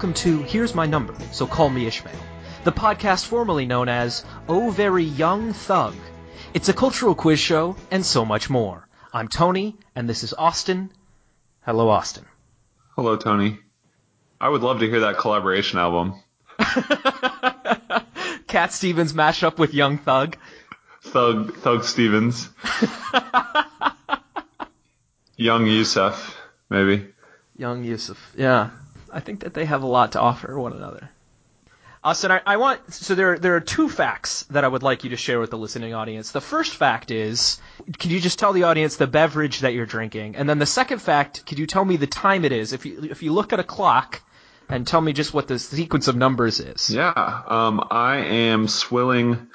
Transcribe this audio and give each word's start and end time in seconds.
welcome 0.00 0.14
to 0.14 0.42
Here's 0.44 0.74
My 0.74 0.86
Number, 0.86 1.14
so 1.30 1.46
call 1.46 1.68
me 1.68 1.84
Ishmael, 1.84 2.16
the 2.64 2.72
podcast 2.72 3.26
formerly 3.26 3.66
known 3.66 3.90
as 3.90 4.24
Oh 4.48 4.70
Very 4.70 5.04
Young 5.04 5.52
Thug. 5.52 5.94
It's 6.54 6.70
a 6.70 6.72
cultural 6.72 7.14
quiz 7.14 7.38
show 7.38 7.76
and 7.90 8.06
so 8.06 8.24
much 8.24 8.48
more. 8.48 8.88
I'm 9.12 9.28
Tony, 9.28 9.76
and 9.94 10.08
this 10.08 10.22
is 10.22 10.32
Austin. 10.32 10.90
Hello, 11.66 11.90
Austin. 11.90 12.24
Hello, 12.96 13.18
Tony. 13.18 13.58
I 14.40 14.48
would 14.48 14.62
love 14.62 14.80
to 14.80 14.88
hear 14.88 15.00
that 15.00 15.18
collaboration 15.18 15.78
album. 15.78 16.14
Cat 18.46 18.72
Stevens 18.72 19.12
mashup 19.12 19.58
with 19.58 19.74
Young 19.74 19.98
Thug. 19.98 20.38
Thug 21.02 21.54
Thug 21.56 21.84
Stevens. 21.84 22.48
Young 25.36 25.66
Yusuf, 25.66 26.40
maybe. 26.70 27.06
Young 27.58 27.84
Yusuf. 27.84 28.32
Yeah. 28.34 28.70
I 29.12 29.20
think 29.20 29.40
that 29.40 29.54
they 29.54 29.64
have 29.64 29.82
a 29.82 29.86
lot 29.86 30.12
to 30.12 30.20
offer 30.20 30.58
one 30.58 30.72
another. 30.72 31.10
Austin, 32.02 32.30
I, 32.30 32.40
I 32.46 32.56
want 32.56 32.94
so 32.94 33.14
there 33.14 33.38
there 33.38 33.56
are 33.56 33.60
two 33.60 33.88
facts 33.88 34.44
that 34.44 34.64
I 34.64 34.68
would 34.68 34.82
like 34.82 35.04
you 35.04 35.10
to 35.10 35.16
share 35.16 35.38
with 35.38 35.50
the 35.50 35.58
listening 35.58 35.92
audience. 35.92 36.30
The 36.30 36.40
first 36.40 36.74
fact 36.74 37.10
is, 37.10 37.60
could 37.98 38.10
you 38.10 38.20
just 38.20 38.38
tell 38.38 38.54
the 38.54 38.62
audience 38.62 38.96
the 38.96 39.06
beverage 39.06 39.60
that 39.60 39.74
you're 39.74 39.84
drinking, 39.84 40.36
and 40.36 40.48
then 40.48 40.58
the 40.58 40.66
second 40.66 41.00
fact, 41.00 41.44
could 41.44 41.58
you 41.58 41.66
tell 41.66 41.84
me 41.84 41.96
the 41.96 42.06
time 42.06 42.46
it 42.46 42.52
is? 42.52 42.72
If 42.72 42.86
you 42.86 43.02
if 43.10 43.22
you 43.22 43.32
look 43.34 43.52
at 43.52 43.60
a 43.60 43.64
clock, 43.64 44.22
and 44.70 44.86
tell 44.86 45.00
me 45.00 45.12
just 45.12 45.34
what 45.34 45.46
the 45.48 45.58
sequence 45.58 46.08
of 46.08 46.16
numbers 46.16 46.60
is. 46.60 46.88
Yeah, 46.88 47.12
um, 47.46 47.86
I 47.90 48.16
am 48.18 48.66
swilling 48.66 49.48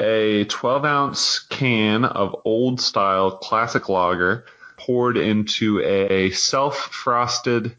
a 0.00 0.44
12 0.44 0.84
ounce 0.84 1.40
can 1.40 2.04
of 2.04 2.36
old 2.44 2.80
style 2.80 3.32
classic 3.32 3.90
lager 3.90 4.46
poured 4.78 5.16
into 5.16 5.80
a 5.80 6.30
self 6.30 6.76
frosted 6.76 7.76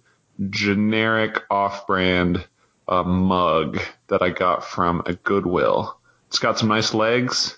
generic 0.50 1.42
off 1.50 1.88
brand 1.88 2.46
uh, 2.88 3.04
mug 3.04 3.80
that 4.08 4.22
I 4.22 4.30
got 4.30 4.66
from 4.66 5.04
a 5.06 5.14
Goodwill. 5.14 5.98
It's 6.28 6.40
got 6.40 6.60
some 6.60 6.70
nice 6.70 6.94
legs, 6.94 7.58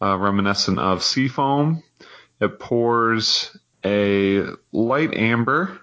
uh, 0.00 0.16
reminiscent 0.16 0.78
of 0.78 1.02
seafoam. 1.02 1.82
It 2.40 2.58
pours 2.60 3.56
a 3.84 4.44
light 4.72 5.14
amber, 5.14 5.80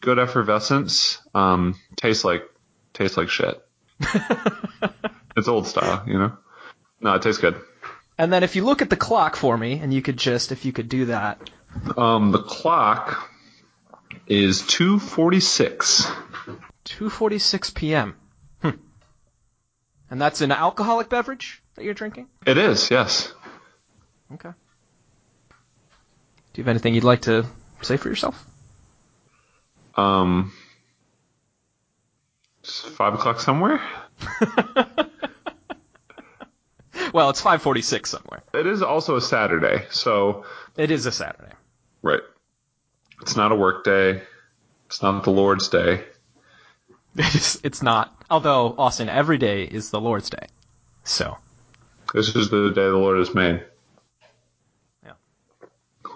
good 0.00 0.18
effervescence. 0.18 1.18
Um, 1.34 1.78
tastes 1.96 2.24
like 2.24 2.44
tastes 2.94 3.16
like 3.16 3.28
shit. 3.28 3.62
it's 5.36 5.48
old 5.48 5.66
style, 5.66 6.04
you 6.06 6.18
know. 6.18 6.36
No, 7.00 7.14
it 7.14 7.22
tastes 7.22 7.40
good. 7.40 7.60
And 8.16 8.32
then 8.32 8.42
if 8.42 8.56
you 8.56 8.64
look 8.64 8.82
at 8.82 8.90
the 8.90 8.96
clock 8.96 9.36
for 9.36 9.56
me, 9.56 9.74
and 9.74 9.94
you 9.94 10.02
could 10.02 10.16
just 10.16 10.50
if 10.50 10.64
you 10.64 10.72
could 10.72 10.88
do 10.88 11.06
that. 11.06 11.50
Um, 11.96 12.32
the 12.32 12.42
clock 12.42 13.30
is 14.26 14.62
2:46. 14.62 16.10
2:46 16.84 17.74
p.m. 17.74 18.16
Hmm. 18.62 18.70
And 20.10 20.20
that's 20.20 20.40
an 20.40 20.52
alcoholic 20.52 21.08
beverage 21.08 21.62
that 21.78 21.84
you're 21.84 21.94
drinking? 21.94 22.28
It 22.46 22.58
is, 22.58 22.90
yes. 22.90 23.32
Okay. 24.32 24.50
Do 26.52 26.60
you 26.60 26.64
have 26.64 26.68
anything 26.68 26.94
you'd 26.94 27.04
like 27.04 27.22
to 27.22 27.46
say 27.82 27.96
for 27.96 28.08
yourself? 28.08 28.44
Um, 29.96 30.52
it's 32.60 32.80
five 32.80 33.14
o'clock 33.14 33.40
somewhere. 33.40 33.80
well, 37.12 37.30
it's 37.30 37.40
5:46 37.40 38.06
somewhere. 38.06 38.42
It 38.52 38.66
is 38.66 38.82
also 38.82 39.16
a 39.16 39.20
Saturday, 39.20 39.86
so 39.90 40.44
it 40.76 40.90
is 40.90 41.06
a 41.06 41.12
Saturday. 41.12 41.52
Right. 42.02 42.20
It's 43.22 43.36
not 43.36 43.52
a 43.52 43.54
work 43.54 43.84
day. 43.84 44.22
It's 44.86 45.02
not 45.02 45.24
the 45.24 45.30
Lord's 45.30 45.68
day. 45.68 46.04
It's, 47.20 47.58
it's 47.64 47.82
not. 47.82 48.14
Although, 48.30 48.76
Austin, 48.78 49.08
every 49.08 49.38
day 49.38 49.64
is 49.64 49.90
the 49.90 50.00
Lord's 50.00 50.30
day. 50.30 50.46
So. 51.02 51.36
This 52.14 52.36
is 52.36 52.48
the 52.48 52.70
day 52.70 52.84
the 52.84 52.96
Lord 52.96 53.18
has 53.18 53.34
made. 53.34 53.64
Yeah. 55.04 55.12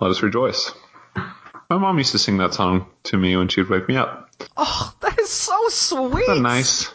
Let 0.00 0.10
us 0.12 0.22
rejoice. 0.22 0.70
My 1.72 1.78
mom 1.78 1.98
used 1.98 2.12
to 2.12 2.18
sing 2.18 2.36
that 2.38 2.54
song 2.54 2.86
to 3.04 3.16
me 3.16 3.36
when 3.36 3.48
she 3.48 3.62
would 3.62 3.70
wake 3.70 3.88
me 3.88 3.96
up. 3.96 4.30
Oh, 4.56 4.92
that 5.00 5.18
is 5.18 5.30
so 5.30 5.68
sweet. 5.68 6.26
That's 6.26 6.40
nice. 6.40 6.94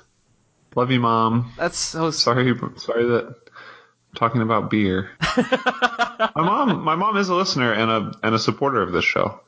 Love 0.75 0.91
you, 0.91 0.99
mom. 0.99 1.51
That's 1.57 1.77
so 1.77 2.11
sorry. 2.11 2.55
Sorry 2.77 3.05
that 3.05 3.25
I'm 3.27 4.15
talking 4.15 4.41
about 4.41 4.69
beer. 4.69 5.09
my 5.37 6.29
mom, 6.35 6.83
my 6.83 6.95
mom 6.95 7.17
is 7.17 7.29
a 7.29 7.35
listener 7.35 7.73
and 7.73 7.89
a 7.89 8.11
and 8.21 8.35
a 8.35 8.39
supporter 8.39 8.81
of 8.83 8.91
this 8.91 9.03
show. 9.03 9.41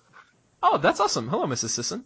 Oh, 0.62 0.78
that's 0.78 1.00
awesome. 1.00 1.28
Hello, 1.28 1.46
Mrs. 1.46 1.70
Sisson. 1.70 2.04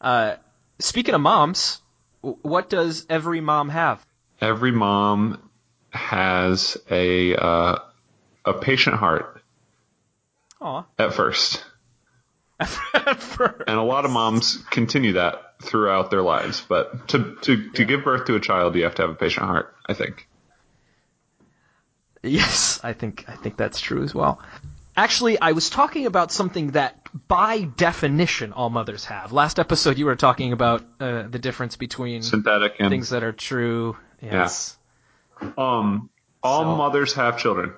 Uh, 0.00 0.36
speaking 0.78 1.14
of 1.14 1.20
moms, 1.20 1.80
what 2.20 2.68
does 2.68 3.06
every 3.08 3.40
mom 3.40 3.68
have? 3.68 4.04
Every 4.40 4.72
mom 4.72 5.50
has 5.90 6.76
a 6.90 7.34
uh, 7.34 7.78
a 8.44 8.54
patient 8.54 8.96
heart. 8.96 9.42
Aw. 10.60 10.84
At 10.98 11.14
first. 11.14 11.64
at 12.60 13.20
first. 13.20 13.62
And 13.66 13.78
a 13.78 13.82
lot 13.82 14.04
of 14.04 14.10
moms 14.10 14.58
continue 14.70 15.14
that 15.14 15.62
throughout 15.62 16.10
their 16.10 16.22
lives. 16.22 16.64
But 16.68 17.08
to 17.08 17.36
to, 17.42 17.70
to 17.70 17.82
yeah. 17.82 17.84
give 17.84 18.04
birth 18.04 18.26
to 18.26 18.36
a 18.36 18.40
child, 18.40 18.74
you 18.76 18.84
have 18.84 18.94
to 18.96 19.02
have 19.02 19.10
a 19.10 19.14
patient 19.14 19.46
heart. 19.46 19.74
I 19.86 19.94
think. 19.94 20.28
Yes, 22.22 22.80
I 22.82 22.94
think 22.94 23.24
I 23.28 23.36
think 23.36 23.56
that's 23.56 23.80
true 23.80 24.02
as 24.02 24.14
well. 24.14 24.40
Actually, 24.96 25.40
I 25.40 25.52
was 25.52 25.70
talking 25.70 26.06
about 26.06 26.30
something 26.30 26.72
that, 26.72 27.08
by 27.26 27.62
definition, 27.62 28.52
all 28.52 28.70
mothers 28.70 29.04
have. 29.06 29.32
Last 29.32 29.58
episode, 29.58 29.98
you 29.98 30.06
were 30.06 30.14
talking 30.14 30.52
about 30.52 30.84
uh, 31.00 31.22
the 31.22 31.40
difference 31.40 31.76
between 31.76 32.22
synthetic 32.22 32.76
and 32.78 32.90
things 32.90 33.10
that 33.10 33.24
are 33.24 33.32
true. 33.32 33.96
Yes. 34.22 34.76
Yeah. 35.42 35.50
Um, 35.58 36.10
all 36.42 36.62
so, 36.62 36.76
mothers 36.76 37.14
have 37.14 37.38
children. 37.38 37.72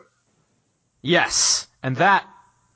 Yes, 1.00 1.66
and 1.82 1.96
that 1.96 2.26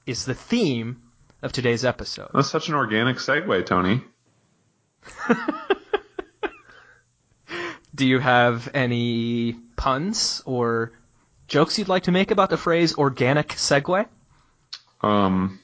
is 0.06 0.25
the 0.25 0.34
theme 0.34 1.03
of 1.43 1.53
today's 1.53 1.84
episode. 1.84 2.31
That's 2.33 2.51
such 2.51 2.69
an 2.69 2.75
organic 2.75 3.17
segue, 3.17 3.67
Tony. 3.67 4.03
Do 7.95 8.07
you 8.07 8.21
have 8.21 8.71
any 8.72 9.57
puns 9.77 10.43
or 10.47 10.93
jokes 11.49 11.78
you'd 11.78 11.89
like 11.89 12.05
to 12.05 12.12
make 12.12 12.31
about 12.31 12.49
the 12.49 12.57
phrase 12.57 12.97
organic 12.97 13.49
segue? 13.49 14.07
Um, 15.03 15.61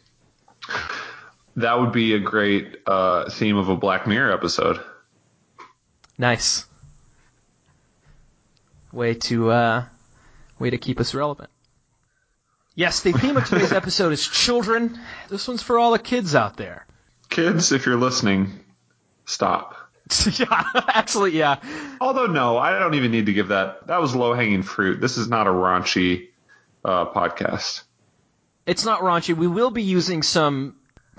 that 1.56 1.78
would 1.78 1.92
be 1.92 2.14
a 2.14 2.18
great 2.18 2.76
uh, 2.86 3.30
theme 3.30 3.56
of 3.56 3.68
a 3.68 3.76
Black 3.76 4.06
Mirror 4.06 4.32
episode. 4.32 4.80
Nice. 6.18 6.66
Way 8.92 9.14
to 9.14 9.50
uh, 9.50 9.84
way 10.58 10.70
to 10.70 10.78
keep 10.78 11.00
us 11.00 11.14
relevant. 11.14 11.50
Yes, 12.74 13.00
the 13.00 13.12
theme 13.12 13.36
of 13.36 13.46
today's 13.46 13.72
episode 13.82 14.12
is 14.12 14.26
children. 14.26 14.98
This 15.28 15.48
one's 15.48 15.62
for 15.62 15.78
all 15.78 15.92
the 15.92 15.98
kids 15.98 16.34
out 16.34 16.56
there. 16.56 16.86
Kids, 17.30 17.72
if 17.72 17.86
you're 17.86 17.96
listening, 17.96 18.52
stop. 19.24 19.76
yeah, 20.38 20.62
actually, 20.88 21.36
yeah. 21.36 21.56
Although, 22.00 22.26
no, 22.26 22.56
I 22.58 22.78
don't 22.78 22.94
even 22.94 23.10
need 23.10 23.26
to 23.26 23.32
give 23.32 23.48
that. 23.48 23.86
That 23.88 24.00
was 24.00 24.14
low 24.14 24.34
hanging 24.34 24.62
fruit. 24.62 25.00
This 25.00 25.16
is 25.16 25.28
not 25.28 25.46
a 25.46 25.50
raunchy 25.50 26.28
uh, 26.84 27.06
podcast. 27.06 27.82
It's 28.66 28.84
not 28.84 29.00
raunchy. 29.00 29.34
We 29.36 29.46
will 29.46 29.70
be 29.70 29.82
using 29.82 30.22
some 30.22 30.76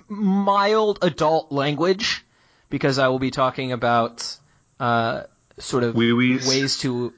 mild 0.10 1.00
adult 1.02 1.52
language 1.52 2.26
because 2.70 3.00
I 3.00 3.08
will 3.08 3.20
be 3.20 3.32
talking 3.32 3.72
about 3.72 4.38
uh, 4.80 5.24
sort 5.58 5.84
of 5.84 5.96
Wee-wees. 5.96 6.48
ways 6.48 6.78
to. 6.80 7.14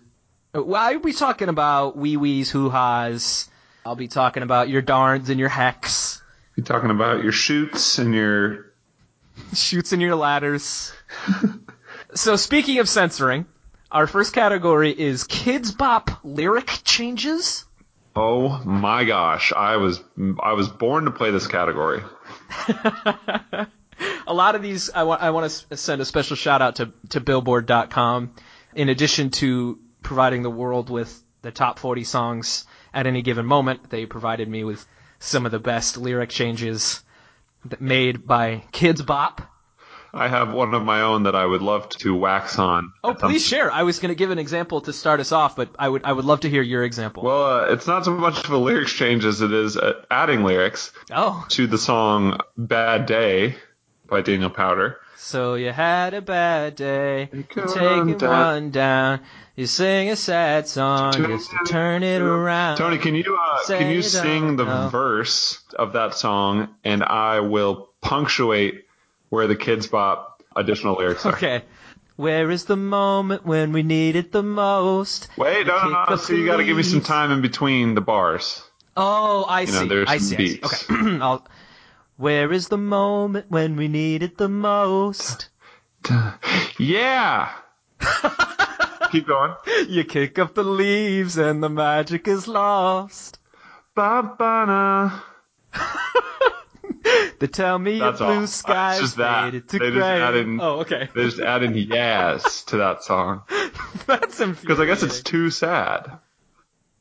Well, 0.54 0.76
I'll 0.76 1.00
be 1.00 1.14
talking 1.14 1.50
about 1.50 1.98
wee 1.98 2.18
wees, 2.18 2.50
hoo 2.50 2.70
ha's. 2.70 3.50
I'll 3.86 3.96
be 3.96 4.08
talking 4.08 4.44
about 4.44 4.70
your 4.70 4.82
darns 4.82 5.30
and 5.30 5.40
your 5.40 5.50
hecks. 5.50 6.22
Be 6.56 6.62
talking 6.64 6.90
about 6.90 7.24
your 7.24 7.32
shoots 7.32 7.98
and 8.00 8.14
your 8.14 8.74
shoots 9.54 9.94
and 9.94 10.02
your 10.02 10.16
ladders. 10.16 10.92
so 12.16 12.36
speaking 12.36 12.80
of 12.80 12.90
censoring, 12.90 13.46
our 13.92 14.08
first 14.08 14.34
category 14.34 14.92
is 14.92 15.24
Kidz 15.24 15.76
Bop 15.76 16.12
lyric 16.24 16.68
changes. 16.84 17.66
Oh 18.16 18.62
my 18.66 19.04
gosh, 19.04 19.54
I 19.56 19.78
was 19.78 20.02
I 20.42 20.54
was 20.54 20.68
born 20.68 21.06
to 21.06 21.12
play 21.12 21.32
this 21.32 21.48
category. 21.48 22.02
a 24.28 24.34
lot 24.34 24.56
of 24.56 24.62
these, 24.62 24.90
I 24.90 25.04
want 25.04 25.22
I 25.22 25.30
want 25.30 25.66
to 25.70 25.78
send 25.78 26.02
a 26.02 26.06
special 26.06 26.36
shout 26.36 26.62
out 26.62 26.78
to 26.78 26.92
to 27.10 27.20
Billboard.com. 27.20 28.34
In 28.76 28.90
addition 28.90 29.30
to 29.32 29.80
providing 30.04 30.44
the 30.44 30.50
world 30.50 30.90
with 30.90 31.24
the 31.42 31.52
top 31.52 31.80
40 31.80 32.04
songs 32.04 32.66
at 32.94 33.08
any 33.08 33.22
given 33.22 33.46
moment, 33.46 33.90
they 33.90 34.06
provided 34.06 34.48
me 34.48 34.64
with 34.64 34.86
some 35.20 35.46
of 35.46 35.52
the 35.52 35.60
best 35.60 35.98
lyric 35.98 36.30
changes 36.30 37.04
made 37.80 38.26
by 38.26 38.64
Kidz 38.72 39.06
Bop. 39.06 39.42
I 40.14 40.28
have 40.28 40.54
one 40.54 40.74
of 40.74 40.84
my 40.84 41.02
own 41.02 41.24
that 41.24 41.36
I 41.36 41.46
would 41.46 41.62
love 41.62 41.90
to 41.90 42.16
wax 42.16 42.58
on. 42.58 42.94
Oh, 43.04 43.14
please 43.14 43.46
share. 43.46 43.72
I 43.72 43.84
was 43.84 44.00
going 44.00 44.10
to 44.10 44.16
give 44.16 44.32
an 44.32 44.40
example 44.40 44.82
to 44.82 44.94
start 44.94 45.20
us 45.20 45.32
off, 45.32 45.56
but 45.56 45.70
I 45.78 45.88
would 45.88 46.04
I 46.04 46.14
would 46.14 46.26
love 46.26 46.42
to 46.42 46.50
hear 46.50 46.62
your 46.62 46.84
example. 46.84 47.24
Well, 47.24 47.46
uh, 47.46 47.66
it's 47.74 47.88
not 47.88 48.06
so 48.06 48.12
much 48.12 48.44
of 48.44 48.50
a 48.50 48.58
lyrics 48.58 48.94
change 48.94 49.26
as 49.26 49.42
it 49.42 49.54
is 49.54 49.78
uh, 49.78 50.04
adding 50.10 50.44
lyrics 50.44 50.92
oh. 51.12 51.46
to 51.50 51.68
the 51.68 51.78
song 51.78 52.40
"Bad 52.58 53.06
Day" 53.06 53.56
by 54.08 54.22
Daniel 54.22 54.50
Powter. 54.50 54.96
So 55.18 55.56
you 55.56 55.72
had 55.72 56.14
a 56.14 56.22
bad 56.22 56.76
day, 56.76 57.30
Take 57.32 57.58
a 57.58 57.68
taking 57.68 57.82
run 57.82 58.18
down. 58.18 58.30
one 58.32 58.72
down. 58.72 59.20
You 59.56 59.68
sing 59.68 60.10
a 60.10 60.16
sad 60.16 60.68
song 60.68 61.12
just 61.14 61.52
to 61.52 61.58
turn 61.68 62.02
it 62.02 62.22
around. 62.22 62.78
Tony, 62.78 62.98
can 62.98 63.14
you 63.14 63.38
uh, 63.40 63.68
can 63.68 63.90
you 63.90 63.98
you 63.98 64.02
sing 64.02 64.56
the 64.56 64.64
know. 64.64 64.90
verse 64.90 65.62
of 65.78 65.94
that 65.94 66.16
song, 66.16 66.70
and 66.84 67.04
I 67.04 67.42
will 67.42 67.90
punctuate 68.02 68.86
where 69.30 69.48
the 69.48 69.56
Kidz 69.56 69.90
Bop 69.90 70.44
additional 70.56 70.96
lyrics 70.96 71.26
are. 71.26 71.34
Okay. 71.34 71.64
Where 72.16 72.52
is 72.52 72.66
the 72.66 72.76
moment 72.76 73.46
when 73.46 73.72
we 73.72 73.82
need 73.82 74.18
it 74.18 74.34
the 74.34 74.44
most? 74.44 75.30
Wait, 75.38 75.66
no, 75.66 75.88
no, 75.88 76.06
no. 76.10 76.16
So 76.18 76.34
you 76.34 76.46
got 76.46 76.58
to 76.58 76.66
give 76.66 76.76
me 76.76 76.84
some 76.84 77.02
time 77.02 77.32
in 77.32 77.42
between 77.42 77.96
the 77.96 78.02
bars. 78.02 78.62
Oh, 78.98 79.46
I 79.48 79.64
know, 79.66 79.84
see. 79.84 79.88
there's 79.88 80.10
I 80.10 80.18
some 80.18 80.38
see. 80.38 80.60
I 80.62 80.68
see. 80.68 80.92
Okay. 80.92 81.18
I'll, 81.22 81.48
where 82.18 82.52
is 82.52 82.68
the 82.68 82.78
moment 82.78 83.50
when 83.50 83.78
we 83.78 83.88
need 83.88 84.24
it 84.24 84.38
the 84.38 84.50
most? 84.50 85.48
Yeah. 86.78 87.54
Keep 89.12 89.28
going. 89.28 89.54
You 89.88 90.04
kick 90.04 90.38
up 90.38 90.54
the 90.54 90.64
leaves 90.64 91.38
and 91.38 91.64
the 91.64 91.70
magic 91.70 92.28
is 92.28 92.48
lost. 92.48 93.40
Ba-ba-na. 93.96 95.22
They 97.40 97.48
tell 97.48 97.80
me 97.80 98.00
That's 98.00 98.20
your 98.20 98.30
all. 98.30 98.36
blue 98.36 98.44
It's 98.44 98.54
skies 98.54 99.00
just 99.00 99.18
that. 99.18 99.52
They 99.52 99.60
just 99.60 99.72
gray. 99.80 100.22
added 100.22 100.46
in- 100.48 100.60
oh, 100.62 100.80
okay. 100.82 101.10
They 101.16 101.24
just 101.24 101.40
add 101.40 101.64
in 101.64 101.74
yes 101.78 102.64
to 102.66 102.78
that 102.78 103.04
song 103.04 103.44
That's 104.08 104.38
because 104.40 104.80
I 104.80 104.86
guess 104.86 105.04
it's 105.04 105.22
too 105.22 105.50
sad. 105.50 106.20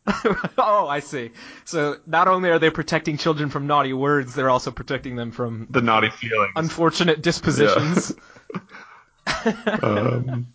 oh, 0.57 0.87
I 0.89 1.01
see. 1.01 1.33
So 1.65 1.97
not 2.07 2.29
only 2.29 2.49
are 2.51 2.59
they 2.59 2.71
protecting 2.71 3.19
children 3.19 3.51
from 3.51 3.67
naughty 3.67 3.93
words, 3.93 4.35
they're 4.35 4.49
also 4.49 4.71
protecting 4.71 5.17
them 5.17 5.33
from 5.33 5.67
The 5.71 5.83
naughty 5.83 6.09
feelings. 6.11 6.53
unfortunate 6.57 7.21
dispositions. 7.21 8.15
um, 9.83 10.47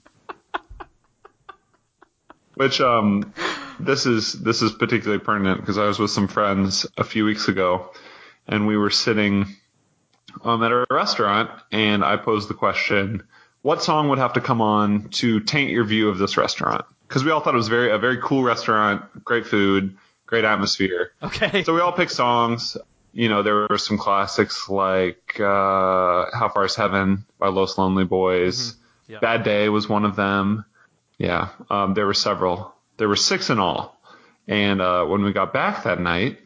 which 2.55 2.81
um, 2.81 3.33
this 3.79 4.05
is 4.05 4.33
this 4.33 4.61
is 4.61 4.71
particularly 4.71 5.19
pertinent 5.23 5.59
because 5.59 5.77
I 5.77 5.85
was 5.85 5.99
with 5.99 6.11
some 6.11 6.27
friends 6.27 6.85
a 6.97 7.03
few 7.03 7.25
weeks 7.25 7.47
ago, 7.47 7.91
and 8.47 8.67
we 8.67 8.77
were 8.77 8.89
sitting 8.89 9.47
um, 10.43 10.63
at 10.63 10.71
a 10.71 10.85
restaurant, 10.89 11.49
and 11.71 12.03
I 12.03 12.17
posed 12.17 12.49
the 12.49 12.53
question, 12.53 13.23
"What 13.61 13.83
song 13.83 14.09
would 14.09 14.19
have 14.19 14.33
to 14.33 14.41
come 14.41 14.61
on 14.61 15.09
to 15.09 15.39
taint 15.39 15.71
your 15.71 15.83
view 15.83 16.09
of 16.09 16.17
this 16.17 16.37
restaurant?" 16.37 16.85
Because 17.07 17.23
we 17.23 17.31
all 17.31 17.39
thought 17.39 17.53
it 17.53 17.57
was 17.57 17.67
very 17.67 17.91
a 17.91 17.97
very 17.97 18.17
cool 18.21 18.43
restaurant, 18.43 19.23
great 19.23 19.45
food, 19.45 19.97
great 20.25 20.45
atmosphere. 20.45 21.11
Okay. 21.21 21.63
So 21.63 21.73
we 21.73 21.81
all 21.81 21.91
picked 21.91 22.11
songs. 22.11 22.77
You 23.15 23.29
know, 23.29 23.43
there 23.43 23.67
were 23.69 23.77
some 23.77 23.97
classics 23.97 24.69
like 24.69 25.39
uh, 25.39 26.25
"How 26.33 26.49
Far 26.53 26.65
Is 26.65 26.75
Heaven" 26.75 27.25
by 27.39 27.49
Los 27.49 27.77
Lonely 27.77 28.05
Boys. 28.05 28.75
Yeah. 29.07 29.19
"Bad 29.19 29.43
Day" 29.43 29.69
was 29.69 29.87
one 29.87 30.05
of 30.05 30.15
them. 30.15 30.65
Yeah, 31.19 31.49
um, 31.69 31.93
there 31.93 32.07
were 32.07 32.15
several. 32.15 32.73
There 32.97 33.07
were 33.07 33.15
six 33.15 33.49
in 33.49 33.59
all. 33.59 33.99
And 34.47 34.81
uh, 34.81 35.05
when 35.05 35.23
we 35.23 35.31
got 35.31 35.53
back 35.53 35.83
that 35.83 35.99
night, 35.99 36.39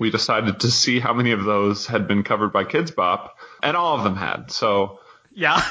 we 0.00 0.10
decided 0.10 0.58
to 0.60 0.70
see 0.70 0.98
how 0.98 1.12
many 1.12 1.30
of 1.30 1.44
those 1.44 1.86
had 1.86 2.08
been 2.08 2.24
covered 2.24 2.52
by 2.52 2.64
Kidz 2.64 2.92
Bop, 2.94 3.36
and 3.62 3.76
all 3.76 3.96
of 3.96 4.02
them 4.02 4.16
had. 4.16 4.50
So 4.50 4.98
Yeah. 5.32 5.54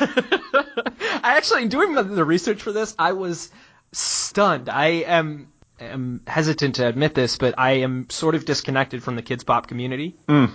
I 1.23 1.35
actually, 1.37 1.67
doing 1.67 1.93
the- 1.95 2.23
research 2.23 2.61
for 2.61 2.71
this, 2.71 2.95
I 2.97 3.11
was 3.13 3.49
stunned. 3.91 4.69
I 4.69 4.87
am, 5.05 5.51
am 5.79 6.21
hesitant 6.27 6.75
to 6.75 6.87
admit 6.87 7.13
this, 7.15 7.37
but 7.37 7.55
I 7.57 7.71
am 7.81 8.09
sort 8.09 8.35
of 8.35 8.45
disconnected 8.45 9.03
from 9.03 9.15
the 9.15 9.23
Kidz 9.23 9.45
Bop 9.45 9.67
community. 9.67 10.15
Mm. 10.27 10.51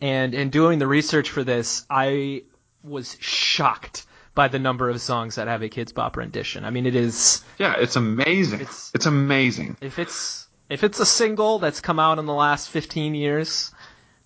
And 0.00 0.34
in 0.34 0.50
doing 0.50 0.78
the 0.78 0.86
research 0.86 1.30
for 1.30 1.44
this, 1.44 1.86
I 1.88 2.42
was 2.82 3.16
shocked 3.20 4.04
by 4.34 4.48
the 4.48 4.58
number 4.58 4.90
of 4.90 5.00
songs 5.00 5.36
that 5.36 5.46
have 5.46 5.62
a 5.62 5.68
Kidz 5.68 5.94
Bop 5.94 6.16
rendition. 6.16 6.64
I 6.64 6.70
mean, 6.70 6.86
it 6.86 6.96
is, 6.96 7.42
yeah, 7.58 7.76
it's 7.78 7.94
amazing. 7.96 8.60
It's- 8.60 8.90
it's 8.92 9.06
amazing. 9.06 9.76
if 9.80 9.98
it's, 10.00 10.43
if 10.70 10.84
it's 10.84 11.00
a 11.00 11.06
single 11.06 11.58
that's 11.58 11.80
come 11.80 11.98
out 11.98 12.18
in 12.18 12.26
the 12.26 12.34
last 12.34 12.68
15 12.70 13.14
years, 13.14 13.72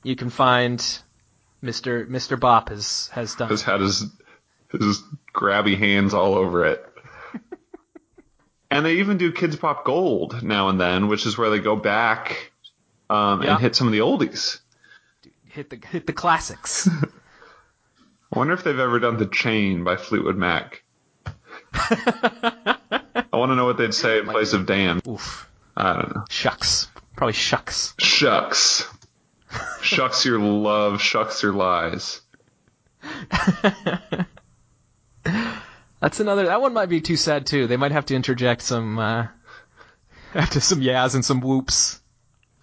you 0.02 0.16
can 0.16 0.30
find 0.30 0.78
Mr. 1.62 2.08
Mr. 2.08 2.38
Bop 2.38 2.68
has, 2.68 3.08
has 3.12 3.34
done 3.34 3.48
Has 3.48 3.62
had 3.62 3.80
his 3.80 4.04
his 4.70 5.02
grabby 5.34 5.76
hands 5.76 6.14
all 6.14 6.34
over 6.34 6.64
it. 6.66 6.84
and 8.70 8.84
they 8.84 8.96
even 8.96 9.16
do 9.18 9.32
Kids 9.32 9.56
Pop 9.56 9.84
Gold 9.84 10.42
now 10.42 10.68
and 10.68 10.78
then, 10.80 11.08
which 11.08 11.24
is 11.26 11.36
where 11.38 11.50
they 11.50 11.58
go 11.58 11.74
back 11.74 12.52
um, 13.10 13.42
Yeah. 13.42 13.52
and 13.52 13.60
hit 13.60 13.74
some 13.74 13.86
of 13.88 13.92
the 13.92 14.00
oldies. 14.00 14.60
hit 15.48 15.70
the, 15.70 15.80
hit 15.90 16.06
the 16.06 16.12
classics. 16.12 16.88
I 18.32 18.38
wonder 18.38 18.52
if 18.52 18.62
they've 18.62 18.78
ever 18.78 18.98
done 18.98 19.16
The 19.16 19.26
Chain 19.26 19.84
by 19.84 19.96
Fleetwood 19.96 20.36
Mac. 20.36 20.82
I 21.72 22.76
want 23.32 23.50
to 23.50 23.56
know 23.56 23.64
what 23.64 23.78
they'd 23.78 23.94
say 23.94 24.18
in 24.18 24.26
place 24.26 24.52
of 24.52 24.66
Dan. 24.66 25.00
Oof. 25.08 25.47
I 25.78 25.92
don't 25.92 26.14
know. 26.14 26.24
Shucks. 26.28 26.88
Probably 27.14 27.34
shucks. 27.34 27.94
Shucks. 28.00 28.84
Shucks 29.80 30.24
your 30.24 30.40
love, 30.40 31.00
shucks 31.00 31.40
your 31.42 31.52
lies. 31.52 32.20
That's 36.00 36.18
another. 36.20 36.46
That 36.46 36.60
one 36.60 36.74
might 36.74 36.88
be 36.88 37.00
too 37.00 37.16
sad 37.16 37.46
too. 37.46 37.68
They 37.68 37.76
might 37.76 37.92
have 37.92 38.06
to 38.06 38.16
interject 38.16 38.62
some, 38.62 38.98
uh, 38.98 39.28
after 40.34 40.58
some 40.58 40.82
yas 40.82 41.14
and 41.14 41.24
some 41.24 41.40
whoops. 41.40 42.00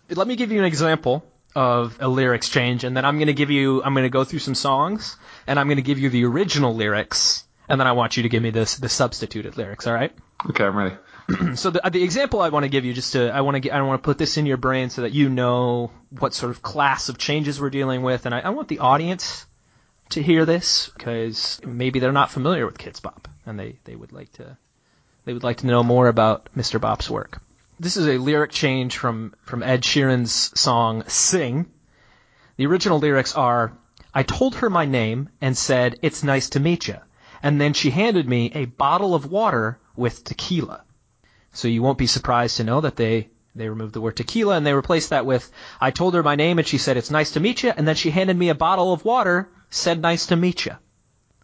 Let 0.09 0.27
me 0.27 0.35
give 0.35 0.51
you 0.51 0.59
an 0.59 0.65
example 0.65 1.25
of 1.55 1.97
a 2.01 2.09
lyrics 2.09 2.49
change, 2.49 2.83
and 2.83 2.97
then 2.97 3.05
I'm 3.05 3.15
going 3.17 3.27
to 3.27 3.33
give 3.33 3.49
you. 3.49 3.81
I'm 3.81 3.93
going 3.93 4.03
to 4.05 4.09
go 4.09 4.25
through 4.25 4.39
some 4.39 4.55
songs, 4.55 5.15
and 5.47 5.57
I'm 5.57 5.67
going 5.67 5.77
to 5.77 5.83
give 5.83 5.99
you 5.99 6.09
the 6.09 6.25
original 6.25 6.75
lyrics, 6.75 7.45
and 7.69 7.79
then 7.79 7.87
I 7.87 7.93
want 7.93 8.17
you 8.17 8.23
to 8.23 8.29
give 8.29 8.43
me 8.43 8.49
this 8.49 8.75
the 8.75 8.89
substituted 8.89 9.57
lyrics. 9.57 9.87
All 9.87 9.93
right. 9.93 10.11
Okay, 10.49 10.65
I'm 10.65 10.75
ready. 10.75 10.95
So 11.55 11.71
the, 11.71 11.85
uh, 11.85 11.89
the 11.89 12.03
example 12.03 12.41
I 12.41 12.49
want 12.49 12.63
to 12.63 12.69
give 12.69 12.85
you, 12.85 12.93
just 12.93 13.13
to, 13.13 13.29
I 13.29 13.41
want 13.41 13.63
to 13.63 13.69
I 13.69 13.81
want 13.81 14.01
to 14.01 14.05
put 14.05 14.17
this 14.17 14.37
in 14.37 14.45
your 14.45 14.57
brain 14.57 14.89
so 14.89 15.01
that 15.01 15.13
you 15.13 15.29
know 15.29 15.91
what 16.09 16.33
sort 16.33 16.51
of 16.51 16.61
class 16.61 17.09
of 17.09 17.17
changes 17.17 17.59
we're 17.59 17.69
dealing 17.69 18.03
with, 18.03 18.25
and 18.25 18.35
I, 18.35 18.41
I 18.41 18.49
want 18.49 18.67
the 18.67 18.79
audience 18.79 19.45
to 20.09 20.21
hear 20.21 20.45
this 20.45 20.91
because 20.95 21.59
maybe 21.65 21.99
they're 21.99 22.11
not 22.11 22.29
familiar 22.29 22.65
with 22.65 22.77
Kidz 22.77 23.01
Bop, 23.01 23.27
and 23.45 23.59
they, 23.59 23.79
they 23.85 23.95
would 23.95 24.11
like 24.11 24.31
to, 24.33 24.57
they 25.23 25.33
would 25.33 25.43
like 25.43 25.57
to 25.57 25.67
know 25.67 25.81
more 25.81 26.07
about 26.07 26.49
Mr. 26.55 26.79
Bop's 26.79 27.09
work. 27.09 27.41
This 27.79 27.97
is 27.97 28.07
a 28.07 28.17
lyric 28.17 28.51
change 28.51 28.97
from 28.97 29.33
from 29.41 29.63
Ed 29.63 29.83
Sheeran's 29.83 30.51
song 30.59 31.03
"Sing." 31.07 31.65
The 32.57 32.67
original 32.67 32.99
lyrics 32.99 33.33
are, 33.33 33.73
"I 34.13 34.23
told 34.23 34.55
her 34.55 34.69
my 34.69 34.85
name 34.85 35.29
and 35.41 35.57
said 35.57 35.97
it's 36.01 36.23
nice 36.23 36.49
to 36.49 36.59
meet 36.59 36.87
you, 36.87 36.97
and 37.41 37.59
then 37.59 37.73
she 37.73 37.89
handed 37.89 38.29
me 38.29 38.51
a 38.53 38.65
bottle 38.65 39.15
of 39.15 39.31
water 39.31 39.79
with 39.95 40.23
tequila." 40.23 40.83
So 41.55 41.67
you 41.67 41.81
won't 41.81 41.97
be 41.97 42.07
surprised 42.07 42.57
to 42.57 42.63
know 42.63 42.81
that 42.81 42.95
they 42.95 43.29
they 43.55 43.69
removed 43.69 43.93
the 43.93 44.01
word 44.01 44.17
tequila 44.17 44.57
and 44.57 44.65
they 44.65 44.73
replaced 44.73 45.09
that 45.09 45.25
with 45.25 45.49
I 45.79 45.91
told 45.91 46.13
her 46.13 46.23
my 46.23 46.35
name 46.35 46.59
and 46.59 46.67
she 46.67 46.77
said 46.77 46.97
it's 46.97 47.11
nice 47.11 47.31
to 47.31 47.39
meet 47.39 47.63
you 47.63 47.71
and 47.75 47.87
then 47.87 47.95
she 47.95 48.11
handed 48.11 48.37
me 48.37 48.49
a 48.49 48.55
bottle 48.55 48.91
of 48.91 49.05
water 49.05 49.49
said 49.69 50.01
nice 50.01 50.27
to 50.27 50.35
meet 50.35 50.65
you. 50.65 50.73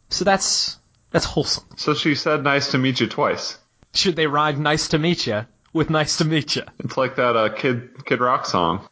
So 0.10 0.26
that's 0.26 0.78
that's 1.12 1.26
wholesome. 1.26 1.66
So 1.76 1.94
she 1.94 2.16
said, 2.16 2.44
"Nice 2.44 2.72
to 2.72 2.78
meet 2.78 3.00
you" 3.00 3.08
twice. 3.08 3.58
Should 3.94 4.16
they 4.16 4.28
rhyme 4.28 4.64
nice 4.64 4.90
to 4.90 5.00
meet 5.00 5.28
you 5.28 5.46
with 5.74 5.90
nice 5.90 6.18
to 6.18 6.26
meet 6.26 6.56
you? 6.56 6.64
It's 6.80 6.98
like 6.98 7.18
that 7.18 7.36
uh, 7.36 7.50
Kid 7.50 8.06
Kid 8.06 8.22
Rock 8.22 8.46
song. 8.46 8.88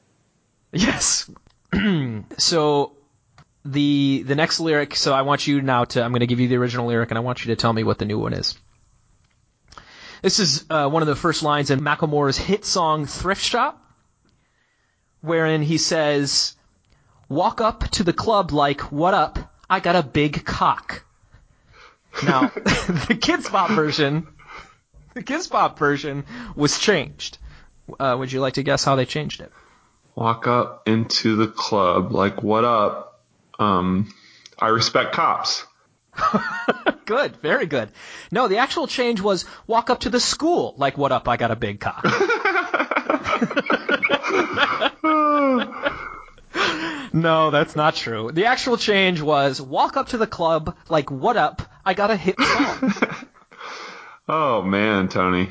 Yes. 0.71 1.29
so 2.38 2.93
the 3.63 4.23
the 4.25 4.35
next 4.35 4.59
lyric. 4.59 4.95
So 4.95 5.13
I 5.13 5.21
want 5.21 5.47
you 5.47 5.61
now 5.61 5.85
to. 5.85 6.03
I'm 6.03 6.11
going 6.11 6.19
to 6.19 6.27
give 6.27 6.39
you 6.39 6.49
the 6.49 6.57
original 6.57 6.88
lyric, 6.88 7.11
and 7.11 7.17
I 7.17 7.21
want 7.21 7.45
you 7.45 7.55
to 7.55 7.59
tell 7.59 7.71
me 7.71 7.83
what 7.83 7.97
the 7.97 8.05
new 8.05 8.19
one 8.19 8.33
is. 8.33 8.57
This 10.21 10.39
is 10.39 10.65
uh, 10.69 10.89
one 10.89 11.01
of 11.01 11.07
the 11.07 11.15
first 11.15 11.43
lines 11.43 11.69
in 11.69 11.79
Macklemore's 11.79 12.38
hit 12.38 12.65
song 12.65 13.05
"Thrift 13.05 13.41
Shop," 13.41 13.81
wherein 15.21 15.61
he 15.61 15.77
says, 15.77 16.55
"Walk 17.29 17.61
up 17.61 17.89
to 17.91 18.03
the 18.03 18.11
club 18.11 18.51
like, 18.51 18.91
what 18.91 19.13
up? 19.13 19.39
I 19.69 19.79
got 19.79 19.95
a 19.95 20.03
big 20.03 20.43
cock." 20.45 21.05
Now, 22.23 22.41
the 22.53 23.17
Kidz 23.17 23.49
Bop 23.49 23.69
version, 23.71 24.27
the 25.13 25.23
Kidz 25.23 25.49
Bop 25.49 25.79
version 25.79 26.25
was 26.55 26.79
changed. 26.79 27.38
Uh, 27.97 28.15
would 28.19 28.31
you 28.31 28.41
like 28.41 28.55
to 28.55 28.63
guess 28.63 28.83
how 28.83 28.95
they 28.95 29.05
changed 29.05 29.39
it? 29.39 29.53
Walk 30.15 30.47
up 30.47 30.83
into 30.85 31.38
the 31.38 31.47
club 31.47 32.11
like, 32.11 32.43
"What 32.43 32.65
up?" 32.65 33.21
Um, 33.57 34.13
I 34.57 34.67
respect 34.67 35.13
cops. 35.13 35.65
Good, 37.05 37.38
very 37.38 37.65
good. 37.65 37.89
No, 38.31 38.47
the 38.47 38.57
actual 38.57 38.85
change 38.85 39.19
was 39.19 39.45
walk 39.65 39.89
up 39.89 40.01
to 40.01 40.11
the 40.11 40.19
school 40.19 40.75
like, 40.77 40.95
"What 40.95 41.11
up? 41.11 41.27
I 41.27 41.38
got 41.38 41.49
a 41.49 41.55
big 41.55 41.79
cock." 41.79 42.03
no, 47.13 47.49
that's 47.49 47.75
not 47.75 47.95
true. 47.95 48.31
The 48.31 48.45
actual 48.45 48.77
change 48.77 49.21
was 49.21 49.59
walk 49.59 49.97
up 49.97 50.09
to 50.09 50.17
the 50.17 50.27
club 50.27 50.77
like, 50.88 51.09
"What 51.09 51.35
up? 51.35 51.63
I 51.83 51.95
got 51.95 52.11
a 52.11 52.15
hit 52.15 52.39
song." 52.39 52.93
Oh 54.31 54.61
man, 54.61 55.07
Tony, 55.07 55.49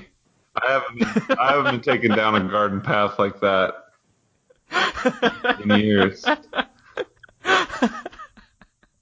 I 0.54 0.70
haven't 0.70 0.98
been, 1.00 1.36
I 1.36 1.50
haven't 1.50 1.72
been 1.72 1.80
taken 1.80 2.16
down 2.16 2.36
a 2.36 2.48
garden 2.48 2.80
path 2.80 3.18
like 3.18 3.40
that 3.40 3.74
in 5.64 5.80
years. 5.80 6.24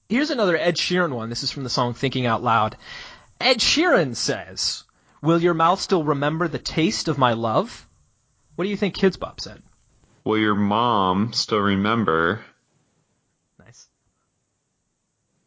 Here's 0.09 0.31
another 0.31 0.57
Ed 0.57 0.77
Sheeran 0.77 1.13
one. 1.13 1.31
This 1.31 1.43
is 1.43 1.51
from 1.51 1.65
the 1.65 1.71
song 1.71 1.95
Thinking 1.95 2.27
Out 2.27 2.43
Loud. 2.43 2.77
Ed 3.41 3.59
Sheeran 3.59 4.15
says, 4.15 4.85
Will 5.21 5.43
your 5.43 5.55
mouth 5.55 5.81
still 5.81 6.05
remember 6.05 6.47
the 6.49 6.59
taste 6.59 7.09
of 7.09 7.19
my 7.19 7.33
love? 7.33 7.87
What 8.55 8.65
do 8.65 8.71
you 8.71 8.77
think 8.77 8.97
Kidz 8.97 9.19
Bop 9.19 9.41
said? 9.41 9.63
Will 10.25 10.39
your 10.39 10.55
mom 10.55 11.33
still 11.33 11.59
remember 11.59 12.45
Nice. 13.59 13.89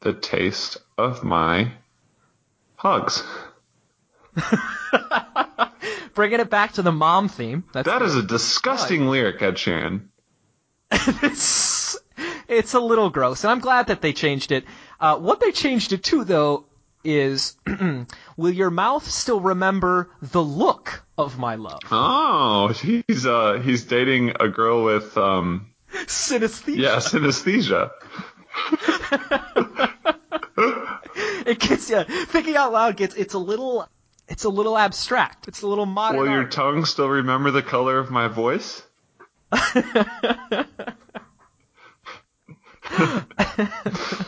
the 0.01 0.13
taste 0.13 0.77
of 0.97 1.23
my 1.23 1.71
hugs? 2.75 3.23
Bringing 6.13 6.39
it 6.41 6.49
back 6.49 6.73
to 6.73 6.81
the 6.81 6.91
mom 6.91 7.29
theme. 7.29 7.63
That's 7.73 7.87
That 7.87 8.01
is 8.01 8.15
a 8.15 8.23
disgusting 8.23 9.07
lyric, 9.07 9.41
Ed 9.41 9.55
Sheeran. 9.55 10.07
it's, 10.91 11.97
it's 12.49 12.73
a 12.73 12.79
little 12.79 13.09
gross, 13.09 13.43
and 13.43 13.51
I'm 13.51 13.59
glad 13.59 13.87
that 13.87 14.01
they 14.01 14.13
changed 14.13 14.51
it. 14.51 14.65
Uh, 14.99 15.17
what 15.17 15.39
they 15.39 15.51
changed 15.51 15.93
it 15.93 16.03
to, 16.05 16.23
though, 16.23 16.65
is 17.03 17.55
will 18.37 18.51
your 18.51 18.69
mouth 18.71 19.07
still 19.09 19.39
remember 19.39 20.09
the 20.21 20.43
look 20.43 21.03
of 21.17 21.37
my 21.39 21.55
love? 21.55 21.79
Oh, 21.91 22.67
he's 22.69 23.25
uh 23.25 23.61
he's 23.63 23.85
dating 23.85 24.33
a 24.39 24.47
girl 24.49 24.83
with 24.83 25.17
um 25.17 25.67
Synesthesia. 25.93 26.77
yeah 26.77 26.95
synesthesia. 26.97 27.91
It 31.45 31.59
gets 31.59 31.89
yeah. 31.89 32.03
Thinking 32.03 32.55
out 32.55 32.71
loud 32.71 32.95
gets 32.95 33.15
it's 33.15 33.33
a 33.33 33.39
little 33.39 33.87
it's 34.27 34.43
a 34.43 34.49
little 34.49 34.77
abstract. 34.77 35.47
It's 35.47 35.63
a 35.63 35.67
little 35.67 35.87
modern. 35.87 36.19
Will 36.19 36.27
your 36.27 36.41
art. 36.41 36.51
tongue 36.51 36.85
still 36.85 37.09
remember 37.09 37.49
the 37.49 37.63
color 37.63 37.97
of 37.97 38.11
my 38.11 38.27
voice? 38.27 38.83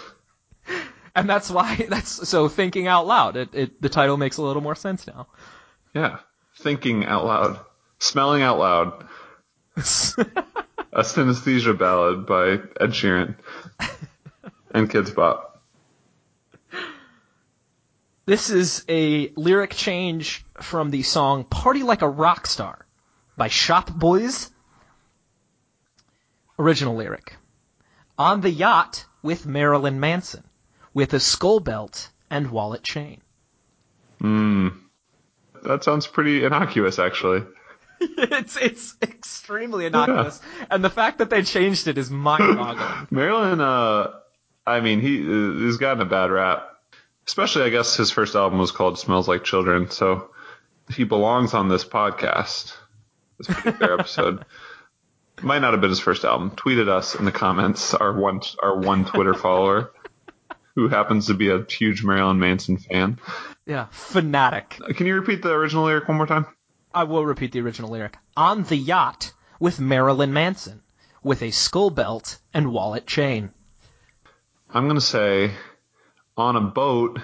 and 1.16 1.30
that's 1.30 1.50
why 1.50 1.86
that's 1.90 2.28
so 2.28 2.48
thinking 2.48 2.88
out 2.88 3.08
loud. 3.08 3.38
It, 3.38 3.50
it 3.54 3.82
the 3.82 3.90
title 3.90 4.18
makes 4.18 4.38
a 4.38 4.44
little 4.44 4.62
more 4.62 4.75
sense 4.75 5.08
now. 5.08 5.28
Yeah, 5.94 6.20
thinking 6.60 7.06
out 7.06 7.25
loud, 7.25 7.60
smelling 8.00 8.42
out 8.42 8.60
loud. 8.60 9.08
A 10.94 11.04
synesthesia 11.04 11.78
ballad 11.78 12.25
by 12.25 12.51
Ed 12.84 12.92
Sheeran 12.92 13.36
and 14.72 14.90
Kidz 14.90 15.16
Bop. 15.16 15.62
This 18.25 18.50
is 18.50 18.84
a 18.90 19.32
lyric 19.38 19.72
change 19.72 20.44
from 20.62 20.92
the 20.92 21.04
song 21.04 21.46
Party 21.46 21.84
Like 21.84 22.01
a 22.01 22.10
Rock 22.10 22.46
Star 22.46 22.86
by 23.38 23.48
Shop 23.48 23.90
Boyz. 23.90 24.50
Original 26.60 26.96
lyric. 26.96 27.38
On 28.22 28.42
the 28.42 28.51
yacht 28.51 29.06
with 29.24 29.48
Marilyn 29.48 30.00
Manson, 30.00 30.44
with 30.94 31.12
a 31.16 31.20
skull 31.20 31.60
belt 31.60 32.12
and 32.30 32.51
wallet 32.51 32.84
chain. 32.84 33.20
Hmm. 34.20 34.68
That 35.63 35.84
sounds 35.84 36.06
pretty 36.06 36.46
innocuous, 36.46 37.00
actually. 37.00 37.42
it's 38.00 38.58
it's 38.58 38.96
extremely 39.01 39.88
innocuous, 39.88 40.40
and 40.70 40.84
the 40.84 40.90
fact 40.92 41.18
that 41.18 41.32
they 41.32 41.42
changed 41.42 41.88
it 41.88 41.98
is 41.98 42.12
mind-boggling. 42.12 43.08
Marilyn, 43.12 43.60
uh, 43.60 44.12
I 44.68 44.82
mean, 44.82 45.01
he 45.01 45.18
he's 45.63 45.78
gotten 45.78 46.04
a 46.04 46.06
bad 46.06 46.30
rap. 46.30 46.68
Especially, 47.25 47.63
I 47.63 47.70
guess 47.70 47.98
his 47.98 48.12
first 48.12 48.36
album 48.36 48.60
was 48.60 48.70
called 48.70 49.00
"Smells 49.00 49.28
Like 49.28 49.44
Children," 49.44 49.90
so 49.90 50.30
he 50.94 51.06
belongs 51.06 51.56
on 51.56 51.70
this 51.70 51.84
podcast. 51.84 52.75
This 53.40 53.48
particular 53.48 54.00
episode 54.00 54.46
might 55.42 55.60
not 55.60 55.72
have 55.74 55.82
been 55.82 55.90
his 55.90 56.00
first 56.00 56.24
album. 56.24 56.52
Tweeted 56.52 56.88
us 56.88 57.16
in 57.16 57.26
the 57.26 57.32
comments. 57.32 57.94
Our 57.94 58.14
one 58.14 58.42
our 58.62 58.78
one 58.78 59.06
Twitter 59.06 59.34
follower, 59.34 59.92
who 60.76 60.88
happens 60.88 61.28
to 61.28 61.34
be 61.34 61.50
a 61.50 61.64
huge 61.64 62.04
Marilyn 62.04 62.40
Manson 62.40 62.78
fan. 62.78 63.20
yeah, 63.66 63.88
fanatic. 63.92 64.78
Can 64.96 65.08
you 65.08 65.16
repeat 65.16 65.42
the 65.42 65.52
original 65.52 65.86
lyric 65.86 66.08
one 66.08 66.18
more 66.18 66.28
time? 66.28 66.46
I 66.94 67.04
will 67.06 67.26
repeat 67.26 67.52
the 67.54 67.62
original 67.62 67.90
lyric. 67.90 68.18
On 68.36 68.64
the 68.64 68.76
yacht 68.76 69.34
with 69.60 69.80
Marilyn 69.80 70.34
Manson, 70.34 70.82
with 71.24 71.42
a 71.42 71.52
skull 71.52 71.90
belt 71.90 72.38
and 72.54 72.74
wallet 72.74 73.08
chain. 73.08 73.52
I'm 74.70 74.88
gonna 74.88 75.02
say 75.02 75.52
on 76.38 76.56
a 76.56 76.62
boat 76.62 77.20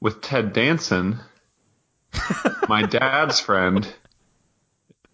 with 0.00 0.20
Ted 0.20 0.52
Danson, 0.52 1.20
my 2.68 2.82
dad's 2.82 3.40
friend, 3.40 3.86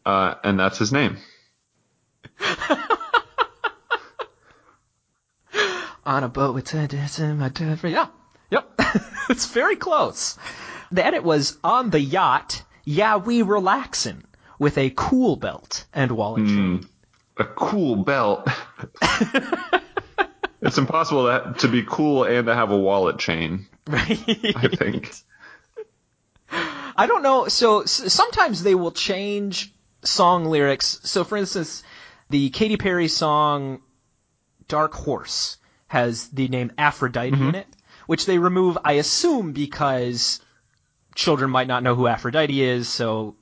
uh, 0.04 0.34
and 0.44 0.58
that's 0.58 0.78
his 0.78 0.92
name. 0.92 1.16
On 6.04 6.24
a 6.24 6.28
boat 6.28 6.54
with 6.54 6.64
Ted 6.64 6.90
Danson, 6.90 7.38
my 7.38 7.48
dad. 7.48 7.78
Yeah, 7.84 8.08
yep, 8.50 8.68
it's 9.30 9.46
very 9.46 9.76
close. 9.76 10.36
The 10.90 11.06
edit 11.06 11.22
was 11.22 11.58
on 11.62 11.90
the 11.90 12.00
yacht. 12.00 12.64
Yeah, 12.84 13.16
we 13.16 13.42
relaxin' 13.42 14.24
with 14.58 14.78
a 14.78 14.90
cool 14.90 15.36
belt 15.36 15.84
and 15.92 16.10
wallet 16.12 16.42
hmm. 16.42 16.48
chain. 16.48 16.88
A 17.38 17.44
cool 17.44 17.96
belt. 17.96 18.48
it's 20.60 20.76
impossible 20.76 21.26
to, 21.26 21.54
to 21.58 21.68
be 21.68 21.82
cool 21.82 22.24
and 22.24 22.46
to 22.46 22.54
have 22.54 22.70
a 22.70 22.78
wallet 22.78 23.18
chain. 23.18 23.66
Right. 23.86 24.20
I 24.56 24.68
think. 24.68 25.14
I 26.50 27.06
don't 27.06 27.22
know. 27.22 27.48
So 27.48 27.82
s- 27.82 28.12
sometimes 28.12 28.62
they 28.62 28.74
will 28.74 28.92
change 28.92 29.72
song 30.04 30.44
lyrics. 30.44 31.00
So 31.04 31.24
for 31.24 31.38
instance, 31.38 31.82
the 32.32 32.48
Katy 32.48 32.78
Perry 32.78 33.08
song 33.08 33.82
Dark 34.66 34.94
Horse 34.94 35.58
has 35.86 36.28
the 36.28 36.48
name 36.48 36.72
Aphrodite 36.78 37.28
in 37.28 37.34
mm-hmm. 37.34 37.54
it, 37.54 37.66
which 38.06 38.24
they 38.24 38.38
remove, 38.38 38.78
I 38.82 38.94
assume, 38.94 39.52
because 39.52 40.40
children 41.14 41.50
might 41.50 41.68
not 41.68 41.82
know 41.82 41.94
who 41.94 42.06
Aphrodite 42.06 42.62
is, 42.62 42.88
so, 42.88 43.36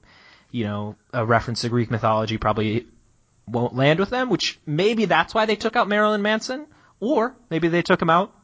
you 0.51 0.65
know, 0.65 0.97
a 1.13 1.25
reference 1.25 1.61
to 1.61 1.69
Greek 1.69 1.89
mythology 1.89 2.37
probably 2.37 2.87
won't 3.47 3.77
land 3.77 4.01
with 4.01 4.11
them, 4.11 4.29
which 4.29 4.59
maybe 4.67 5.05
that's 5.05 5.33
why 5.33 5.47
they 5.47 5.57
took 5.57 5.77
out 5.77 5.89
Marilyn 5.89 6.23
Manson, 6.23 6.67
or 6.99 7.37
maybe 7.49 7.69
they 7.69 7.83
took 7.83 8.03
him 8.03 8.11
out 8.11 8.35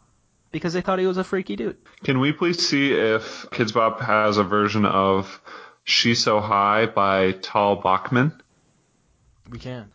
because 0.52 0.72
they 0.72 0.80
thought 0.80 1.00
he 1.00 1.08
was 1.08 1.18
a 1.18 1.24
freaky 1.24 1.56
dude. 1.56 1.76
Can 2.04 2.20
we 2.20 2.32
please 2.32 2.64
see 2.64 2.92
if 2.92 3.46
Kidz 3.50 3.74
Bop 3.74 4.00
has 4.00 4.36
a 4.36 4.44
version 4.44 4.84
of 4.86 5.40
"She's 5.82 6.22
So 6.22 6.40
High" 6.40 6.86
by 6.86 7.32
Tal 7.32 7.76
Bachman? 7.76 8.40
We 9.50 9.58
can. 9.58 9.90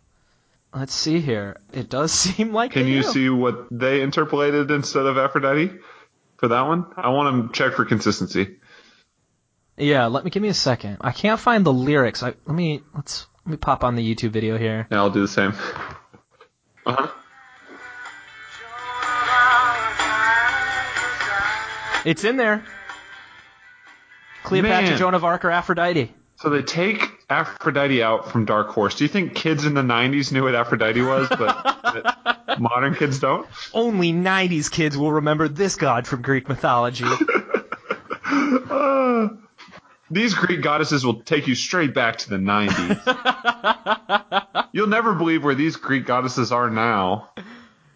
Let's 0.73 0.93
see 0.93 1.19
here. 1.19 1.59
It 1.73 1.89
does 1.89 2.11
seem 2.19 2.53
like 2.53 2.71
Can 2.71 2.87
you 2.87 3.01
do. 3.01 3.07
see 3.09 3.29
what 3.29 3.67
they 3.71 4.01
interpolated 4.01 4.71
instead 4.71 5.05
of 5.05 5.17
Aphrodite 5.17 5.71
for 6.37 6.47
that 6.49 6.61
one? 6.61 6.85
I 6.95 7.09
want 7.09 7.53
to 7.53 7.57
check 7.57 7.73
for 7.75 7.85
consistency. 7.85 8.57
Yeah, 9.77 10.05
let 10.07 10.23
me 10.23 10.29
give 10.31 10.43
me 10.43 10.49
a 10.49 10.53
second. 10.53 10.97
I 11.01 11.11
can't 11.11 11.39
find 11.39 11.65
the 11.65 11.73
lyrics. 11.73 12.21
I 12.23 12.35
let 12.45 12.55
me 12.55 12.83
let's 12.95 13.25
let 13.45 13.51
me 13.51 13.57
pop 13.57 13.83
on 13.83 13.95
the 13.95 14.15
YouTube 14.15 14.31
video 14.31 14.57
here. 14.57 14.87
Yeah, 14.91 14.97
I'll 14.97 15.09
do 15.09 15.21
the 15.21 15.27
same. 15.27 15.53
Uh 16.85 16.95
huh. 17.07 17.07
It's 22.05 22.23
in 22.23 22.37
there. 22.37 22.63
Cleopatra, 24.43 24.89
Man. 24.89 24.97
Joan 24.97 25.13
of 25.13 25.23
Arc, 25.23 25.45
or 25.45 25.51
Aphrodite. 25.51 26.13
So 26.41 26.49
they 26.49 26.63
take 26.63 27.23
Aphrodite 27.29 28.01
out 28.01 28.31
from 28.31 28.45
Dark 28.45 28.69
Horse. 28.69 28.95
Do 28.95 29.03
you 29.03 29.07
think 29.07 29.35
kids 29.35 29.63
in 29.63 29.75
the 29.75 29.83
'90s 29.83 30.31
knew 30.31 30.43
what 30.43 30.55
Aphrodite 30.55 31.01
was, 31.01 31.29
but 31.29 32.59
modern 32.59 32.95
kids 32.95 33.19
don't? 33.19 33.47
Only 33.73 34.11
'90s 34.11 34.71
kids 34.71 34.97
will 34.97 35.11
remember 35.13 35.47
this 35.47 35.75
god 35.75 36.07
from 36.07 36.23
Greek 36.23 36.49
mythology. 36.49 37.05
Uh, 38.33 39.27
these 40.09 40.33
Greek 40.33 40.61
goddesses 40.61 41.05
will 41.05 41.21
take 41.21 41.47
you 41.47 41.53
straight 41.53 41.93
back 41.93 42.17
to 42.17 42.29
the 42.29 42.37
'90s. 42.37 42.97
You'll 44.71 44.87
never 44.87 45.13
believe 45.13 45.43
where 45.43 45.53
these 45.55 45.75
Greek 45.75 46.05
goddesses 46.05 46.51
are 46.51 46.69
now. 46.69 47.29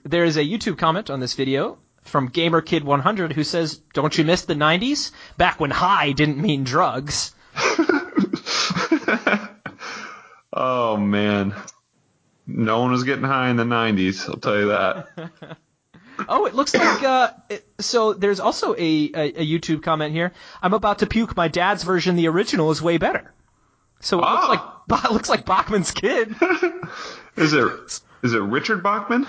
there 0.03 0.25
is 0.25 0.35
a 0.37 0.43
YouTube 0.43 0.77
comment 0.77 1.09
on 1.09 1.21
this 1.21 1.33
video 1.33 1.77
from 2.03 2.29
GamerKid100 2.29 3.31
who 3.31 3.43
says, 3.45 3.81
"Don't 3.93 4.17
you 4.17 4.25
miss 4.25 4.43
the 4.43 4.55
'90s? 4.55 5.11
Back 5.37 5.59
when 5.61 5.71
high 5.71 6.11
didn't 6.11 6.37
mean 6.37 6.63
drugs." 6.65 7.33
Oh 10.67 10.97
man, 10.97 11.53
no 12.47 12.79
one 12.81 12.89
was 12.91 13.03
getting 13.03 13.23
high 13.23 13.49
in 13.49 13.55
the 13.57 13.63
'90s. 13.65 14.27
I'll 14.27 14.37
tell 14.37 14.57
you 14.59 14.67
that. 14.69 15.57
Oh, 16.29 16.45
it 16.45 16.55
looks 16.55 16.73
like 16.73 17.03
uh, 17.03 17.31
it, 17.49 17.67
so. 17.79 18.13
There's 18.13 18.39
also 18.39 18.73
a, 18.73 18.77
a, 18.79 19.41
a 19.41 19.45
YouTube 19.45 19.83
comment 19.83 20.13
here. 20.13 20.31
I'm 20.61 20.73
about 20.73 20.99
to 20.99 21.07
puke. 21.07 21.35
My 21.35 21.49
dad's 21.49 21.83
version, 21.83 22.15
the 22.15 22.29
original, 22.29 22.71
is 22.71 22.81
way 22.81 22.97
better. 22.97 23.33
So 23.99 24.19
it 24.19 24.21
looks 24.21 24.45
Ah. 24.45 24.79
like 24.89 25.03
it 25.05 25.11
looks 25.11 25.27
like 25.27 25.45
Bachman's 25.45 25.91
kid. 25.91 26.33
Is 27.35 27.51
it 27.51 28.01
is 28.23 28.33
it 28.33 28.39
Richard 28.39 28.81
Bachman? 28.81 29.27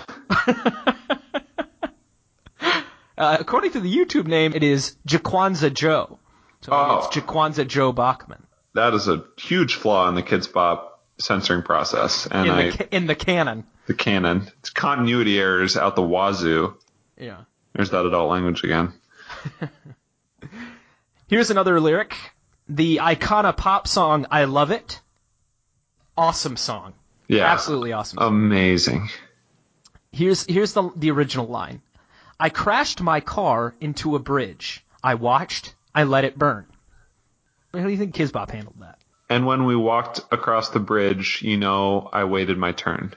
Uh, 3.17 3.35
according 3.39 3.71
to 3.71 3.81
the 3.81 3.93
YouTube 3.93 4.27
name, 4.27 4.53
it 4.55 4.63
is 4.63 4.95
Jaquanza 5.07 5.73
Joe. 5.73 6.19
So 6.61 6.71
Oh. 6.71 6.97
it's 6.99 7.07
Jaquanza 7.17 7.67
Joe 7.67 7.91
Bachman 7.91 8.43
That 8.75 8.93
is 8.93 9.09
a 9.09 9.25
huge 9.37 9.75
flaw 9.75 10.07
in 10.07 10.15
the 10.15 10.23
Kidz 10.23 10.51
Bop 10.51 10.96
censoring 11.19 11.63
process, 11.63 12.27
and 12.27 12.47
in 12.47 12.53
I 12.53 12.69
the 12.69 12.77
ca- 12.77 12.87
in 12.91 13.07
the 13.07 13.15
canon. 13.15 13.65
the 13.87 13.93
canon. 13.93 14.49
It's 14.59 14.69
continuity 14.69 15.39
errors 15.39 15.75
out 15.77 15.95
the 15.95 16.01
wazoo. 16.03 16.75
Yeah. 17.17 17.41
There's 17.73 17.89
that 17.91 18.05
adult 18.05 18.29
language 18.29 18.63
again. 18.63 18.93
Here's 21.27 21.51
another 21.51 21.79
lyric. 21.79 22.15
The 22.69 22.97
Icona 22.97 23.55
pop 23.55 23.87
song 23.87 24.25
I 24.31 24.45
Love 24.45 24.71
It. 24.71 25.01
Awesome 26.17 26.57
song. 26.57 26.93
Yeah. 27.27 27.45
Absolutely 27.51 27.91
awesome. 27.93 28.19
Amazing. 28.19 29.09
Here's 30.11 30.45
here's 30.45 30.73
the 30.73 30.89
the 30.95 31.11
original 31.11 31.47
line. 31.47 31.81
I 32.39 32.49
crashed 32.49 33.01
my 33.01 33.19
car 33.19 33.75
into 33.81 34.15
a 34.15 34.19
bridge. 34.19 34.83
I 35.03 35.15
watched, 35.15 35.75
I 35.93 36.03
let 36.03 36.23
it 36.23 36.37
burn. 36.37 36.65
How 37.73 37.83
do 37.83 37.89
you 37.89 37.97
think 37.97 38.15
Kidz 38.15 38.31
Bop 38.31 38.49
handled 38.51 38.79
that? 38.79 38.99
And 39.29 39.45
when 39.45 39.65
we 39.65 39.75
walked 39.75 40.21
across 40.31 40.69
the 40.69 40.79
bridge, 40.79 41.41
you 41.41 41.57
know, 41.57 42.09
I 42.11 42.23
waited 42.23 42.57
my 42.57 42.71
turn. 42.71 43.13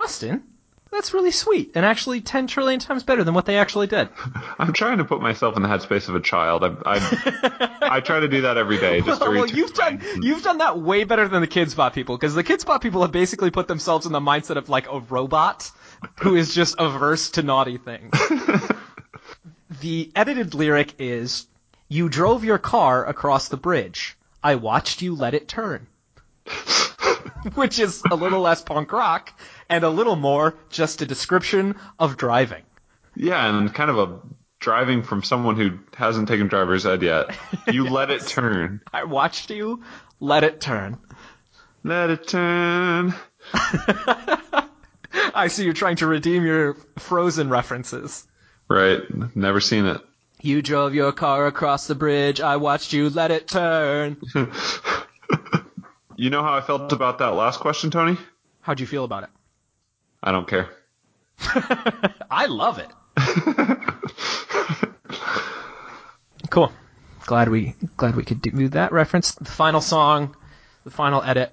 Austin, 0.00 0.44
that's 0.92 1.14
really 1.14 1.30
sweet 1.30 1.72
and 1.74 1.86
actually 1.86 2.20
10 2.20 2.46
trillion 2.46 2.78
times 2.78 3.02
better 3.02 3.24
than 3.24 3.32
what 3.34 3.46
they 3.46 3.56
actually 3.56 3.86
did. 3.86 4.08
I'm 4.58 4.72
trying 4.72 4.98
to 4.98 5.04
put 5.04 5.22
myself 5.22 5.56
in 5.56 5.62
the 5.62 5.68
headspace 5.68 6.08
of 6.08 6.14
a 6.14 6.20
child. 6.20 6.62
I, 6.62 6.76
I, 6.84 7.96
I 7.96 8.00
try 8.00 8.20
to 8.20 8.28
do 8.28 8.42
that 8.42 8.58
every 8.58 8.78
day. 8.78 9.00
Just 9.00 9.22
to 9.22 9.30
well, 9.30 9.46
you've 9.46 9.74
done 9.74 10.02
you've 10.20 10.42
done 10.42 10.58
that 10.58 10.78
way 10.78 11.04
better 11.04 11.26
than 11.26 11.40
the 11.40 11.48
Kidz 11.48 11.74
Bop 11.74 11.94
people 11.94 12.16
because 12.16 12.34
the 12.34 12.44
Kidz 12.44 12.66
Bop 12.66 12.82
people 12.82 13.02
have 13.02 13.10
basically 13.10 13.50
put 13.50 13.68
themselves 13.68 14.06
in 14.06 14.12
the 14.12 14.20
mindset 14.20 14.56
of 14.56 14.68
like 14.68 14.86
a 14.86 15.00
robot 15.00 15.70
who 16.20 16.36
is 16.36 16.54
just 16.54 16.76
averse 16.78 17.30
to 17.30 17.42
naughty 17.42 17.78
things. 17.78 18.12
the 19.80 20.12
edited 20.14 20.54
lyric 20.54 20.94
is, 20.98 21.46
"You 21.88 22.10
drove 22.10 22.44
your 22.44 22.58
car 22.58 23.06
across 23.06 23.48
the 23.48 23.56
bridge. 23.56 24.16
I 24.42 24.56
watched 24.56 25.02
you 25.02 25.14
let 25.14 25.34
it 25.34 25.48
turn," 25.48 25.86
which 27.54 27.78
is 27.78 28.02
a 28.10 28.16
little 28.16 28.40
less 28.40 28.62
punk 28.62 28.92
rock 28.92 29.32
and 29.68 29.84
a 29.84 29.90
little 29.90 30.16
more 30.16 30.54
just 30.70 31.02
a 31.02 31.06
description 31.06 31.76
of 31.98 32.16
driving. 32.16 32.62
Yeah, 33.14 33.46
and 33.46 33.72
kind 33.72 33.90
of 33.90 33.98
a 33.98 34.18
driving 34.58 35.02
from 35.02 35.22
someone 35.22 35.56
who 35.56 35.78
hasn't 35.94 36.28
taken 36.28 36.48
driver's 36.48 36.86
ed 36.86 37.02
yet. 37.02 37.36
You 37.70 37.88
let 37.88 38.10
it 38.10 38.26
turn. 38.26 38.80
I 38.92 39.04
watched 39.04 39.50
you 39.50 39.82
let 40.20 40.44
it 40.44 40.60
turn. 40.60 40.98
Let 41.84 42.10
it 42.10 42.26
turn. 42.26 43.14
I 45.34 45.48
see 45.48 45.64
you're 45.64 45.72
trying 45.72 45.96
to 45.96 46.06
redeem 46.06 46.44
your 46.44 46.74
Frozen 46.98 47.48
references. 47.50 48.26
Right. 48.68 49.00
Never 49.36 49.60
seen 49.60 49.86
it. 49.86 50.00
You 50.42 50.60
drove 50.60 50.94
your 50.94 51.12
car 51.12 51.46
across 51.46 51.86
the 51.86 51.94
bridge. 51.94 52.40
I 52.40 52.56
watched 52.56 52.92
you 52.92 53.08
let 53.08 53.30
it 53.30 53.48
turn. 53.48 54.18
You 56.22 56.30
know 56.30 56.44
how 56.44 56.54
I 56.54 56.60
felt 56.60 56.92
about 56.92 57.18
that 57.18 57.34
last 57.34 57.58
question, 57.58 57.90
Tony? 57.90 58.16
How'd 58.60 58.78
you 58.78 58.86
feel 58.86 59.02
about 59.02 59.24
it? 59.24 59.30
I 60.22 60.30
don't 60.30 60.46
care. 60.46 60.68
I 62.30 62.46
love 62.46 62.78
it. 62.78 62.86
cool. 66.50 66.72
Glad 67.26 67.48
we 67.48 67.74
glad 67.96 68.14
we 68.14 68.24
could 68.24 68.40
do 68.40 68.68
that 68.68 68.92
reference. 68.92 69.34
The 69.34 69.46
final 69.46 69.80
song, 69.80 70.36
the 70.84 70.92
final 70.92 71.20
edit, 71.22 71.52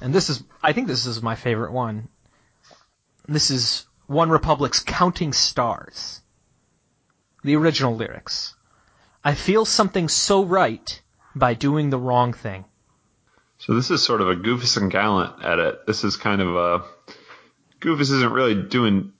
and 0.00 0.14
this 0.14 0.30
is 0.30 0.42
I 0.62 0.72
think 0.72 0.86
this 0.86 1.04
is 1.04 1.22
my 1.22 1.34
favorite 1.34 1.72
one. 1.72 2.08
This 3.28 3.50
is 3.50 3.84
One 4.06 4.30
Republic's 4.30 4.80
"Counting 4.80 5.34
Stars." 5.34 6.22
The 7.46 7.54
original 7.54 7.94
lyrics. 7.94 8.56
I 9.22 9.34
feel 9.36 9.64
something 9.64 10.08
so 10.08 10.42
right 10.42 11.00
by 11.32 11.54
doing 11.54 11.90
the 11.90 11.98
wrong 11.98 12.32
thing. 12.32 12.64
So 13.58 13.72
this 13.72 13.88
is 13.92 14.02
sort 14.02 14.20
of 14.20 14.28
a 14.28 14.34
Goofus 14.34 14.76
and 14.76 14.90
Gallant 14.90 15.44
edit. 15.44 15.86
This 15.86 16.02
is 16.02 16.16
kind 16.16 16.40
of 16.40 16.56
a 16.56 16.82
Goofus 17.80 18.10
isn't 18.10 18.32
really 18.32 18.60
doing 18.64 19.12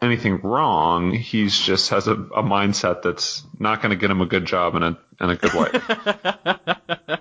anything 0.00 0.40
wrong. 0.42 1.14
He's 1.14 1.58
just 1.58 1.90
has 1.90 2.06
a, 2.06 2.12
a 2.12 2.44
mindset 2.44 3.02
that's 3.02 3.42
not 3.58 3.82
going 3.82 3.90
to 3.90 3.96
get 3.96 4.12
him 4.12 4.20
a 4.20 4.26
good 4.26 4.44
job 4.44 4.76
and 4.76 4.84
a 4.84 4.98
and 5.18 5.32
a 5.32 5.34
good 5.34 5.52
wife. 5.52 5.72
Can 7.08 7.18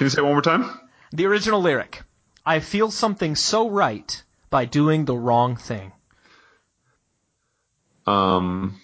you 0.00 0.10
say 0.10 0.20
it 0.20 0.24
one 0.24 0.34
more 0.34 0.42
time? 0.42 0.78
The 1.12 1.24
original 1.24 1.62
lyric. 1.62 2.02
I 2.44 2.60
feel 2.60 2.90
something 2.90 3.34
so 3.34 3.70
right 3.70 4.22
by 4.50 4.66
doing 4.66 5.06
the 5.06 5.16
wrong 5.16 5.56
thing. 5.56 5.92
Um, 8.06 8.78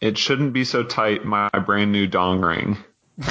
it 0.00 0.18
shouldn't 0.18 0.52
be 0.52 0.64
so 0.64 0.82
tight. 0.84 1.24
My 1.24 1.48
brand 1.48 1.92
new 1.92 2.06
dong 2.06 2.40
ring. 2.40 2.78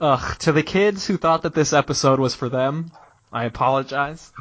Ugh, 0.00 0.38
to 0.38 0.52
the 0.52 0.62
kids 0.62 1.06
who 1.06 1.16
thought 1.16 1.42
that 1.42 1.54
this 1.54 1.72
episode 1.72 2.18
was 2.18 2.34
for 2.34 2.48
them, 2.48 2.90
I 3.32 3.44
apologize. 3.44 4.32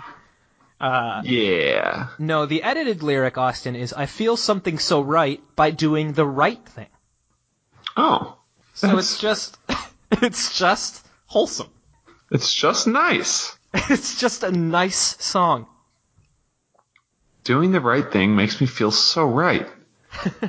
Uh, 0.80 1.22
yeah. 1.26 2.08
No, 2.18 2.46
the 2.46 2.64
edited 2.64 3.04
lyric, 3.04 3.38
Austin, 3.38 3.76
is 3.76 3.92
I 3.92 4.06
feel 4.06 4.38
something 4.38 4.80
so 4.80 5.02
right 5.02 5.42
by 5.56 5.72
doing 5.72 6.14
the 6.14 6.26
right 6.26 6.64
thing. 6.70 6.88
Oh, 7.98 8.38
So 8.74 8.98
it's 8.98 9.20
just, 9.20 9.58
it's 10.12 10.58
just 10.58 11.06
wholesome. 11.26 11.70
It's 12.32 12.54
just 12.54 12.88
nice. 12.88 13.56
It's 13.90 14.20
just 14.20 14.44
a 14.44 14.52
nice 14.52 15.16
song. 15.24 15.68
Doing 17.44 17.72
the 17.72 17.80
right 17.80 18.12
thing 18.12 18.36
makes 18.36 18.60
me 18.60 18.66
feel 18.66 18.90
so 18.90 19.26
right. 19.26 19.68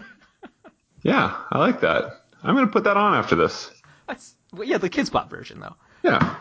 yeah, 1.02 1.36
I 1.50 1.58
like 1.58 1.82
that. 1.82 2.22
I'm 2.42 2.54
gonna 2.54 2.68
put 2.68 2.84
that 2.84 2.96
on 2.96 3.14
after 3.14 3.36
this. 3.36 3.70
That's, 4.06 4.34
well, 4.52 4.66
yeah, 4.66 4.78
the 4.78 4.88
Kidz 4.88 5.12
Bop 5.12 5.28
version 5.28 5.60
though. 5.60 5.76
Yeah. 6.02 6.36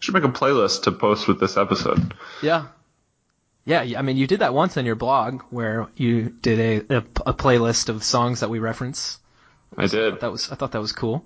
Should 0.00 0.14
make 0.14 0.24
a 0.24 0.28
playlist 0.28 0.82
to 0.84 0.92
post 0.92 1.28
with 1.28 1.38
this 1.40 1.56
episode. 1.56 2.14
Yeah. 2.42 2.66
Yeah, 3.64 3.98
I 3.98 4.02
mean, 4.02 4.16
you 4.16 4.26
did 4.26 4.40
that 4.40 4.54
once 4.54 4.76
on 4.76 4.86
your 4.86 4.94
blog 4.94 5.42
where 5.50 5.88
you 5.94 6.30
did 6.30 6.58
a, 6.58 6.96
a, 6.96 6.98
a 7.26 7.34
playlist 7.34 7.88
of 7.88 8.02
songs 8.02 8.40
that 8.40 8.48
we 8.48 8.60
reference. 8.60 9.18
I 9.76 9.86
did. 9.86 10.20
That 10.20 10.32
was, 10.32 10.50
I 10.50 10.54
thought 10.54 10.72
that 10.72 10.80
was 10.80 10.92
cool. 10.92 11.24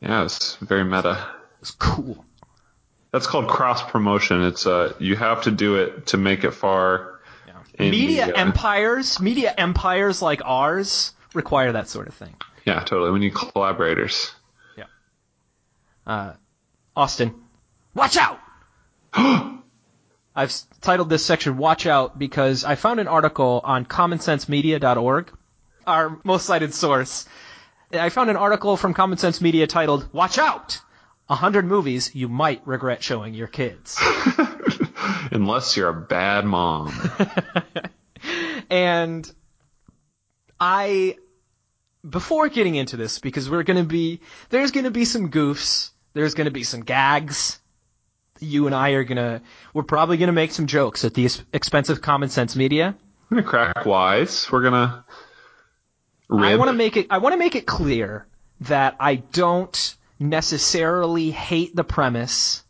Yeah, 0.00 0.20
it 0.20 0.24
was 0.24 0.58
very 0.60 0.84
meta. 0.84 1.26
It 1.62 1.66
was 1.66 1.70
cool. 1.78 2.24
That's 3.12 3.28
called 3.28 3.46
cross 3.46 3.88
promotion. 3.88 4.42
It's 4.42 4.66
uh, 4.66 4.94
you 4.98 5.14
have 5.14 5.42
to 5.42 5.52
do 5.52 5.76
it 5.76 6.06
to 6.06 6.16
make 6.16 6.42
it 6.42 6.50
far. 6.50 7.20
in 7.78 7.92
media 7.92 8.26
the, 8.26 8.34
uh, 8.34 8.40
empires, 8.40 9.20
media 9.20 9.54
empires 9.56 10.20
like 10.20 10.42
ours 10.44 11.14
require 11.34 11.70
that 11.70 11.88
sort 11.88 12.08
of 12.08 12.14
thing. 12.14 12.34
Yeah, 12.64 12.80
totally. 12.80 13.12
We 13.12 13.20
need 13.20 13.34
collaborators. 13.34 14.32
Yeah. 14.76 14.84
Uh, 16.04 16.32
Austin, 16.96 17.32
watch 17.94 18.16
out! 18.16 18.40
I've 20.34 20.52
titled 20.80 21.10
this 21.10 21.24
section 21.24 21.58
"Watch 21.58 21.86
Out" 21.86 22.18
because 22.18 22.64
I 22.64 22.74
found 22.74 22.98
an 22.98 23.06
article 23.06 23.60
on 23.62 23.86
CommonSenseMedia.org, 23.86 25.30
our 25.86 26.18
most 26.24 26.46
cited 26.46 26.74
source. 26.74 27.28
I 27.92 28.08
found 28.08 28.30
an 28.30 28.36
article 28.36 28.76
from 28.76 28.94
Common 28.94 29.18
Sense 29.18 29.40
Media 29.40 29.68
titled 29.68 30.12
"Watch 30.12 30.38
Out: 30.38 30.80
A 31.32 31.34
hundred 31.34 31.64
movies 31.64 32.14
you 32.14 32.28
might 32.28 32.60
regret 32.66 33.02
showing 33.02 33.32
your 33.32 33.48
kids." 33.48 33.98
Unless 35.32 35.76
you're 35.76 35.88
a 35.88 36.00
bad 36.00 36.44
mom. 36.44 36.92
and 38.70 39.32
I 40.60 41.16
before 42.08 42.48
getting 42.48 42.74
into 42.74 42.96
this 42.96 43.18
because 43.18 43.48
we're 43.48 43.62
going 43.62 43.78
to 43.78 43.84
be 43.84 44.20
there's 44.50 44.72
going 44.72 44.84
to 44.84 44.90
be 44.90 45.04
some 45.04 45.30
goofs, 45.30 45.90
there's 46.12 46.34
going 46.34 46.44
to 46.44 46.50
be 46.50 46.64
some 46.64 46.82
gags. 46.82 47.58
You 48.40 48.66
and 48.66 48.74
I 48.74 48.90
are 48.90 49.04
going 49.04 49.16
to 49.16 49.40
we're 49.72 49.84
probably 49.84 50.18
going 50.18 50.28
to 50.28 50.32
make 50.34 50.50
some 50.50 50.66
jokes 50.66 51.04
at 51.04 51.14
the 51.14 51.24
ex- 51.24 51.42
expense 51.52 51.88
of 51.88 52.02
common 52.02 52.28
sense 52.28 52.56
media. 52.56 52.96
We're 53.30 53.42
gonna 53.42 53.48
crack 53.48 53.86
wise. 53.86 54.52
We're 54.52 54.62
gonna. 54.62 55.06
Rib. 56.28 56.44
I 56.44 56.56
want 56.56 56.68
to 56.68 56.76
make 56.76 56.98
it 56.98 57.06
I 57.08 57.18
want 57.18 57.32
to 57.32 57.38
make 57.38 57.54
it 57.54 57.66
clear 57.66 58.26
that 58.60 58.96
I 59.00 59.16
don't 59.16 59.96
necessarily 60.22 61.30
hate 61.30 61.74
the 61.74 61.84
premise 61.84 62.62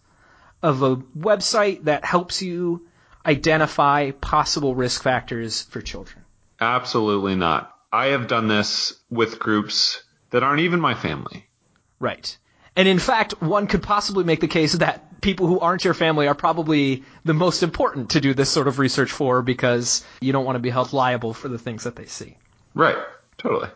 of 0.63 0.83
a 0.83 0.97
website 0.97 1.85
that 1.85 2.05
helps 2.05 2.43
you 2.43 2.87
identify 3.25 4.11
possible 4.13 4.75
risk 4.75 5.03
factors 5.03 5.63
for 5.63 5.81
children. 5.81 6.25
Absolutely 6.61 7.35
not. 7.35 7.77
I 7.93 8.07
have 8.07 8.27
done 8.27 8.49
this 8.49 8.95
with 9.11 9.39
groups 9.39 10.03
that 10.31 10.43
aren't 10.43 10.61
even 10.61 10.81
my 10.81 10.95
family. 10.95 11.47
Right. 12.01 12.37
And 12.75 12.89
in 12.89 12.99
fact, 12.99 13.43
one 13.43 13.67
could 13.67 13.83
possibly 13.83 14.25
make 14.25 14.41
the 14.41 14.49
case 14.49 14.73
that 14.73 15.21
people 15.21 15.47
who 15.47 15.61
aren't 15.61 15.85
your 15.85 15.95
family 15.95 16.27
are 16.27 16.35
probably 16.35 17.05
the 17.25 17.35
most 17.35 17.63
important 17.63 18.11
to 18.11 18.21
do 18.21 18.35
this 18.35 18.51
sort 18.51 18.67
of 18.67 18.79
research 18.79 19.11
for 19.11 19.43
because 19.43 20.05
you 20.21 20.33
don't 20.33 20.45
want 20.45 20.57
to 20.57 20.61
be 20.61 20.71
held 20.71 20.93
liable 20.93 21.35
for 21.35 21.49
the 21.49 21.59
things 21.59 21.85
that 21.85 21.97
they 21.97 22.07
see. 22.07 22.37
Right. 22.75 22.97
Totally. 23.39 23.69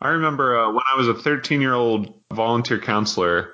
I 0.00 0.08
remember 0.10 0.58
uh, 0.58 0.68
when 0.70 0.82
I 0.92 0.96
was 0.96 1.08
a 1.08 1.14
13 1.14 1.60
year 1.60 1.74
old 1.74 2.12
volunteer 2.32 2.78
counselor, 2.78 3.50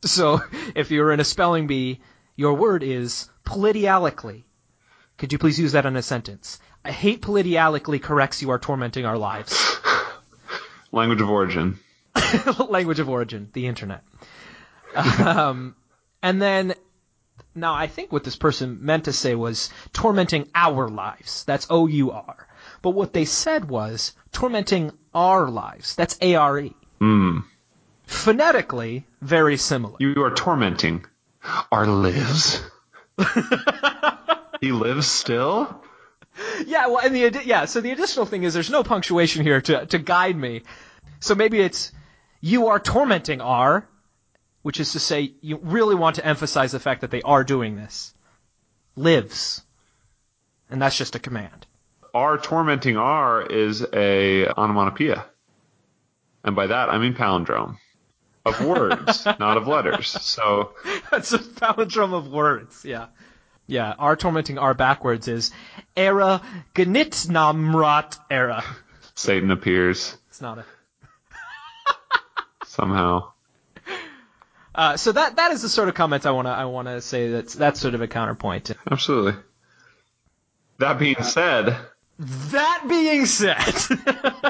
So 0.02 0.40
if 0.74 0.90
you're 0.90 1.12
in 1.12 1.20
a 1.20 1.24
spelling 1.24 1.68
bee, 1.68 2.00
your 2.34 2.54
word 2.54 2.82
is 2.82 3.30
politically. 3.50 4.44
Could 5.18 5.32
you 5.32 5.38
please 5.38 5.58
use 5.58 5.72
that 5.72 5.84
in 5.84 5.96
a 5.96 6.02
sentence? 6.02 6.60
I 6.84 6.92
hate 6.92 7.20
politically 7.20 7.98
corrects 7.98 8.40
you 8.40 8.50
are 8.50 8.60
tormenting 8.60 9.04
our 9.04 9.18
lives. 9.18 9.52
Language 10.92 11.20
of 11.20 11.28
origin. 11.28 11.80
Language 12.68 13.00
of 13.00 13.08
origin, 13.08 13.50
the 13.52 13.66
internet. 13.66 14.04
Um, 14.94 15.74
and 16.22 16.40
then, 16.40 16.74
now 17.52 17.74
I 17.74 17.88
think 17.88 18.12
what 18.12 18.22
this 18.22 18.36
person 18.36 18.78
meant 18.82 19.06
to 19.06 19.12
say 19.12 19.34
was 19.34 19.70
tormenting 19.92 20.48
our 20.54 20.88
lives. 20.88 21.42
That's 21.44 21.66
O-U-R. 21.70 22.46
But 22.82 22.90
what 22.90 23.12
they 23.12 23.24
said 23.24 23.68
was 23.68 24.12
tormenting 24.30 24.92
our 25.12 25.50
lives. 25.50 25.96
That's 25.96 26.16
A-R-E. 26.20 26.72
Mm. 27.00 27.42
Phonetically, 28.06 29.06
very 29.20 29.56
similar. 29.56 29.96
You 29.98 30.22
are 30.22 30.34
tormenting 30.34 31.04
our 31.72 31.86
lives. 31.86 32.62
he 34.60 34.72
lives 34.72 35.06
still? 35.06 35.82
Yeah, 36.66 36.86
well, 36.86 37.00
and 37.04 37.14
the 37.14 37.42
yeah. 37.44 37.64
So 37.64 37.80
the 37.80 37.90
additional 37.90 38.26
thing 38.26 38.44
is 38.44 38.54
there's 38.54 38.70
no 38.70 38.82
punctuation 38.82 39.42
here 39.42 39.60
to 39.60 39.86
to 39.86 39.98
guide 39.98 40.36
me. 40.36 40.62
So 41.20 41.34
maybe 41.34 41.60
it's 41.60 41.92
you 42.40 42.68
are 42.68 42.78
tormenting 42.78 43.40
R, 43.40 43.86
which 44.62 44.80
is 44.80 44.92
to 44.92 45.00
say 45.00 45.34
you 45.40 45.58
really 45.62 45.94
want 45.94 46.16
to 46.16 46.24
emphasize 46.24 46.72
the 46.72 46.80
fact 46.80 47.02
that 47.02 47.10
they 47.10 47.22
are 47.22 47.44
doing 47.44 47.76
this. 47.76 48.14
Lives, 48.96 49.62
and 50.70 50.80
that's 50.80 50.96
just 50.96 51.14
a 51.14 51.18
command. 51.18 51.66
R 52.14 52.38
tormenting 52.38 52.96
R 52.96 53.42
is 53.42 53.86
a 53.92 54.46
onomatopoeia. 54.48 55.24
And 56.42 56.56
by 56.56 56.66
that 56.68 56.88
I 56.88 56.98
mean 56.98 57.14
palindrome. 57.14 57.78
Of 58.44 58.64
words, 58.64 59.26
not 59.38 59.56
of 59.58 59.66
letters. 59.68 60.08
So 60.08 60.74
That's 61.10 61.32
a 61.32 61.38
palindrome 61.38 62.14
of 62.14 62.28
words. 62.28 62.84
Yeah, 62.84 63.06
yeah. 63.66 63.94
Our 63.98 64.16
tormenting 64.16 64.56
R 64.58 64.72
backwards 64.74 65.28
is 65.28 65.50
era 65.96 66.40
gnitnamrat 66.74 68.18
era. 68.30 68.64
Satan 69.14 69.50
appears 69.50 70.16
It's 70.28 70.40
not 70.40 70.58
a. 70.58 70.64
somehow. 72.64 73.32
Uh, 74.74 74.96
so 74.96 75.12
that 75.12 75.36
that 75.36 75.50
is 75.52 75.60
the 75.62 75.68
sort 75.68 75.88
of 75.88 75.94
comment 75.94 76.24
I 76.24 76.30
wanna 76.30 76.50
I 76.50 76.64
wanna 76.64 77.00
say 77.02 77.30
that's 77.30 77.54
that's 77.54 77.78
sort 77.80 77.94
of 77.94 78.00
a 78.00 78.08
counterpoint. 78.08 78.70
Absolutely. 78.90 79.34
That 80.78 80.98
being 80.98 81.22
said, 81.22 81.76
That 82.18 82.84
being 82.88 83.26
said, 83.26 83.58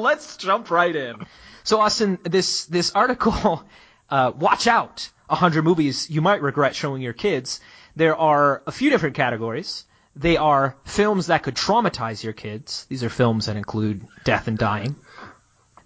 let's 0.00 0.36
jump 0.36 0.70
right 0.70 0.94
in. 0.94 1.26
So, 1.64 1.80
Austin, 1.80 2.18
this 2.22 2.64
this 2.66 2.92
article, 2.92 3.64
uh, 4.10 4.32
watch 4.34 4.66
out, 4.66 5.08
100 5.26 5.62
movies 5.62 6.10
you 6.10 6.20
might 6.20 6.42
regret 6.42 6.74
showing 6.74 7.02
your 7.02 7.12
kids. 7.12 7.60
There 7.96 8.16
are 8.16 8.62
a 8.66 8.72
few 8.72 8.90
different 8.90 9.16
categories. 9.16 9.84
They 10.16 10.36
are 10.36 10.76
films 10.84 11.28
that 11.28 11.42
could 11.42 11.54
traumatize 11.54 12.24
your 12.24 12.32
kids. 12.32 12.86
These 12.88 13.04
are 13.04 13.08
films 13.08 13.46
that 13.46 13.56
include 13.56 14.06
death 14.24 14.48
and 14.48 14.58
dying. 14.58 14.96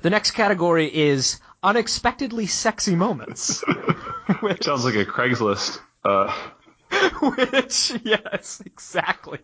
The 0.00 0.10
next 0.10 0.32
category 0.32 0.94
is 0.94 1.40
unexpectedly 1.62 2.46
sexy 2.46 2.94
moments. 2.94 3.62
which, 4.40 4.64
sounds 4.64 4.84
like 4.84 4.94
a 4.94 5.04
Craigslist. 5.04 5.80
Uh, 6.04 6.32
which, 7.20 7.92
yes, 8.02 8.62
exactly. 8.64 9.40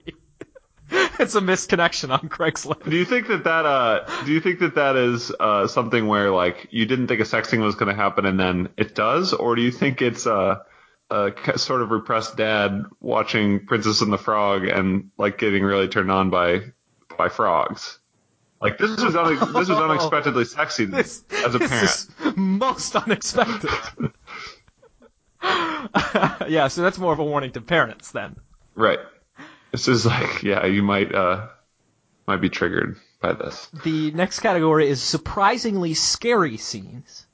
It's 1.21 1.35
a 1.35 1.41
misconnection 1.41 2.11
on 2.11 2.29
Craigslist. 2.31 2.89
do 2.89 2.97
you 2.97 3.05
think 3.05 3.29
that 3.29 3.45
that 3.45 3.67
uh, 3.67 4.07
do 4.25 4.33
you 4.33 4.41
think 4.41 4.59
that 4.61 4.75
that 4.77 4.97
is 4.97 5.31
uh, 5.39 5.67
something 5.67 6.07
where 6.07 6.31
like 6.31 6.69
you 6.71 6.87
didn't 6.87 7.09
think 7.09 7.21
a 7.21 7.25
sexting 7.25 7.63
was 7.63 7.75
going 7.75 7.91
to 7.95 7.95
happen 7.95 8.25
and 8.25 8.41
then 8.41 8.71
it 8.79 8.95
does, 8.95 9.35
or 9.35 9.55
do 9.55 9.61
you 9.63 9.71
think 9.71 10.01
it's 10.01 10.27
uh, 10.27 10.57
a 11.11 11.31
k- 11.33 11.57
sort 11.59 11.83
of 11.83 11.91
repressed 11.91 12.37
dad 12.39 12.85
watching 13.01 13.67
Princess 13.67 14.01
and 14.01 14.11
the 14.13 14.17
Frog 14.19 14.65
and 14.65 15.11
like 15.19 15.37
getting 15.37 15.63
really 15.63 15.89
turned 15.89 16.11
on 16.11 16.31
by 16.31 16.63
by 17.19 17.29
frogs? 17.29 17.99
Like 18.63 18.79
this 18.79 18.91
was 19.03 19.15
une- 19.15 19.39
this 19.53 19.69
was 19.69 19.71
unexpectedly 19.71 20.47
sexy 20.47 20.85
This, 20.87 21.23
as 21.45 21.55
a 21.55 21.59
this 21.59 21.69
parent. 21.71 21.85
is 21.91 22.09
most 22.37 22.97
unexpected. 22.97 23.71
yeah, 26.49 26.69
so 26.69 26.83
that's 26.83 26.99
more 26.99 27.13
of 27.13 27.19
a 27.19 27.25
warning 27.25 27.53
to 27.53 27.61
parents 27.61 28.11
then. 28.13 28.37
Right. 28.75 28.99
This 29.73 29.89
is 29.89 30.05
like, 30.07 30.43
yeah, 30.43 30.67
you 30.67 30.83
might 30.83 31.15
uh 31.15 31.49
might 32.27 32.41
be 32.41 32.49
triggered 32.49 32.97
by 33.21 33.33
this. 33.33 33.69
The 33.85 34.11
next 34.13 34.41
category 34.41 34.89
is 34.89 35.03
surprisingly 35.03 35.95
scary 35.95 36.57
scenes. 36.57 37.27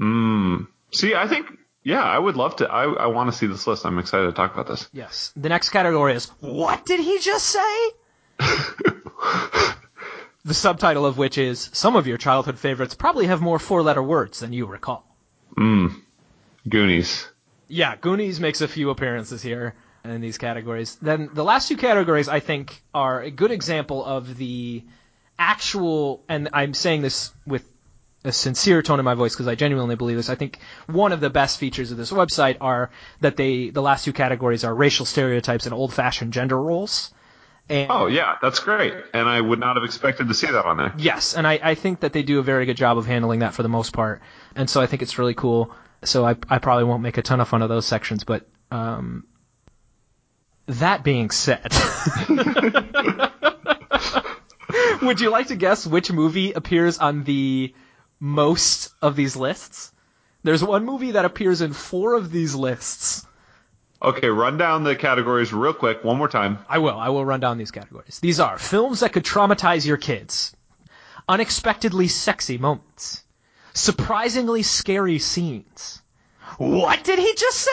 Mm. 0.00 0.68
See, 0.92 1.14
I 1.14 1.26
think 1.26 1.46
yeah, 1.82 2.02
I 2.02 2.18
would 2.18 2.36
love 2.36 2.56
to. 2.56 2.70
I 2.70 2.84
I 2.84 3.06
want 3.06 3.30
to 3.30 3.36
see 3.36 3.46
this 3.46 3.66
list. 3.66 3.84
I'm 3.84 3.98
excited 3.98 4.26
to 4.26 4.32
talk 4.32 4.52
about 4.52 4.68
this. 4.68 4.88
Yes. 4.92 5.32
The 5.36 5.48
next 5.48 5.70
category 5.70 6.14
is 6.14 6.26
What 6.40 6.86
did 6.86 7.00
he 7.00 7.18
just 7.18 7.46
say? 7.46 7.90
the 10.44 10.54
subtitle 10.54 11.06
of 11.06 11.18
which 11.18 11.38
is 11.38 11.70
Some 11.72 11.96
of 11.96 12.06
your 12.06 12.18
childhood 12.18 12.58
favorites 12.58 12.94
probably 12.94 13.26
have 13.26 13.40
more 13.40 13.58
four 13.58 13.82
letter 13.82 14.02
words 14.02 14.40
than 14.40 14.52
you 14.52 14.66
recall. 14.66 15.04
Hmm. 15.56 15.88
Goonies. 16.68 17.28
Yeah, 17.68 17.96
Goonies 17.96 18.38
makes 18.38 18.60
a 18.60 18.68
few 18.68 18.90
appearances 18.90 19.42
here 19.42 19.74
in 20.04 20.20
these 20.20 20.38
categories. 20.38 20.96
Then 21.00 21.30
the 21.32 21.44
last 21.44 21.68
two 21.68 21.76
categories, 21.76 22.28
I 22.28 22.40
think, 22.40 22.82
are 22.92 23.20
a 23.20 23.30
good 23.30 23.50
example 23.50 24.04
of 24.04 24.36
the 24.36 24.84
actual, 25.38 26.24
and 26.28 26.48
I'm 26.52 26.74
saying 26.74 27.02
this 27.02 27.32
with 27.46 27.68
a 28.24 28.32
sincere 28.32 28.82
tone 28.82 28.98
in 28.98 29.04
my 29.04 29.14
voice 29.14 29.34
because 29.34 29.48
I 29.48 29.54
genuinely 29.54 29.96
believe 29.96 30.16
this. 30.16 30.30
I 30.30 30.34
think 30.34 30.58
one 30.86 31.12
of 31.12 31.20
the 31.20 31.30
best 31.30 31.58
features 31.58 31.90
of 31.90 31.96
this 31.98 32.12
website 32.12 32.56
are 32.60 32.90
that 33.20 33.36
they, 33.36 33.70
the 33.70 33.82
last 33.82 34.04
two 34.04 34.12
categories 34.12 34.64
are 34.64 34.74
racial 34.74 35.06
stereotypes 35.06 35.66
and 35.66 35.74
old-fashioned 35.74 36.32
gender 36.32 36.60
roles. 36.60 37.12
And 37.68 37.90
Oh 37.90 38.06
yeah, 38.06 38.36
that's 38.42 38.58
great. 38.58 38.92
And 39.14 39.28
I 39.28 39.40
would 39.40 39.60
not 39.60 39.76
have 39.76 39.84
expected 39.84 40.28
to 40.28 40.34
see 40.34 40.48
that 40.48 40.64
on 40.64 40.76
there. 40.76 40.92
Yes, 40.98 41.34
and 41.34 41.46
I, 41.46 41.60
I 41.62 41.74
think 41.74 42.00
that 42.00 42.12
they 42.12 42.22
do 42.22 42.38
a 42.38 42.42
very 42.42 42.66
good 42.66 42.76
job 42.76 42.98
of 42.98 43.06
handling 43.06 43.40
that 43.40 43.54
for 43.54 43.62
the 43.62 43.68
most 43.68 43.92
part, 43.92 44.20
and 44.56 44.68
so 44.68 44.80
I 44.80 44.86
think 44.86 45.02
it's 45.02 45.18
really 45.18 45.34
cool. 45.34 45.72
So 46.04 46.24
I, 46.24 46.34
I 46.48 46.58
probably 46.58 46.84
won't 46.84 47.02
make 47.02 47.18
a 47.18 47.22
ton 47.22 47.40
of 47.40 47.48
fun 47.48 47.62
of 47.62 47.68
those 47.68 47.86
sections, 47.86 48.24
but 48.24 48.48
um, 48.72 49.24
that 50.66 51.04
being 51.04 51.30
said, 51.30 51.72
would 55.02 55.20
you 55.20 55.30
like 55.30 55.48
to 55.48 55.56
guess 55.56 55.86
which 55.86 56.12
movie 56.12 56.52
appears 56.52 56.98
on 56.98 57.24
the 57.24 57.74
most 58.20 58.94
of 59.02 59.16
these 59.16 59.36
lists? 59.36 59.92
There's 60.44 60.64
one 60.64 60.84
movie 60.84 61.12
that 61.12 61.24
appears 61.24 61.60
in 61.60 61.72
four 61.72 62.14
of 62.14 62.32
these 62.32 62.54
lists. 62.54 63.26
Okay, 64.02 64.28
run 64.28 64.56
down 64.56 64.82
the 64.82 64.96
categories 64.96 65.52
real 65.52 65.72
quick 65.72 66.02
one 66.02 66.18
more 66.18 66.28
time. 66.28 66.58
I 66.68 66.78
will. 66.78 66.98
I 66.98 67.10
will 67.10 67.24
run 67.24 67.38
down 67.38 67.58
these 67.58 67.70
categories. 67.70 68.18
These 68.20 68.40
are 68.40 68.58
films 68.58 69.00
that 69.00 69.12
could 69.12 69.24
traumatize 69.24 69.86
your 69.86 69.96
kids, 69.96 70.56
unexpectedly 71.28 72.08
sexy 72.08 72.58
moments, 72.58 73.22
surprisingly 73.74 74.64
scary 74.64 75.20
scenes. 75.20 76.02
What 76.58 77.04
did 77.04 77.20
he 77.20 77.32
just 77.36 77.58
say? 77.58 77.70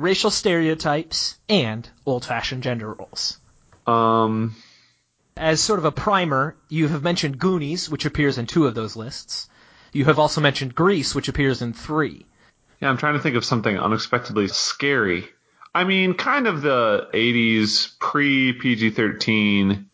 Racial 0.00 0.30
stereotypes 0.30 1.38
and 1.48 1.88
old-fashioned 2.06 2.62
gender 2.62 2.92
roles. 2.94 3.38
Um, 3.86 4.56
As 5.36 5.60
sort 5.60 5.78
of 5.78 5.84
a 5.84 5.92
primer, 5.92 6.56
you 6.68 6.88
have 6.88 7.02
mentioned 7.02 7.38
Goonies, 7.38 7.88
which 7.90 8.06
appears 8.06 8.38
in 8.38 8.46
two 8.46 8.66
of 8.66 8.74
those 8.74 8.96
lists. 8.96 9.48
You 9.92 10.04
have 10.06 10.18
also 10.18 10.40
mentioned 10.40 10.74
Grease, 10.74 11.14
which 11.14 11.28
appears 11.28 11.62
in 11.62 11.72
three. 11.72 12.24
yeah, 12.80 12.88
I'm 12.88 12.96
trying 12.96 13.14
to 13.14 13.20
think 13.20 13.36
of 13.36 13.44
something 13.44 13.78
unexpectedly 13.78 14.48
scary. 14.48 15.28
I 15.74 15.84
mean, 15.84 16.14
kind 16.14 16.46
of 16.46 16.62
the 16.62 17.08
80s 17.12 17.98
pre 17.98 18.52
PG 18.54 18.90
13 18.90 19.86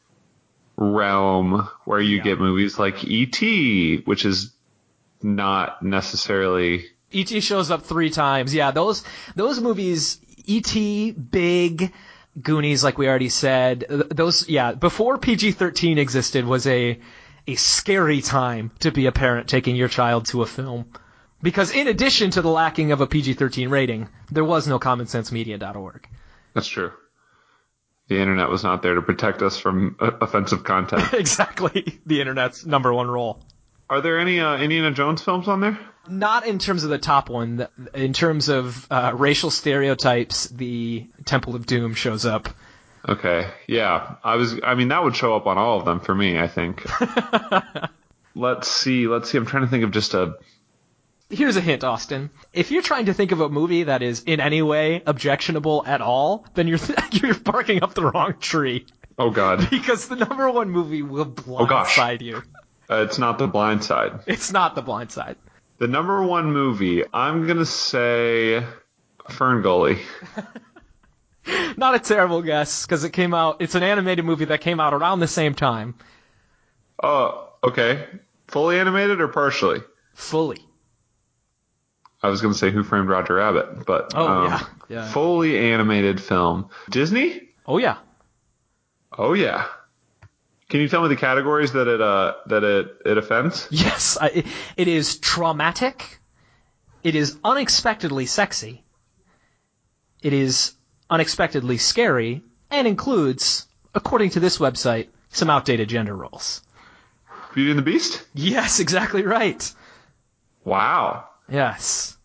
realm 0.76 1.68
where 1.84 2.00
you 2.00 2.18
Yeah. 2.18 2.22
get 2.22 2.38
movies 2.40 2.78
like 2.78 3.02
E.T., 3.04 4.02
which 4.04 4.24
is 4.24 4.52
not 5.22 5.82
necessarily. 5.82 6.86
E.T. 7.10 7.40
shows 7.40 7.70
up 7.70 7.82
three 7.82 8.10
times. 8.10 8.54
Yeah, 8.54 8.70
those 8.70 9.04
those 9.34 9.60
movies, 9.60 10.20
E.T., 10.44 11.12
Big, 11.12 11.92
Goonies, 12.40 12.84
like 12.84 12.98
we 12.98 13.08
already 13.08 13.28
said, 13.28 13.86
those 13.88 14.48
yeah, 14.48 14.72
before 14.72 15.18
PG-13 15.18 15.98
existed 15.98 16.44
was 16.44 16.66
a 16.66 16.98
a 17.46 17.54
scary 17.54 18.20
time 18.20 18.72
to 18.80 18.90
be 18.90 19.06
a 19.06 19.12
parent 19.12 19.48
taking 19.48 19.76
your 19.76 19.88
child 19.88 20.26
to 20.26 20.42
a 20.42 20.46
film. 20.46 20.86
Because 21.42 21.70
in 21.74 21.86
addition 21.86 22.30
to 22.32 22.42
the 22.42 22.50
lacking 22.50 22.92
of 22.92 23.00
a 23.00 23.06
PG-13 23.06 23.70
rating, 23.70 24.08
there 24.30 24.44
was 24.44 24.66
no 24.66 24.78
commonsensemedia.org. 24.78 26.08
That's 26.54 26.66
true. 26.66 26.92
The 28.08 28.18
internet 28.18 28.48
was 28.48 28.64
not 28.64 28.82
there 28.82 28.94
to 28.94 29.02
protect 29.02 29.42
us 29.42 29.58
from 29.58 29.96
uh, 30.00 30.12
offensive 30.20 30.64
content. 30.64 31.12
exactly, 31.12 32.00
the 32.06 32.20
internet's 32.20 32.64
number 32.64 32.92
one 32.92 33.08
role. 33.08 33.42
Are 33.88 34.00
there 34.00 34.18
any 34.18 34.40
uh, 34.40 34.56
Indiana 34.56 34.90
Jones 34.90 35.22
films 35.22 35.48
on 35.48 35.60
there? 35.60 35.78
Not 36.08 36.46
in 36.46 36.58
terms 36.58 36.84
of 36.84 36.90
the 36.90 36.98
top 36.98 37.28
one. 37.28 37.66
In 37.94 38.12
terms 38.12 38.48
of 38.48 38.86
uh, 38.90 39.12
racial 39.14 39.50
stereotypes, 39.50 40.48
the 40.48 41.06
Temple 41.24 41.54
of 41.56 41.66
Doom 41.66 41.94
shows 41.94 42.24
up. 42.24 42.48
Okay. 43.08 43.48
Yeah. 43.66 44.16
I 44.24 44.36
was 44.36 44.58
I 44.62 44.74
mean 44.74 44.88
that 44.88 45.02
would 45.04 45.16
show 45.16 45.36
up 45.36 45.46
on 45.46 45.58
all 45.58 45.78
of 45.78 45.84
them 45.84 46.00
for 46.00 46.14
me, 46.14 46.38
I 46.38 46.48
think. 46.48 46.84
let's 48.34 48.68
see. 48.68 49.06
Let's 49.06 49.30
see. 49.30 49.38
I'm 49.38 49.46
trying 49.46 49.62
to 49.64 49.68
think 49.68 49.84
of 49.84 49.90
just 49.92 50.14
a 50.14 50.36
Here's 51.28 51.56
a 51.56 51.60
hint, 51.60 51.82
Austin. 51.82 52.30
If 52.52 52.70
you're 52.70 52.82
trying 52.82 53.06
to 53.06 53.14
think 53.14 53.32
of 53.32 53.40
a 53.40 53.48
movie 53.48 53.84
that 53.84 54.00
is 54.00 54.22
in 54.22 54.38
any 54.38 54.62
way 54.62 55.02
objectionable 55.06 55.82
at 55.84 56.00
all, 56.00 56.46
then 56.54 56.68
you're 56.68 56.78
you're 57.12 57.34
barking 57.34 57.82
up 57.82 57.94
the 57.94 58.04
wrong 58.04 58.34
tree. 58.38 58.86
Oh 59.18 59.30
god. 59.30 59.68
Because 59.70 60.08
the 60.08 60.16
number 60.16 60.50
one 60.50 60.70
movie 60.70 61.02
will 61.02 61.24
gosh. 61.24 61.96
blindside 61.96 62.22
you. 62.22 62.42
Uh, 62.88 63.04
it's 63.08 63.18
not 63.18 63.38
The 63.38 63.48
Blind 63.48 63.82
Side. 63.82 64.20
It's 64.26 64.52
not 64.52 64.76
The 64.76 64.82
Blind 64.82 65.10
Side. 65.10 65.36
The 65.78 65.86
number 65.88 66.22
one 66.22 66.52
movie, 66.52 67.02
I'm 67.12 67.46
going 67.46 67.58
to 67.58 67.66
say 67.66 68.64
Fern 69.30 69.62
Gully. 69.62 69.98
Not 71.76 71.94
a 71.94 71.98
terrible 71.98 72.42
guess 72.42 72.86
because 72.86 73.04
it 73.04 73.10
came 73.10 73.34
out. 73.34 73.58
It's 73.60 73.74
an 73.74 73.82
animated 73.82 74.24
movie 74.24 74.46
that 74.46 74.60
came 74.62 74.80
out 74.80 74.94
around 74.94 75.20
the 75.20 75.28
same 75.28 75.54
time, 75.54 75.94
Oh, 77.02 77.50
okay. 77.62 78.06
Fully 78.48 78.78
animated 78.78 79.20
or 79.20 79.28
partially? 79.28 79.80
fully. 80.14 80.58
I 82.22 82.28
was 82.30 82.40
going 82.40 82.54
to 82.54 82.58
say 82.58 82.70
Who 82.70 82.82
Framed 82.82 83.08
Roger 83.10 83.34
Rabbit, 83.34 83.84
but 83.86 84.12
Oh, 84.14 84.26
um, 84.26 84.44
yeah. 84.46 84.60
Yeah. 84.88 85.08
fully 85.12 85.58
animated 85.72 86.20
film. 86.22 86.70
Disney? 86.90 87.42
Oh 87.66 87.76
yeah. 87.78 87.98
Oh 89.16 89.34
yeah. 89.34 89.66
Can 90.68 90.80
you 90.80 90.88
tell 90.88 91.02
me 91.02 91.08
the 91.08 91.16
categories 91.16 91.72
that 91.72 91.86
it 91.86 92.00
uh 92.00 92.34
that 92.46 92.64
it 92.64 92.96
it 93.04 93.18
offends? 93.18 93.68
Yes, 93.70 94.16
I, 94.20 94.26
it- 94.28 94.46
it 94.76 94.88
is 94.88 95.18
traumatic. 95.18 96.18
It 97.04 97.14
is 97.14 97.38
unexpectedly 97.44 98.26
sexy. 98.26 98.82
It 100.22 100.32
is 100.32 100.74
unexpectedly 101.08 101.76
scary 101.78 102.42
and 102.70 102.88
includes, 102.88 103.66
according 103.94 104.30
to 104.30 104.40
this 104.40 104.58
website, 104.58 105.08
some 105.28 105.48
outdated 105.50 105.88
gender 105.88 106.16
roles. 106.16 106.62
Beauty 107.54 107.70
and 107.70 107.78
the 107.78 107.82
Beast? 107.82 108.26
Yes, 108.34 108.80
exactly 108.86 109.22
right. 109.22 109.72
Wow. 110.64 111.28
Yes. 111.48 112.16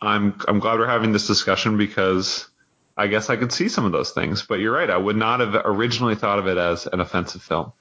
I'm 0.00 0.40
I'm 0.48 0.58
glad 0.58 0.78
we're 0.78 0.86
having 0.86 1.12
this 1.12 1.26
discussion 1.26 1.76
because 1.76 2.48
I 2.96 3.08
guess 3.08 3.28
I 3.28 3.36
could 3.36 3.52
see 3.52 3.68
some 3.68 3.84
of 3.84 3.92
those 3.92 4.12
things, 4.12 4.42
but 4.42 4.58
you're 4.58 4.72
right. 4.72 4.88
I 4.88 4.96
would 4.96 5.16
not 5.16 5.40
have 5.40 5.54
originally 5.64 6.14
thought 6.14 6.38
of 6.38 6.46
it 6.46 6.56
as 6.56 6.86
an 6.86 7.00
offensive 7.00 7.42
film. 7.42 7.72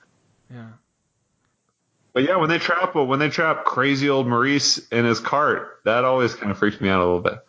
Yeah. 0.51 0.67
But 2.13 2.23
yeah, 2.23 2.37
when 2.37 2.49
they 2.49 2.59
trap 2.59 2.95
when 2.95 3.19
they 3.19 3.29
trap 3.29 3.65
crazy 3.65 4.09
old 4.09 4.27
Maurice 4.27 4.77
in 4.89 5.05
his 5.05 5.19
cart, 5.19 5.81
that 5.83 6.05
always 6.05 6.33
kind 6.33 6.51
of 6.51 6.57
freaks 6.57 6.79
me 6.79 6.89
out 6.89 6.99
a 6.99 7.05
little 7.05 7.21
bit. 7.21 7.39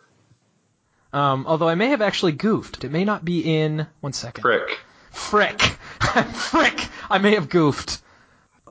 Um, 1.13 1.45
although 1.47 1.69
I 1.69 1.75
may 1.75 1.87
have 1.89 2.01
actually 2.01 2.33
goofed. 2.33 2.83
It 2.83 2.91
may 2.91 3.05
not 3.05 3.23
be 3.23 3.41
in. 3.41 3.87
One 4.01 4.13
second. 4.13 4.41
Frick. 4.41 4.79
Frick. 5.11 5.61
Frick. 6.01 6.87
I 7.09 7.17
may 7.17 7.35
have 7.35 7.49
goofed. 7.49 8.01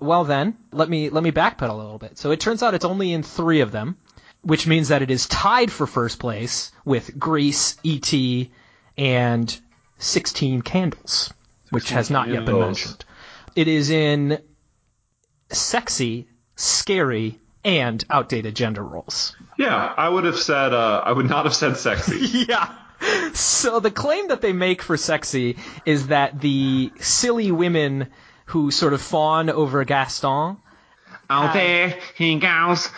Well 0.01 0.25
then, 0.25 0.57
let 0.73 0.89
me 0.89 1.09
let 1.09 1.23
me 1.23 1.33
backpedal 1.33 1.71
a 1.71 1.75
little 1.75 1.99
bit. 1.99 2.19
So 2.19 2.31
it 2.31 2.41
turns 2.41 2.63
out 2.63 2.75
it's 2.75 2.85
only 2.85 3.13
in 3.13 3.23
three 3.23 3.61
of 3.61 3.73
them, 3.73 3.97
which 4.43 4.67
means 4.67 4.89
that 4.89 5.03
it 5.03 5.11
is 5.11 5.27
tied 5.27 5.73
for 5.73 5.87
first 5.87 6.19
place 6.19 6.73
with 6.85 7.19
Grease, 7.19 7.77
E.T., 7.83 8.51
and 8.97 9.59
16 9.99 10.63
Candles, 10.63 11.33
which 11.71 11.91
has 11.91 12.11
not 12.11 12.29
yet 12.29 12.45
been 12.45 12.61
mentioned. 12.61 13.05
It 13.55 13.69
is 13.69 13.91
in 13.91 14.41
sexy, 15.51 16.29
scary, 16.57 17.39
and 17.65 18.05
outdated 18.11 18.55
gender 18.55 18.83
roles. 18.83 19.35
Yeah, 19.59 19.93
I 19.97 20.09
would 20.09 20.25
have 20.25 20.39
said 20.39 20.73
uh, 20.73 21.03
I 21.05 21.13
would 21.13 21.29
not 21.29 21.45
have 21.47 21.55
said 21.55 21.77
sexy. 21.77 22.47
Yeah. 22.49 22.73
So 23.35 23.79
the 23.79 23.91
claim 23.91 24.29
that 24.29 24.41
they 24.41 24.55
make 24.55 24.81
for 24.81 24.97
sexy 24.97 25.59
is 25.85 26.07
that 26.07 26.41
the 26.41 26.91
silly 26.99 27.53
women 27.53 28.09
who 28.47 28.71
sort 28.71 28.95
of 28.95 29.03
fawn 29.03 29.51
over 29.51 29.85
Gaston. 29.85 30.57
Out 31.29 31.53
there 31.55 31.99
he 32.17 32.39
goes. 32.39 32.89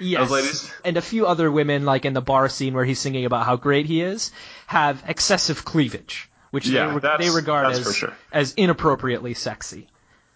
Yes. 0.00 0.72
And 0.84 0.96
a 0.96 1.02
few 1.02 1.26
other 1.26 1.50
women, 1.50 1.84
like 1.84 2.04
in 2.04 2.14
the 2.14 2.20
bar 2.22 2.48
scene 2.48 2.74
where 2.74 2.84
he's 2.84 2.98
singing 2.98 3.24
about 3.24 3.44
how 3.46 3.56
great 3.56 3.86
he 3.86 4.00
is, 4.02 4.32
have 4.66 5.02
excessive 5.06 5.64
cleavage, 5.64 6.30
which 6.50 6.66
Yeah, 6.66 6.88
they, 6.88 6.94
re- 7.08 7.16
they 7.18 7.30
regard 7.30 7.72
as, 7.72 7.96
sure. 7.96 8.12
as 8.32 8.54
inappropriately 8.54 9.34
sexy. 9.34 9.88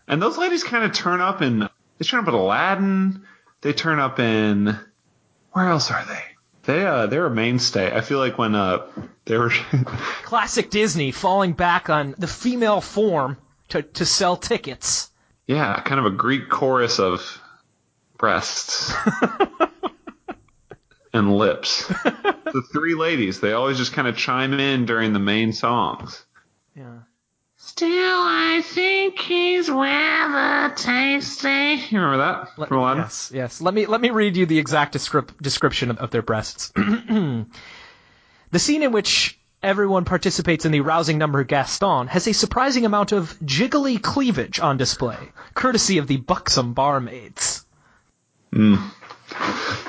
And 0.07 0.20
those 0.22 0.38
ladies 0.38 0.62
kind 0.62 0.85
of 0.85 0.92
turn 0.92 1.20
up 1.20 1.42
in 1.42 1.68
they 1.99 2.05
turn 2.05 2.20
up 2.20 2.29
in 2.29 2.35
Aladdin. 2.35 3.25
They 3.62 3.72
turn 3.72 3.99
up 3.99 4.20
in 4.20 4.79
where 5.53 5.68
else 5.68 5.90
are 5.90 6.05
they? 6.05 6.22
They 6.64 6.85
uh 6.87 7.07
they're 7.07 7.27
a 7.27 7.31
mainstay. 7.31 7.92
I 7.96 8.03
feel 8.03 8.18
like 8.18 8.37
when 8.38 8.55
uh 8.55 8.87
they 9.25 9.38
were 9.38 9.51
Classic 10.25 10.68
Disney 10.70 11.11
falling 11.12 11.55
back 11.55 11.88
on 11.90 12.14
the 12.18 12.27
female 12.27 12.81
form 12.81 13.38
to, 13.70 13.83
to 13.83 14.05
sell 14.05 14.37
tickets. 14.37 15.11
Yeah, 15.46 15.80
kind 15.80 16.00
of 16.00 16.06
a 16.06 16.11
Greek 16.16 16.48
chorus 16.48 16.98
of 16.98 17.40
breasts 18.18 18.92
and 21.12 21.37
lips. 21.37 21.87
the 21.87 22.62
three 22.72 22.94
ladies, 22.94 23.40
they 23.40 23.52
always 23.52 23.78
just 23.78 23.92
kind 23.92 24.09
of 24.09 24.16
chime 24.16 24.52
in 24.54 24.87
during 24.87 25.12
the 25.12 25.18
main 25.18 25.52
songs. 25.52 26.24
Yeah. 26.74 27.00
Still, 27.59 27.88
I 27.90 28.62
think 28.64 29.18
he's 29.18 29.68
rather 29.68 30.74
tasty. 30.74 31.48
You 31.90 32.00
remember 32.00 32.18
that 32.18 32.48
Let- 32.59 32.68
from 32.68 32.78
Aladdin? 32.78 33.02
Yes, 33.04 33.30
yes. 33.35 33.61
Let 33.61 33.74
me 33.74 33.87
let 33.87 34.00
me 34.00 34.11
read 34.11 34.37
you 34.37 34.46
the 34.46 34.59
exact 34.59 34.94
descrip- 34.94 35.37
description 35.42 35.90
of, 35.90 35.98
of 35.98 36.11
their 36.11 36.22
breasts. 36.22 36.68
the 36.76 37.46
scene 38.54 38.82
in 38.82 38.92
which 38.92 39.38
everyone 39.62 40.05
participates 40.05 40.64
in 40.64 40.73
the 40.73 40.81
rousing 40.81 41.19
number 41.19 41.45
Gaston 41.45 42.07
has 42.09 42.27
a 42.27 42.33
surprising 42.35 42.85
amount 42.85 43.12
of 43.12 43.38
jiggly 43.40 44.01
cleavage 44.01 44.61
on 44.61 44.77
display, 44.77 45.19
courtesy 45.55 45.99
of 45.99 46.07
the 46.07 46.16
buxom 46.19 46.73
barmaids. 46.75 47.64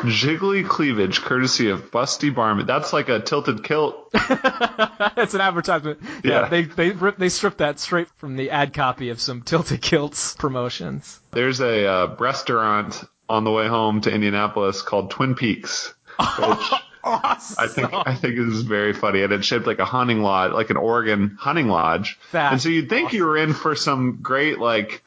Jiggly 0.04 0.68
cleavage, 0.68 1.22
courtesy 1.22 1.70
of 1.70 1.92
Busty 1.92 2.34
Barman. 2.34 2.66
That's 2.66 2.92
like 2.94 3.10
a 3.10 3.20
tilted 3.20 3.64
kilt. 3.64 4.12
That's 4.12 5.34
an 5.34 5.42
advertisement. 5.42 6.00
Yeah, 6.24 6.42
Yeah. 6.44 6.50
they 6.50 6.64
they 6.64 6.92
rip, 6.92 7.18
they 7.18 7.30
stripped 7.30 7.60
that 7.60 7.80
straight 7.80 8.08
from 8.18 8.36
the 8.36 8.50
ad 8.52 8.74
copy 8.74 9.10
of 9.10 9.22
some 9.22 9.42
Tilted 9.42 9.82
Kilts 9.82 10.36
promotions. 10.36 11.20
There's 11.32 11.62
a 11.62 11.86
uh, 11.88 12.16
restaurant 12.20 13.04
on 13.30 13.44
the 13.44 13.52
way 13.52 13.68
home 13.68 14.02
to 14.02 14.12
Indianapolis 14.12 14.82
called 14.82 15.12
Twin 15.12 15.36
Peaks, 15.36 15.94
which 16.20 16.72
Awesome. 17.08 17.56
I 17.64 17.68
think 17.68 17.94
I 17.94 18.16
think 18.16 18.38
is 18.38 18.62
very 18.62 18.94
funny, 18.94 19.24
and 19.24 19.32
it's 19.32 19.46
shaped 19.46 19.66
like 19.66 19.80
a 19.80 19.86
hunting 19.86 20.22
lodge, 20.22 20.52
like 20.52 20.70
an 20.70 20.78
Oregon 20.78 21.38
hunting 21.40 21.68
lodge. 21.68 22.20
That's 22.32 22.52
and 22.52 22.62
so 22.62 22.70
you'd 22.70 22.90
think 22.90 23.14
you 23.14 23.26
were 23.26 23.38
in 23.38 23.54
for 23.54 23.76
some 23.76 24.20
great 24.22 24.60
like 24.60 25.04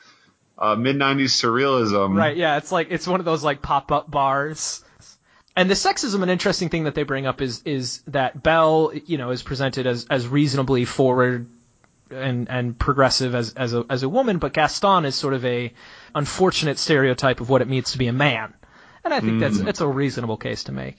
uh, 0.58 0.76
mid 0.76 0.96
'90s 0.96 1.30
surrealism. 1.30 2.16
Right, 2.16 2.36
yeah, 2.36 2.56
it's 2.56 2.72
like 2.72 2.88
it's 2.90 3.06
one 3.06 3.20
of 3.20 3.26
those 3.26 3.44
like 3.44 3.62
pop 3.62 3.92
up 3.92 4.10
bars. 4.10 4.84
And 5.56 5.68
the 5.68 5.74
sexism, 5.74 6.22
an 6.22 6.30
interesting 6.30 6.68
thing 6.68 6.84
that 6.84 6.94
they 6.94 7.02
bring 7.02 7.26
up 7.26 7.42
is 7.42 7.62
is 7.64 8.02
that 8.06 8.42
Belle, 8.42 8.92
you 9.06 9.18
know, 9.18 9.30
is 9.30 9.42
presented 9.42 9.86
as 9.86 10.06
as 10.08 10.26
reasonably 10.26 10.84
forward 10.84 11.48
and 12.10 12.48
and 12.48 12.78
progressive 12.78 13.34
as 13.34 13.54
as 13.54 13.74
a 13.74 13.84
as 13.90 14.02
a 14.02 14.08
woman, 14.08 14.38
but 14.38 14.52
Gaston 14.52 15.04
is 15.04 15.14
sort 15.14 15.34
of 15.34 15.44
a 15.44 15.72
unfortunate 16.14 16.78
stereotype 16.78 17.40
of 17.40 17.48
what 17.48 17.62
it 17.62 17.68
means 17.68 17.92
to 17.92 17.98
be 17.98 18.06
a 18.06 18.12
man, 18.12 18.54
and 19.04 19.12
I 19.12 19.20
think 19.20 19.40
that's 19.40 19.58
that's 19.58 19.80
a 19.80 19.88
reasonable 19.88 20.36
case 20.36 20.64
to 20.64 20.72
make. 20.72 20.96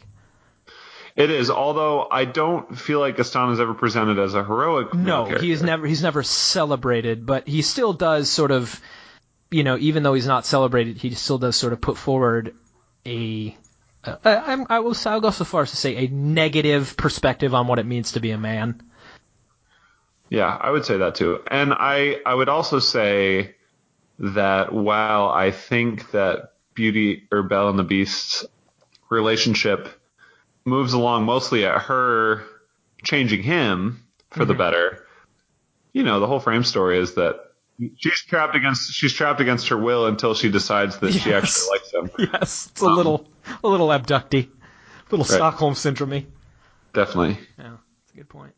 It 1.21 1.29
is, 1.29 1.51
although 1.51 2.07
I 2.09 2.25
don't 2.25 2.75
feel 2.75 2.99
like 2.99 3.15
Gaston 3.15 3.51
is 3.51 3.59
ever 3.59 3.75
presented 3.75 4.17
as 4.17 4.33
a 4.33 4.43
heroic. 4.43 4.91
No, 4.93 5.25
character. 5.25 5.45
he 5.45 5.51
is 5.51 5.61
never 5.61 5.85
he's 5.85 6.01
never 6.01 6.23
celebrated, 6.23 7.27
but 7.27 7.47
he 7.47 7.61
still 7.61 7.93
does 7.93 8.27
sort 8.27 8.49
of, 8.49 8.81
you 9.51 9.63
know, 9.63 9.77
even 9.77 10.01
though 10.01 10.15
he's 10.15 10.25
not 10.25 10.47
celebrated, 10.47 10.97
he 10.97 11.11
still 11.11 11.37
does 11.37 11.55
sort 11.55 11.73
of 11.73 11.81
put 11.81 11.97
forward 11.97 12.55
a. 13.05 13.55
I, 14.03 14.65
I 14.67 14.79
will 14.79 14.95
I'll 15.05 15.21
go 15.21 15.29
so 15.29 15.45
far 15.45 15.61
as 15.61 15.69
to 15.69 15.77
say 15.77 16.05
a 16.05 16.07
negative 16.07 16.97
perspective 16.97 17.53
on 17.53 17.67
what 17.67 17.77
it 17.77 17.85
means 17.85 18.13
to 18.13 18.19
be 18.19 18.31
a 18.31 18.37
man. 18.39 18.81
Yeah, 20.27 20.47
I 20.47 20.71
would 20.71 20.85
say 20.85 20.97
that 20.97 21.13
too. 21.13 21.43
And 21.51 21.71
I, 21.71 22.17
I 22.25 22.33
would 22.33 22.49
also 22.49 22.79
say 22.79 23.53
that 24.17 24.73
while 24.73 25.29
I 25.29 25.51
think 25.51 26.09
that 26.11 26.53
Beauty 26.73 27.27
or 27.31 27.43
Belle 27.43 27.69
and 27.69 27.77
the 27.77 27.83
Beast's 27.83 28.43
relationship 29.11 30.00
moves 30.65 30.93
along 30.93 31.25
mostly 31.25 31.65
at 31.65 31.81
her 31.83 32.43
changing 33.03 33.43
him 33.43 34.03
for 34.29 34.45
the 34.45 34.53
mm-hmm. 34.53 34.59
better, 34.59 35.05
you 35.93 36.03
know, 36.03 36.19
the 36.19 36.27
whole 36.27 36.39
frame 36.39 36.63
story 36.63 36.99
is 36.99 37.15
that 37.15 37.39
she's 37.97 38.21
trapped 38.21 38.55
against 38.55 38.93
she's 38.93 39.13
trapped 39.13 39.41
against 39.41 39.69
her 39.69 39.77
will 39.77 40.05
until 40.05 40.33
she 40.33 40.49
decides 40.49 40.99
that 40.99 41.13
she 41.13 41.33
actually 41.33 41.67
likes 41.69 41.93
him. 41.93 42.11
Yes, 42.33 42.69
it's 42.71 42.81
a 42.81 42.85
um, 42.85 42.95
little 42.95 43.27
a 43.63 43.67
little 43.67 43.87
abducty, 43.87 44.47
a 44.47 45.09
little 45.09 45.25
Stockholm 45.25 45.75
syndrome. 45.75 46.25
Definitely. 46.93 47.37
Yeah, 47.57 47.77
that's 48.01 48.13
a 48.13 48.17
good 48.17 48.29
point. 48.29 48.53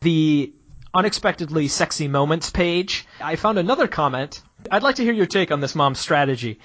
The 0.00 0.52
unexpectedly 0.92 1.68
sexy 1.68 2.08
moments 2.08 2.50
page. 2.50 3.06
I 3.20 3.36
found 3.36 3.58
another 3.58 3.88
comment. 3.88 4.42
I'd 4.70 4.82
like 4.82 4.96
to 4.96 5.02
hear 5.02 5.12
your 5.12 5.26
take 5.26 5.50
on 5.50 5.60
this 5.60 5.74
mom's 5.74 5.98
strategy. 5.98 6.60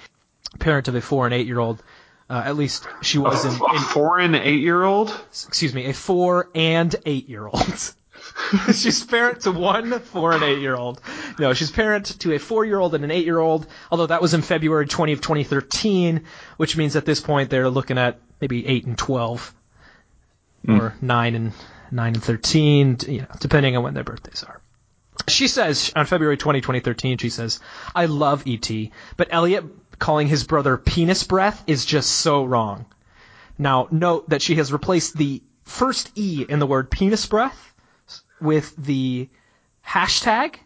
Parent 0.58 0.88
of 0.88 0.94
a 0.94 1.00
four 1.00 1.26
and 1.26 1.34
eight 1.34 1.46
year 1.46 1.58
old. 1.58 1.82
Uh, 2.30 2.42
at 2.46 2.56
least 2.56 2.86
she 3.02 3.18
was 3.18 3.44
in, 3.44 3.50
A 3.60 3.74
in 3.74 3.80
foreign 3.80 4.34
eight 4.36 4.60
year 4.60 4.84
old? 4.84 5.12
excuse 5.30 5.74
me, 5.74 5.86
a 5.86 5.92
four 5.92 6.48
and 6.54 6.94
eight 7.04 7.28
year 7.28 7.46
old. 7.46 7.94
she's 8.72 9.04
parent 9.04 9.40
to 9.40 9.50
one 9.50 9.98
four 9.98 10.32
and 10.32 10.42
eight 10.42 10.60
year 10.60 10.76
old. 10.76 11.00
No, 11.38 11.52
she's 11.54 11.70
parent 11.70 12.20
to 12.20 12.32
a 12.32 12.38
four 12.38 12.64
year 12.64 12.78
old 12.78 12.94
and 12.94 13.02
an 13.02 13.10
eight 13.10 13.24
year 13.24 13.38
old. 13.38 13.66
Although 13.90 14.06
that 14.06 14.22
was 14.22 14.34
in 14.34 14.42
February 14.42 14.86
20 14.86 15.12
of 15.12 15.20
2013, 15.20 16.24
which 16.56 16.76
means 16.76 16.94
at 16.94 17.04
this 17.04 17.20
point 17.20 17.50
they're 17.50 17.68
looking 17.68 17.98
at 17.98 18.20
maybe 18.40 18.66
eight 18.66 18.86
and 18.86 18.96
12, 18.96 19.54
or 20.68 20.94
nine 21.00 21.34
and 21.34 21.52
nine 21.90 22.14
and 22.14 22.22
13, 22.22 22.98
you 23.08 23.22
know, 23.22 23.26
depending 23.40 23.76
on 23.76 23.82
when 23.82 23.94
their 23.94 24.04
birthdays 24.04 24.44
are. 24.44 24.60
She 25.28 25.48
says 25.48 25.92
on 25.96 26.06
February 26.06 26.36
20, 26.36 26.60
2013, 26.60 27.18
she 27.18 27.30
says, 27.30 27.60
I 27.94 28.06
love 28.06 28.46
E.T., 28.46 28.92
but 29.16 29.28
Elliot 29.30 29.64
calling 30.00 30.26
his 30.26 30.42
brother 30.42 30.76
penis 30.76 31.22
breath 31.22 31.62
is 31.68 31.84
just 31.84 32.10
so 32.10 32.44
wrong. 32.44 32.86
Now, 33.56 33.86
note 33.92 34.30
that 34.30 34.42
she 34.42 34.56
has 34.56 34.72
replaced 34.72 35.16
the 35.16 35.42
first 35.64 36.10
E 36.16 36.44
in 36.48 36.58
the 36.58 36.66
word 36.66 36.90
penis 36.90 37.26
breath 37.26 37.74
with 38.40 38.74
the 38.76 39.28
hashtag 39.86 40.56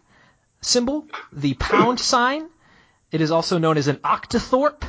symbol, 0.61 1.05
the 1.31 1.53
pound 1.55 1.99
sign. 1.99 2.49
It 3.11 3.21
is 3.21 3.31
also 3.31 3.57
known 3.57 3.77
as 3.77 3.87
an 3.87 3.97
octothorpe 3.97 4.83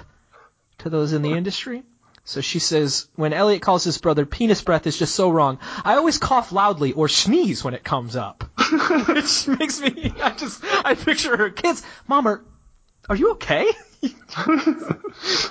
to 0.78 0.88
those 0.88 1.12
in 1.12 1.22
the 1.22 1.32
industry. 1.32 1.82
So 2.24 2.40
she 2.40 2.59
says, 2.59 3.09
when 3.14 3.32
Elliot 3.32 3.62
calls 3.62 3.85
his 3.85 3.98
brother 3.98 4.26
penis 4.26 4.62
breath 4.62 4.87
is 4.87 4.98
just 4.98 5.14
so 5.14 5.30
wrong. 5.30 5.59
I 5.85 5.94
always 5.94 6.18
cough 6.18 6.50
loudly 6.50 6.92
or 6.92 7.09
sneeze 7.09 7.62
when 7.62 7.74
it 7.74 7.85
comes 7.85 8.16
up. 8.16 8.44
Which 9.09 9.46
makes 9.46 9.80
me, 9.80 10.12
I 10.22 10.30
just, 10.30 10.64
I 10.85 10.94
picture 10.94 11.37
her 11.37 11.50
kids, 11.50 11.85
Mom, 12.09 12.26
are, 12.26 12.44
are 13.09 13.16
you 13.16 13.32
okay? 13.32 13.70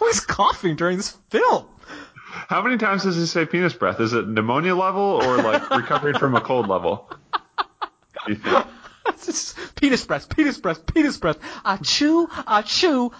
Always 0.02 0.20
coughing 0.22 0.76
during 0.76 0.98
this 0.98 1.12
film. 1.30 1.68
How 2.48 2.62
many 2.62 2.78
times 2.78 3.04
does 3.04 3.16
he 3.16 3.26
say 3.26 3.46
penis 3.46 3.74
breath? 3.74 4.00
Is 4.00 4.14
it 4.14 4.28
pneumonia 4.28 4.76
level 4.76 5.02
or 5.02 5.38
like 5.38 5.70
recovering 5.72 6.18
from 6.18 6.36
a 6.36 6.42
cold 6.42 6.68
level? 6.68 7.10
It's 8.28 9.26
just 9.26 9.76
penis 9.76 10.06
breath, 10.06 10.30
penis 10.30 10.58
breath, 10.58 10.86
penis 10.86 11.18
breath. 11.18 11.38
I 11.64 11.78
chew, 11.78 12.28
I 12.32 12.62
chew. 12.64 13.12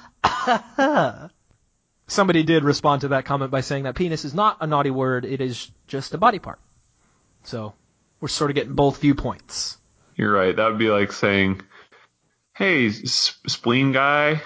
Somebody 2.08 2.44
did 2.44 2.64
respond 2.64 3.02
to 3.02 3.08
that 3.10 3.26
comment 3.26 3.52
by 3.52 3.62
saying 3.62 3.84
that 3.84 3.96
penis 3.96 4.26
is 4.26 4.34
not 4.34 4.58
a 4.62 4.68
naughty 4.68 4.92
word, 4.92 5.26
it 5.26 5.42
is 5.42 5.72
just 5.88 6.14
a 6.14 6.18
body 6.18 6.40
part. 6.40 6.60
So, 7.44 7.74
we're 8.20 8.28
sort 8.28 8.52
of 8.52 8.56
getting 8.56 8.74
both 8.74 9.00
viewpoints. 9.02 9.78
You're 10.16 10.32
right. 10.32 10.56
That 10.56 10.68
would 10.70 10.78
be 10.80 10.90
like 10.90 11.12
saying, 11.12 11.62
"Hey, 12.54 12.88
s- 12.88 13.38
spleen 13.48 13.92
guy, 13.92 14.42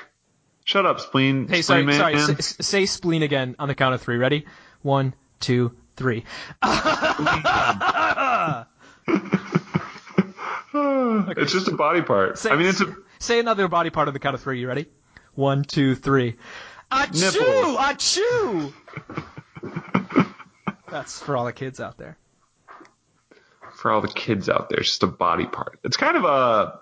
shut 0.69 0.85
up, 0.85 0.99
spleen, 0.99 1.47
Hey, 1.47 1.61
spleen 1.63 1.91
sorry, 1.91 2.13
man." 2.15 2.21
sorry, 2.27 2.35
s- 2.37 2.57
say 2.61 2.85
spleen 2.85 3.23
again 3.23 3.55
on 3.57 3.67
the 3.67 3.73
count 3.75 3.95
of 3.95 4.01
three. 4.01 4.17
Ready? 4.17 4.45
One, 4.83 5.15
two, 5.39 5.75
three. 5.95 6.23
It's 10.71 11.51
just 11.51 11.67
a 11.67 11.75
body 11.75 12.01
part. 12.01 12.37
Say, 12.37 12.51
I 12.51 12.55
mean, 12.55 12.67
it's 12.67 12.81
a 12.81 12.95
say 13.19 13.39
another 13.39 13.67
body 13.67 13.89
part 13.89 14.07
on 14.07 14.13
the 14.13 14.19
count 14.19 14.35
of 14.35 14.41
three. 14.41 14.59
You 14.59 14.67
ready? 14.67 14.85
One, 15.33 15.63
two, 15.63 15.95
three. 15.95 16.35
Achoo! 16.91 17.33
Nipples. 17.33 17.77
Achoo! 17.77 18.73
That's 20.89 21.19
for 21.19 21.35
all 21.37 21.45
the 21.45 21.53
kids 21.53 21.79
out 21.79 21.97
there. 21.97 22.17
for 23.75 23.91
all 23.91 24.01
the 24.01 24.07
kids 24.07 24.49
out 24.49 24.69
there. 24.69 24.79
It's 24.79 24.89
just 24.89 25.03
a 25.03 25.07
body 25.07 25.45
part. 25.45 25.79
It's 25.83 25.97
kind 25.97 26.17
of 26.17 26.23
a, 26.25 26.79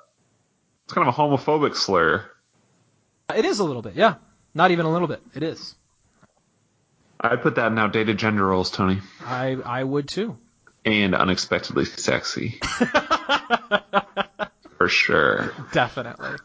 it's 0.86 0.94
kind 0.94 1.08
of 1.08 1.14
a 1.14 1.18
homophobic 1.18 1.76
slur. 1.76 2.26
It 3.36 3.46
is 3.46 3.60
a 3.60 3.64
little 3.64 3.82
bit, 3.82 3.96
yeah. 3.96 4.16
Not 4.54 4.72
even 4.72 4.86
a 4.86 4.92
little 4.92 5.08
bit. 5.08 5.22
It 5.36 5.44
is. 5.44 5.76
I'd 7.20 7.42
put 7.42 7.56
that 7.56 7.72
in 7.72 7.80
outdated 7.80 8.18
gender 8.18 8.46
roles, 8.46 8.70
Tony, 8.72 9.00
I 9.26 9.58
I 9.66 9.84
would 9.84 10.08
too. 10.08 10.38
and 10.86 11.16
unexpectedly 11.16 11.86
sexy. 11.86 12.60
for 14.78 14.88
sure. 14.88 15.52
Definitely. 15.74 16.38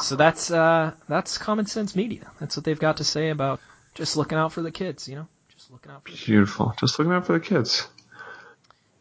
So 0.00 0.16
that's 0.16 0.50
uh 0.50 0.92
that's 1.08 1.38
common 1.38 1.66
sense 1.66 1.96
media. 1.96 2.30
That's 2.40 2.56
what 2.56 2.64
they've 2.64 2.78
got 2.78 2.98
to 2.98 3.04
say 3.04 3.30
about 3.30 3.60
just 3.94 4.16
looking 4.16 4.38
out 4.38 4.52
for 4.52 4.62
the 4.62 4.70
kids, 4.70 5.08
you 5.08 5.16
know? 5.16 5.28
Just 5.54 5.70
looking 5.70 5.90
out 5.92 6.04
for 6.04 6.12
the 6.12 6.18
Beautiful. 6.18 6.74
Just 6.78 6.98
looking 6.98 7.12
out 7.12 7.26
for 7.26 7.32
the 7.32 7.40
kids. 7.40 7.86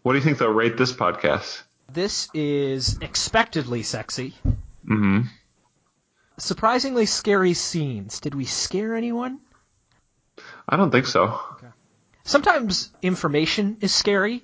What 0.04 0.14
do 0.14 0.20
you 0.20 0.24
think 0.24 0.38
they'll 0.38 0.54
rate 0.54 0.78
this 0.78 0.94
podcast? 0.94 1.62
This 1.92 2.30
is 2.34 2.98
expectedly 3.02 3.84
sexy. 3.84 4.34
Mm-hmm. 4.86 5.22
Surprisingly 6.38 7.06
scary 7.06 7.54
scenes. 7.54 8.20
Did 8.20 8.36
we 8.36 8.46
scare 8.46 8.96
anyone? 8.96 9.40
I 10.70 10.76
don't 10.78 10.92
think 10.92 11.08
so. 11.08 11.40
Sometimes 12.24 12.92
information 13.02 13.78
is 13.82 13.94
scary. 13.94 14.44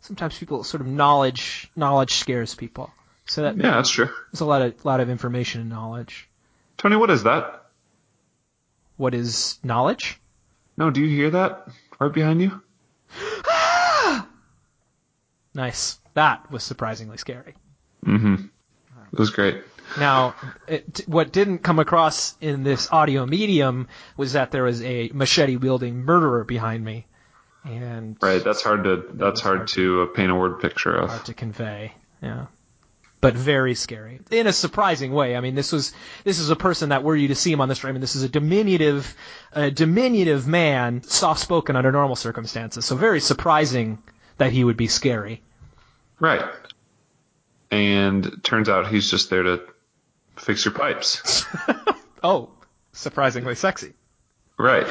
Sometimes 0.00 0.36
people 0.36 0.64
sort 0.64 0.80
of 0.80 0.86
knowledge 0.88 1.70
knowledge 1.76 2.14
scares 2.14 2.54
people. 2.54 2.92
So 3.26 3.42
that 3.42 3.56
Yeah, 3.56 3.70
that's 3.76 3.90
true. 3.90 4.10
there's 4.32 4.40
a 4.40 4.44
lot 4.44 4.60
of 4.62 4.84
lot 4.84 5.00
of 5.00 5.08
information 5.08 5.60
and 5.60 5.70
knowledge. 5.70 6.28
Tony, 6.76 6.96
what 6.96 7.10
is 7.10 7.22
that? 7.22 7.66
What 8.96 9.14
is 9.14 9.58
knowledge? 9.62 10.20
No, 10.76 10.90
do 10.90 11.00
you 11.00 11.08
hear 11.08 11.30
that 11.30 11.68
right 12.00 12.12
behind 12.12 12.42
you? 12.42 12.60
Nice. 15.54 15.98
That 16.14 16.50
was 16.50 16.62
surprisingly 16.64 17.18
scary. 17.18 17.54
Mm-hmm. 18.06 18.34
It 19.12 19.18
was 19.18 19.30
great. 19.30 19.62
Now, 19.98 20.34
it, 20.66 21.02
what 21.06 21.32
didn't 21.32 21.58
come 21.58 21.78
across 21.78 22.34
in 22.40 22.62
this 22.62 22.90
audio 22.90 23.26
medium 23.26 23.88
was 24.16 24.32
that 24.32 24.50
there 24.50 24.64
was 24.64 24.82
a 24.82 25.10
machete 25.12 25.56
wielding 25.56 26.04
murderer 26.04 26.44
behind 26.44 26.84
me, 26.84 27.06
and 27.64 28.16
Right. 28.20 28.42
That's 28.42 28.62
hard 28.62 28.84
to. 28.84 29.04
That's 29.12 29.40
hard 29.40 29.68
to 29.68 30.02
uh, 30.02 30.06
paint 30.06 30.30
a 30.30 30.34
word 30.34 30.60
picture 30.60 30.94
of. 30.94 31.10
hard 31.10 31.24
to 31.26 31.34
convey. 31.34 31.92
Yeah, 32.22 32.46
but 33.22 33.34
very 33.34 33.74
scary 33.74 34.20
in 34.30 34.46
a 34.46 34.52
surprising 34.52 35.12
way. 35.12 35.36
I 35.36 35.40
mean, 35.40 35.54
this 35.54 35.72
was 35.72 35.94
this 36.24 36.40
is 36.40 36.50
a 36.50 36.56
person 36.56 36.90
that 36.90 37.04
were 37.04 37.16
you 37.16 37.28
to 37.28 37.34
see 37.34 37.52
him 37.52 37.60
on 37.60 37.68
the 37.68 37.74
stream, 37.74 37.94
mean, 37.94 38.00
this 38.00 38.16
is 38.16 38.24
a 38.24 38.28
diminutive, 38.28 39.14
a 39.52 39.70
diminutive 39.70 40.46
man, 40.46 41.02
soft 41.04 41.40
spoken 41.40 41.76
under 41.76 41.92
normal 41.92 42.16
circumstances. 42.16 42.84
So 42.84 42.96
very 42.96 43.20
surprising 43.20 44.02
that 44.38 44.52
he 44.52 44.64
would 44.64 44.76
be 44.76 44.88
scary. 44.88 45.40
Right. 46.18 46.44
And 47.70 48.40
turns 48.42 48.68
out 48.68 48.88
he's 48.88 49.08
just 49.10 49.30
there 49.30 49.44
to 49.44 49.62
fix 50.36 50.64
your 50.64 50.74
pipes. 50.74 51.44
Oh, 52.24 52.50
surprisingly 52.92 53.56
sexy. 53.56 53.94
Right. 54.56 54.86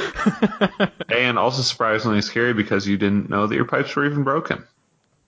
and 1.09 1.39
also 1.39 1.61
surprisingly 1.61 2.21
scary 2.21 2.53
because 2.53 2.85
you 2.85 2.97
didn't 2.97 3.29
know 3.29 3.47
that 3.47 3.55
your 3.55 3.63
pipes 3.63 3.95
were 3.95 4.05
even 4.05 4.23
broken. 4.23 4.65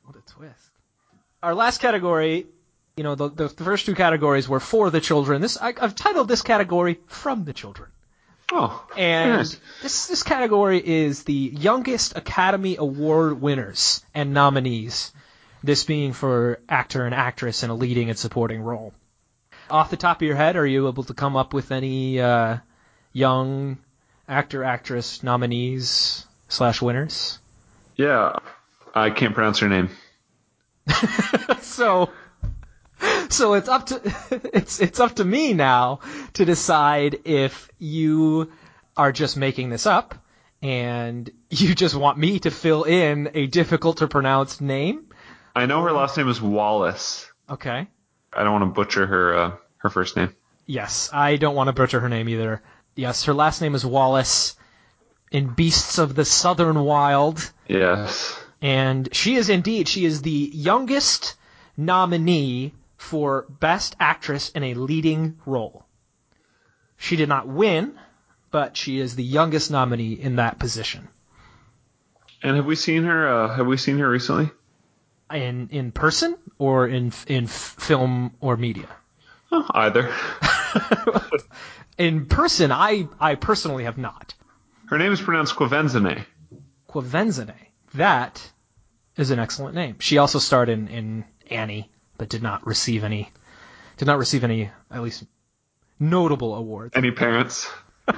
What 0.03 0.17
a 0.17 0.21
twist. 0.29 0.69
Our 1.41 1.55
last 1.55 1.79
category, 1.79 2.47
you 2.97 3.03
know, 3.03 3.15
the, 3.15 3.29
the, 3.29 3.47
the 3.47 3.63
first 3.63 3.85
two 3.85 3.95
categories 3.95 4.49
were 4.49 4.59
for 4.59 4.89
the 4.89 4.99
children. 4.99 5.41
This 5.41 5.57
I, 5.61 5.73
I've 5.79 5.95
titled 5.95 6.27
this 6.27 6.41
category 6.41 6.99
"From 7.07 7.45
the 7.45 7.53
Children," 7.53 7.89
Oh. 8.51 8.85
and 8.97 9.39
this 9.81 10.07
this 10.07 10.23
category 10.23 10.85
is 10.85 11.23
the 11.23 11.33
youngest 11.33 12.17
Academy 12.17 12.75
Award 12.75 13.41
winners 13.41 14.03
and 14.13 14.33
nominees 14.33 15.13
This 15.63 15.85
being 15.85 16.11
for 16.11 16.59
actor 16.67 17.05
and 17.05 17.15
actress 17.15 17.63
in 17.63 17.69
a 17.69 17.75
leading 17.75 18.09
and 18.09 18.19
supporting 18.19 18.61
role. 18.61 18.93
Off 19.69 19.89
the 19.89 19.97
top 19.97 20.21
of 20.21 20.27
your 20.27 20.35
head, 20.35 20.55
are 20.55 20.65
you 20.65 20.87
able 20.87 21.03
to 21.03 21.13
come 21.13 21.35
up 21.35 21.53
with 21.53 21.71
any 21.71 22.19
uh, 22.19 22.57
young 23.11 23.77
actor 24.27 24.63
actress 24.63 25.23
nominees 25.23 26.25
slash 26.47 26.81
winners? 26.81 27.39
Yeah, 27.95 28.37
I 28.93 29.09
can't 29.09 29.33
pronounce 29.33 29.59
her 29.59 29.69
name. 29.69 29.89
so 31.61 32.09
so 33.29 33.53
it's 33.53 33.69
up 33.69 33.85
to 33.87 34.01
it's 34.53 34.79
it's 34.79 34.99
up 34.99 35.15
to 35.15 35.25
me 35.25 35.53
now 35.53 35.99
to 36.33 36.45
decide 36.45 37.19
if 37.25 37.69
you 37.79 38.51
are 38.95 39.11
just 39.11 39.37
making 39.37 39.69
this 39.69 39.85
up 39.85 40.15
and 40.61 41.29
you 41.49 41.75
just 41.75 41.95
want 41.95 42.17
me 42.17 42.39
to 42.39 42.51
fill 42.51 42.83
in 42.83 43.31
a 43.33 43.47
difficult 43.47 43.97
to 43.97 44.07
pronounce 44.07 44.61
name. 44.61 45.07
I 45.55 45.65
know 45.65 45.83
her 45.83 45.91
last 45.91 46.17
name 46.17 46.29
is 46.29 46.41
Wallace. 46.41 47.29
Okay. 47.49 47.87
I 48.35 48.43
don't 48.43 48.53
want 48.53 48.63
to 48.63 48.73
butcher 48.73 49.05
her 49.05 49.37
uh, 49.37 49.51
her 49.77 49.89
first 49.89 50.15
name. 50.15 50.35
Yes, 50.65 51.09
I 51.11 51.35
don't 51.35 51.55
want 51.55 51.67
to 51.67 51.73
butcher 51.73 51.99
her 51.99 52.09
name 52.09 52.29
either. 52.29 52.61
Yes, 52.95 53.25
her 53.25 53.33
last 53.33 53.61
name 53.61 53.75
is 53.75 53.85
Wallace 53.85 54.55
in 55.31 55.53
Beasts 55.53 55.97
of 55.97 56.15
the 56.15 56.25
Southern 56.25 56.79
Wild. 56.81 57.51
Yes. 57.67 58.39
And 58.61 59.13
she 59.13 59.35
is 59.35 59.49
indeed, 59.49 59.89
she 59.89 60.05
is 60.05 60.21
the 60.21 60.51
youngest 60.53 61.35
nominee 61.75 62.73
for 62.95 63.45
Best 63.49 63.95
Actress 63.99 64.51
in 64.51 64.63
a 64.63 64.75
Leading 64.75 65.37
Role. 65.45 65.85
She 66.95 67.17
did 67.17 67.27
not 67.27 67.47
win, 67.47 67.99
but 68.51 68.77
she 68.77 68.99
is 68.99 69.15
the 69.15 69.23
youngest 69.23 69.69
nominee 69.69 70.13
in 70.13 70.37
that 70.37 70.59
position. 70.59 71.09
And 72.41 72.55
have 72.55 72.65
we 72.65 72.75
seen 72.75 73.03
her? 73.03 73.27
Uh, 73.27 73.55
have 73.55 73.67
we 73.67 73.75
seen 73.75 73.97
her 73.97 74.09
recently? 74.09 74.51
In 75.33 75.69
in 75.71 75.91
person 75.91 76.37
or 76.59 76.87
in 76.87 77.11
in 77.27 77.47
film 77.47 78.33
or 78.39 78.55
media? 78.55 78.87
Oh, 79.51 79.65
either. 79.71 80.13
in 81.97 82.27
person, 82.27 82.71
I 82.71 83.07
I 83.19 83.35
personally 83.35 83.85
have 83.85 83.97
not. 83.97 84.35
Her 84.87 84.97
name 84.97 85.11
is 85.11 85.21
pronounced 85.21 85.55
Quvenzhané. 85.55 86.25
Quvenzhané. 86.89 87.55
That 87.95 88.51
is 89.17 89.31
an 89.31 89.39
excellent 89.39 89.75
name. 89.75 89.97
She 89.99 90.17
also 90.17 90.39
starred 90.39 90.69
in, 90.69 90.87
in 90.87 91.25
Annie, 91.49 91.89
but 92.17 92.29
did 92.29 92.43
not 92.43 92.65
receive 92.67 93.03
any 93.03 93.31
did 93.97 94.05
not 94.05 94.17
receive 94.17 94.43
any 94.43 94.69
at 94.91 95.01
least 95.01 95.23
notable 95.99 96.55
awards. 96.55 96.93
Any 96.95 97.11
parents? 97.11 97.69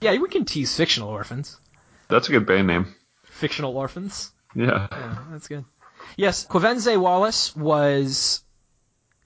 yeah, 0.00 0.16
we 0.18 0.28
can 0.28 0.44
tease 0.44 0.76
fictional 0.76 1.08
orphans. 1.08 1.60
That's 2.08 2.28
a 2.28 2.32
good 2.32 2.46
band 2.46 2.66
name. 2.66 2.94
Fictional 3.24 3.76
orphans. 3.76 4.32
Yeah. 4.54 4.86
Yeah, 4.90 5.18
that's 5.30 5.48
good. 5.48 5.64
Yes, 6.16 6.46
Quvenzhané 6.46 6.98
Wallace 6.98 7.54
was 7.54 8.42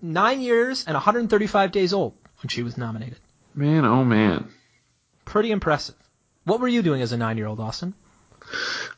nine 0.02 0.40
years 0.40 0.84
and 0.86 0.94
135 0.94 1.72
days 1.72 1.92
old 1.92 2.14
when 2.42 2.48
she 2.48 2.62
was 2.62 2.76
nominated. 2.76 3.18
Man, 3.54 3.84
oh 3.84 4.04
man. 4.04 4.48
Pretty 5.24 5.50
impressive. 5.50 5.94
What 6.44 6.60
were 6.60 6.68
you 6.68 6.82
doing 6.82 7.02
as 7.02 7.12
a 7.12 7.16
nine-year-old, 7.16 7.60
Austin? 7.60 7.94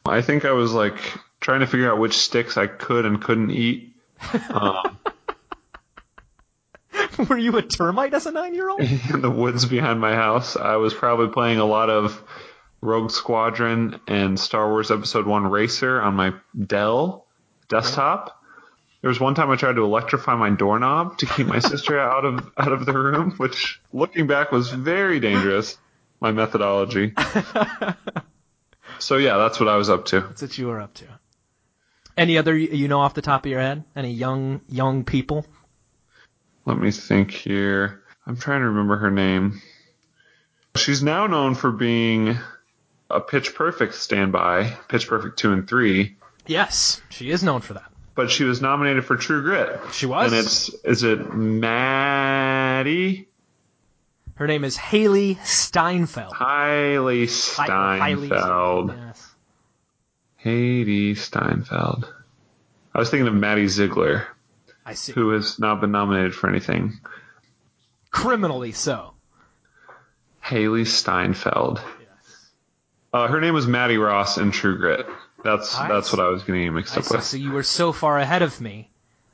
I 0.06 0.22
think 0.22 0.44
I 0.44 0.52
was 0.52 0.72
like 0.72 0.96
trying 1.40 1.60
to 1.60 1.66
figure 1.66 1.90
out 1.90 1.98
which 1.98 2.14
sticks 2.14 2.56
I 2.56 2.66
could 2.66 3.04
and 3.04 3.20
couldn't 3.20 3.50
eat. 3.50 3.94
Um, 4.48 4.98
were 7.28 7.36
you 7.36 7.56
a 7.56 7.62
termite 7.62 8.14
as 8.14 8.26
a 8.26 8.30
nine-year-old? 8.30 8.80
in 9.12 9.20
the 9.20 9.30
woods 9.30 9.66
behind 9.66 10.00
my 10.00 10.14
house, 10.14 10.56
I 10.56 10.76
was 10.76 10.94
probably 10.94 11.28
playing 11.28 11.58
a 11.58 11.64
lot 11.64 11.90
of 11.90 12.22
Rogue 12.82 13.12
Squadron 13.12 14.00
and 14.08 14.38
Star 14.38 14.68
Wars 14.68 14.90
Episode 14.90 15.24
One 15.24 15.46
Racer 15.46 16.02
on 16.02 16.14
my 16.14 16.34
Dell 16.66 17.26
desktop. 17.68 18.42
There 19.00 19.08
was 19.08 19.20
one 19.20 19.34
time 19.36 19.50
I 19.50 19.56
tried 19.56 19.76
to 19.76 19.84
electrify 19.84 20.34
my 20.34 20.50
doorknob 20.50 21.18
to 21.18 21.26
keep 21.26 21.46
my 21.46 21.60
sister 21.60 21.98
out 22.00 22.24
of 22.24 22.50
out 22.58 22.72
of 22.72 22.84
the 22.84 22.92
room, 22.92 23.32
which 23.36 23.80
looking 23.92 24.26
back 24.26 24.50
was 24.50 24.70
very 24.70 25.20
dangerous. 25.20 25.78
My 26.20 26.30
methodology. 26.30 27.14
so 28.98 29.16
yeah, 29.16 29.38
that's 29.38 29.58
what 29.58 29.68
I 29.68 29.76
was 29.76 29.90
up 29.90 30.04
to. 30.06 30.20
That's 30.20 30.42
what 30.42 30.58
you 30.58 30.66
were 30.68 30.80
up 30.80 30.94
to. 30.94 31.06
Any 32.16 32.38
other 32.38 32.56
you 32.56 32.88
know 32.88 33.00
off 33.00 33.14
the 33.14 33.22
top 33.22 33.44
of 33.44 33.50
your 33.50 33.60
head? 33.60 33.84
Any 33.96 34.12
young 34.12 34.60
young 34.68 35.04
people? 35.04 35.46
Let 36.64 36.78
me 36.78 36.90
think 36.90 37.30
here. 37.30 38.02
I'm 38.26 38.36
trying 38.36 38.60
to 38.60 38.68
remember 38.68 38.96
her 38.98 39.10
name. 39.10 39.60
She's 40.76 41.02
now 41.02 41.26
known 41.26 41.54
for 41.54 41.72
being 41.72 42.38
a 43.12 43.20
Pitch 43.20 43.54
Perfect 43.54 43.94
standby, 43.94 44.76
Pitch 44.88 45.06
Perfect 45.08 45.38
2 45.38 45.52
and 45.52 45.68
3. 45.68 46.16
Yes, 46.46 47.00
she 47.10 47.30
is 47.30 47.42
known 47.42 47.60
for 47.60 47.74
that. 47.74 47.90
But 48.14 48.30
she 48.30 48.44
was 48.44 48.60
nominated 48.60 49.04
for 49.04 49.16
True 49.16 49.42
Grit. 49.42 49.80
She 49.92 50.06
was. 50.06 50.32
And 50.32 50.40
it's 50.40 50.68
is 50.84 51.02
it 51.02 51.32
Maddie? 51.34 53.28
Her 54.34 54.46
name 54.46 54.64
is 54.64 54.76
Hailee 54.76 55.38
Steinfeld. 55.38 56.32
Hailee 56.32 57.24
Steinfeld. 57.28 58.90
Hi- 58.90 58.96
yes. 59.06 59.34
Hailee 60.44 61.12
Steinfeld. 61.12 62.12
I 62.94 62.98
was 62.98 63.08
thinking 63.10 63.28
of 63.28 63.34
Maddie 63.34 63.68
Ziegler, 63.68 64.26
I 64.84 64.94
see. 64.94 65.12
who 65.12 65.30
has 65.30 65.58
not 65.58 65.80
been 65.80 65.92
nominated 65.92 66.34
for 66.34 66.50
anything. 66.50 66.98
Criminally 68.10 68.72
so. 68.72 69.14
Hailee 70.44 70.86
Steinfeld. 70.86 71.80
Uh, 73.12 73.28
her 73.28 73.40
name 73.40 73.54
was 73.54 73.66
Mattie 73.66 73.98
Ross 73.98 74.38
in 74.38 74.50
True 74.52 74.78
Grit. 74.78 75.06
That's 75.44 75.76
I 75.76 75.88
that's 75.88 76.10
see. 76.10 76.16
what 76.16 76.24
I 76.26 76.30
was 76.30 76.42
getting 76.44 76.72
mixed 76.74 76.96
I 76.96 77.00
up 77.00 77.04
see. 77.04 77.14
with. 77.16 77.24
So 77.24 77.36
you 77.36 77.50
were 77.52 77.62
so 77.62 77.92
far 77.92 78.18
ahead 78.18 78.42
of 78.42 78.60
me. 78.60 78.88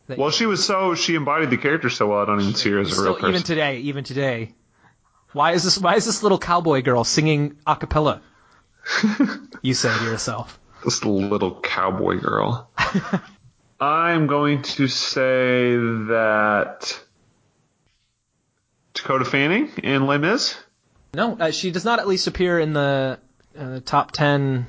Well, 0.08 0.30
she 0.30 0.46
was 0.46 0.64
so 0.64 0.94
she 0.94 1.14
embodied 1.14 1.50
the 1.50 1.58
character 1.58 1.90
so 1.90 2.06
well. 2.08 2.20
I 2.20 2.24
don't 2.24 2.40
even 2.40 2.54
see 2.54 2.70
her 2.70 2.78
as 2.80 2.88
a 2.88 2.92
Still, 2.92 3.04
real 3.04 3.14
person. 3.14 3.28
even 3.30 3.42
today, 3.42 3.78
even 3.80 4.04
today. 4.04 4.54
Why 5.32 5.52
is 5.52 5.62
this? 5.64 5.76
Why 5.78 5.96
is 5.96 6.06
this 6.06 6.22
little 6.22 6.38
cowboy 6.38 6.80
girl 6.82 7.04
singing 7.04 7.56
a 7.66 7.76
cappella? 7.76 8.22
you 9.62 9.74
say 9.74 9.96
to 9.96 10.04
yourself. 10.04 10.58
this 10.84 11.04
little 11.04 11.60
cowboy 11.60 12.18
girl. 12.18 12.70
I'm 13.80 14.26
going 14.26 14.62
to 14.62 14.88
say 14.88 15.76
that 15.76 16.98
Dakota 18.94 19.24
Fanning 19.26 19.70
in 19.82 20.06
Les 20.06 20.18
Mis. 20.18 20.56
No, 21.14 21.36
uh, 21.38 21.50
she 21.50 21.70
does 21.70 21.84
not 21.84 21.98
at 21.98 22.08
least 22.08 22.26
appear 22.26 22.58
in 22.58 22.72
the 22.72 23.18
uh, 23.56 23.80
top 23.84 24.12
ten 24.12 24.66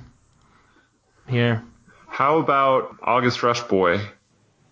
here. 1.28 1.64
How 2.08 2.38
about 2.40 2.98
August 3.02 3.44
Rush 3.44 3.62
Boy, 3.62 4.02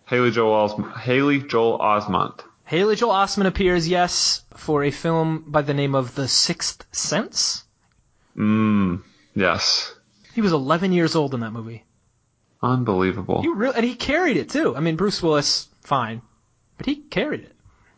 Haley 0.05 0.31
Joel 0.31 0.53
Os- 0.53 0.97
Haley 0.99 1.39
Joel 1.41 1.79
Osment? 1.79 2.41
Haley 2.65 2.95
Joel 2.95 3.13
Osment 3.13 3.45
appears, 3.47 3.87
yes, 3.87 4.41
for 4.55 4.83
a 4.83 4.91
film 4.91 5.45
by 5.47 5.61
the 5.61 5.73
name 5.73 5.95
of 5.95 6.15
The 6.15 6.27
Sixth 6.27 6.85
Sense. 6.91 7.63
Mmm. 8.35 9.01
Yes. 9.35 9.95
He 10.33 10.41
was 10.41 10.51
11 10.51 10.91
years 10.91 11.15
old 11.15 11.33
in 11.33 11.39
that 11.39 11.51
movie. 11.51 11.83
Unbelievable. 12.61 13.41
He 13.41 13.47
re- 13.49 13.71
and 13.75 13.85
he 13.85 13.95
carried 13.95 14.35
it 14.37 14.49
too. 14.49 14.75
I 14.75 14.79
mean, 14.81 14.95
Bruce 14.95 15.21
Willis, 15.23 15.67
fine, 15.81 16.21
but 16.77 16.85
he 16.87 16.95
carried 16.97 17.41
it. 17.41 17.53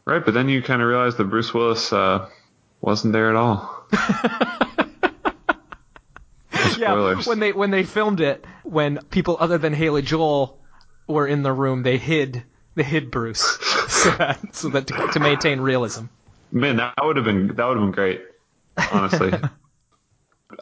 Right, 0.06 0.24
but 0.24 0.34
then 0.34 0.50
you 0.50 0.62
kind 0.62 0.82
of 0.82 0.88
realize 0.88 1.16
that 1.16 1.26
Bruce 1.26 1.54
Willis 1.54 1.92
uh, 1.94 2.28
wasn't 2.82 3.14
there 3.14 3.30
at 3.30 3.36
all. 3.36 3.86
Yeah, 6.80 7.22
when 7.26 7.40
they 7.40 7.52
when 7.52 7.72
they 7.72 7.84
filmed 7.84 8.22
it, 8.22 8.46
when 8.64 9.00
people 9.10 9.38
other 9.40 9.58
than 9.58 9.74
Haley 9.74 10.02
Joel 10.02 10.60
were 11.08 11.28
in 11.28 11.44
the 11.44 11.52
room, 11.52 11.84
they 11.84 11.98
hid 11.98 12.44
they 12.76 12.84
hid 12.84 13.12
Bruce 13.12 13.42
so 13.90 14.12
that, 14.12 14.56
so 14.56 14.70
that 14.70 14.88
to, 14.88 15.10
to 15.14 15.20
maintain 15.20 15.60
realism. 15.60 16.06
Man, 16.52 16.78
that 16.78 16.94
would 17.02 17.18
have 17.18 17.26
been 17.26 17.48
that 17.56 17.66
would 17.66 17.78
have 17.78 17.86
been 17.86 17.92
great. 17.92 18.22
Honestly. 18.92 19.34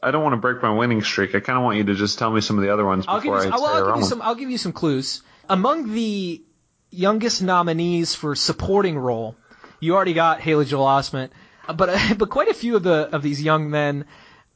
I 0.04 0.12
don't 0.12 0.22
want 0.22 0.34
to 0.34 0.38
break 0.38 0.62
my 0.62 0.72
winning 0.72 1.02
streak. 1.02 1.34
I 1.34 1.40
kind 1.40 1.58
of 1.58 1.64
want 1.64 1.78
you 1.78 1.86
to 1.86 1.96
just 1.96 2.20
tell 2.20 2.30
me 2.30 2.42
some 2.42 2.58
of 2.58 2.64
the 2.64 2.74
other 2.74 2.86
ones 2.86 3.06
I'll 3.08 3.22
give 3.22 3.32
before 3.32 3.46
you, 3.46 3.52
I 3.54 3.58
some, 3.58 3.62
well, 3.62 3.74
I'll 3.74 3.94
give 3.94 4.02
you 4.02 4.08
some. 4.08 4.22
I'll 4.22 4.36
give 4.36 4.50
you 4.50 4.58
some 4.58 4.74
clues. 4.74 5.24
Among 5.50 5.94
the 5.94 6.44
youngest 6.90 7.42
nominees 7.42 8.14
for 8.14 8.36
supporting 8.36 8.98
role, 8.98 9.36
you 9.80 9.96
already 9.96 10.14
got 10.14 10.42
Haley 10.42 10.66
Joel 10.66 10.86
Osment, 10.86 11.30
but 11.74 11.98
but 12.18 12.30
quite 12.30 12.50
a 12.50 12.54
few 12.54 12.76
of 12.76 12.84
the 12.84 13.10
of 13.16 13.24
these 13.24 13.42
young 13.42 13.70
men, 13.70 14.06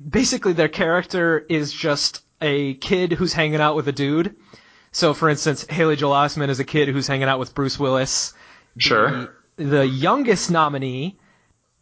basically 0.09 0.53
their 0.53 0.69
character 0.69 1.45
is 1.49 1.71
just 1.71 2.23
a 2.41 2.75
kid 2.75 3.13
who's 3.13 3.33
hanging 3.33 3.59
out 3.61 3.75
with 3.75 3.87
a 3.87 3.91
dude. 3.91 4.35
So, 4.91 5.13
for 5.13 5.29
instance, 5.29 5.65
Haley 5.69 5.95
Joel 5.95 6.13
Osment 6.13 6.49
is 6.49 6.59
a 6.59 6.65
kid 6.65 6.89
who's 6.89 7.07
hanging 7.07 7.27
out 7.27 7.39
with 7.39 7.55
Bruce 7.55 7.79
Willis. 7.79 8.33
Sure. 8.77 9.29
The, 9.55 9.63
the 9.63 9.87
youngest 9.87 10.51
nominee 10.51 11.17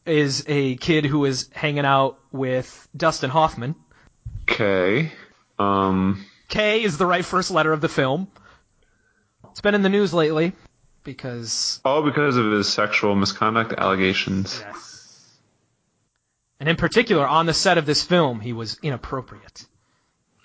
is 0.05 0.43
a 0.47 0.75
kid 0.77 1.05
who 1.05 1.25
is 1.25 1.49
hanging 1.53 1.85
out 1.85 2.19
with 2.31 2.87
Dustin 2.95 3.29
Hoffman. 3.29 3.75
Okay. 4.49 5.11
Um. 5.57 6.25
K 6.49 6.83
is 6.83 6.97
the 6.97 7.05
right 7.05 7.25
first 7.25 7.51
letter 7.51 7.71
of 7.71 7.81
the 7.81 7.89
film. 7.89 8.27
It's 9.51 9.61
been 9.61 9.75
in 9.75 9.81
the 9.81 9.89
news 9.89 10.13
lately 10.13 10.53
because 11.03 11.79
All 11.85 12.01
because 12.01 12.37
of 12.37 12.51
his 12.51 12.67
sexual 12.67 13.15
misconduct 13.15 13.73
allegations. 13.77 14.63
And 16.59 16.69
in 16.69 16.75
particular 16.75 17.27
on 17.27 17.45
the 17.45 17.53
set 17.53 17.77
of 17.77 17.85
this 17.85 18.03
film 18.03 18.39
he 18.39 18.53
was 18.53 18.77
inappropriate. 18.81 19.65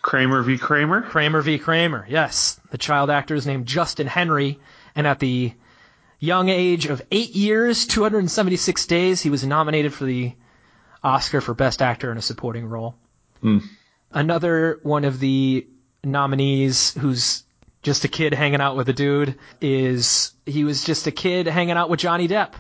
Kramer 0.03 0.43
v. 0.43 0.59
Kramer. 0.59 1.01
Kramer 1.01 1.41
v. 1.41 1.59
Kramer. 1.59 2.05
Yes, 2.09 2.61
the 2.71 2.77
child 2.77 3.09
actor 3.09 3.35
is 3.35 3.47
named 3.47 3.67
Justin 3.67 4.07
Henry, 4.07 4.61
and 4.95 5.07
at 5.07 5.19
the 5.19 5.55
young 6.19 6.51
age 6.51 6.87
of 6.87 7.01
eight 7.11 7.35
years, 7.35 7.87
276 7.87 8.87
days, 8.87 9.23
he 9.23 9.31
was 9.31 9.47
nominated 9.47 9.95
for 9.95 10.05
the 10.05 10.35
Oscar 11.03 11.41
for 11.41 11.55
Best 11.55 11.81
Actor 11.81 12.12
in 12.12 12.19
a 12.19 12.23
Supporting 12.23 12.67
Role. 12.67 12.95
Hmm. 13.41 13.59
Another 14.11 14.79
one 14.83 15.05
of 15.05 15.21
the 15.21 15.67
nominees 16.03 16.93
who's 16.95 17.45
just 17.83 18.05
a 18.05 18.09
kid 18.09 18.33
hanging 18.33 18.61
out 18.61 18.77
with 18.77 18.89
a 18.89 18.93
dude 18.93 19.39
is 19.61 20.33
he 20.47 20.65
was 20.65 20.85
just 20.85 21.07
a 21.07 21.11
kid 21.11 21.47
hanging 21.47 21.77
out 21.77 21.91
with 21.91 22.01
Johnny 22.01 22.29
Depp. 22.29 22.53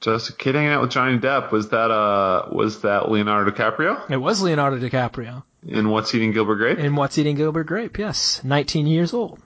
Just 0.00 0.30
a 0.30 0.32
kid 0.32 0.54
hanging 0.54 0.70
out 0.70 0.80
with 0.80 0.90
Johnny 0.90 1.18
Depp. 1.18 1.50
Was 1.52 1.68
that 1.70 1.90
uh 1.90 2.48
was 2.52 2.82
that 2.82 3.10
Leonardo 3.10 3.50
DiCaprio 3.50 4.10
It 4.10 4.16
was 4.16 4.40
Leonardo 4.40 4.78
DiCaprio 4.78 5.42
in 5.66 5.90
What's 5.90 6.14
Eating 6.14 6.32
Gilbert 6.32 6.56
Grape? 6.56 6.78
in 6.78 6.96
What's 6.96 7.18
Eating 7.18 7.36
Gilbert 7.36 7.64
Grape. 7.64 7.98
Yes, 7.98 8.42
19 8.42 8.86
years 8.86 9.12
old. 9.12 9.38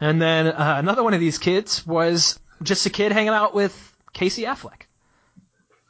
And 0.00 0.20
then 0.20 0.48
uh, 0.48 0.76
another 0.78 1.02
one 1.02 1.14
of 1.14 1.20
these 1.20 1.38
kids 1.38 1.86
was 1.86 2.38
just 2.62 2.84
a 2.84 2.90
kid 2.90 3.10
hanging 3.12 3.30
out 3.30 3.54
with 3.54 3.74
Casey 4.12 4.42
Affleck. 4.42 4.82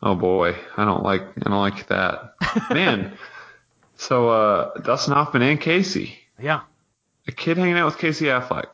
Oh 0.03 0.15
boy, 0.15 0.55
I 0.77 0.85
don't 0.85 1.03
like 1.03 1.23
I 1.23 1.49
don't 1.51 1.59
like 1.61 1.87
that. 1.89 2.35
Man, 2.71 3.17
so 3.97 4.29
uh 4.29 4.79
Dustin 4.79 5.15
Hoffman 5.15 5.43
and 5.43 5.61
Casey, 5.61 6.17
Yeah, 6.39 6.61
a 7.27 7.33
kid 7.33 7.57
hanging 7.57 7.77
out 7.77 7.87
with 7.87 7.99
Casey 7.99 8.27
Affleck. 8.27 8.67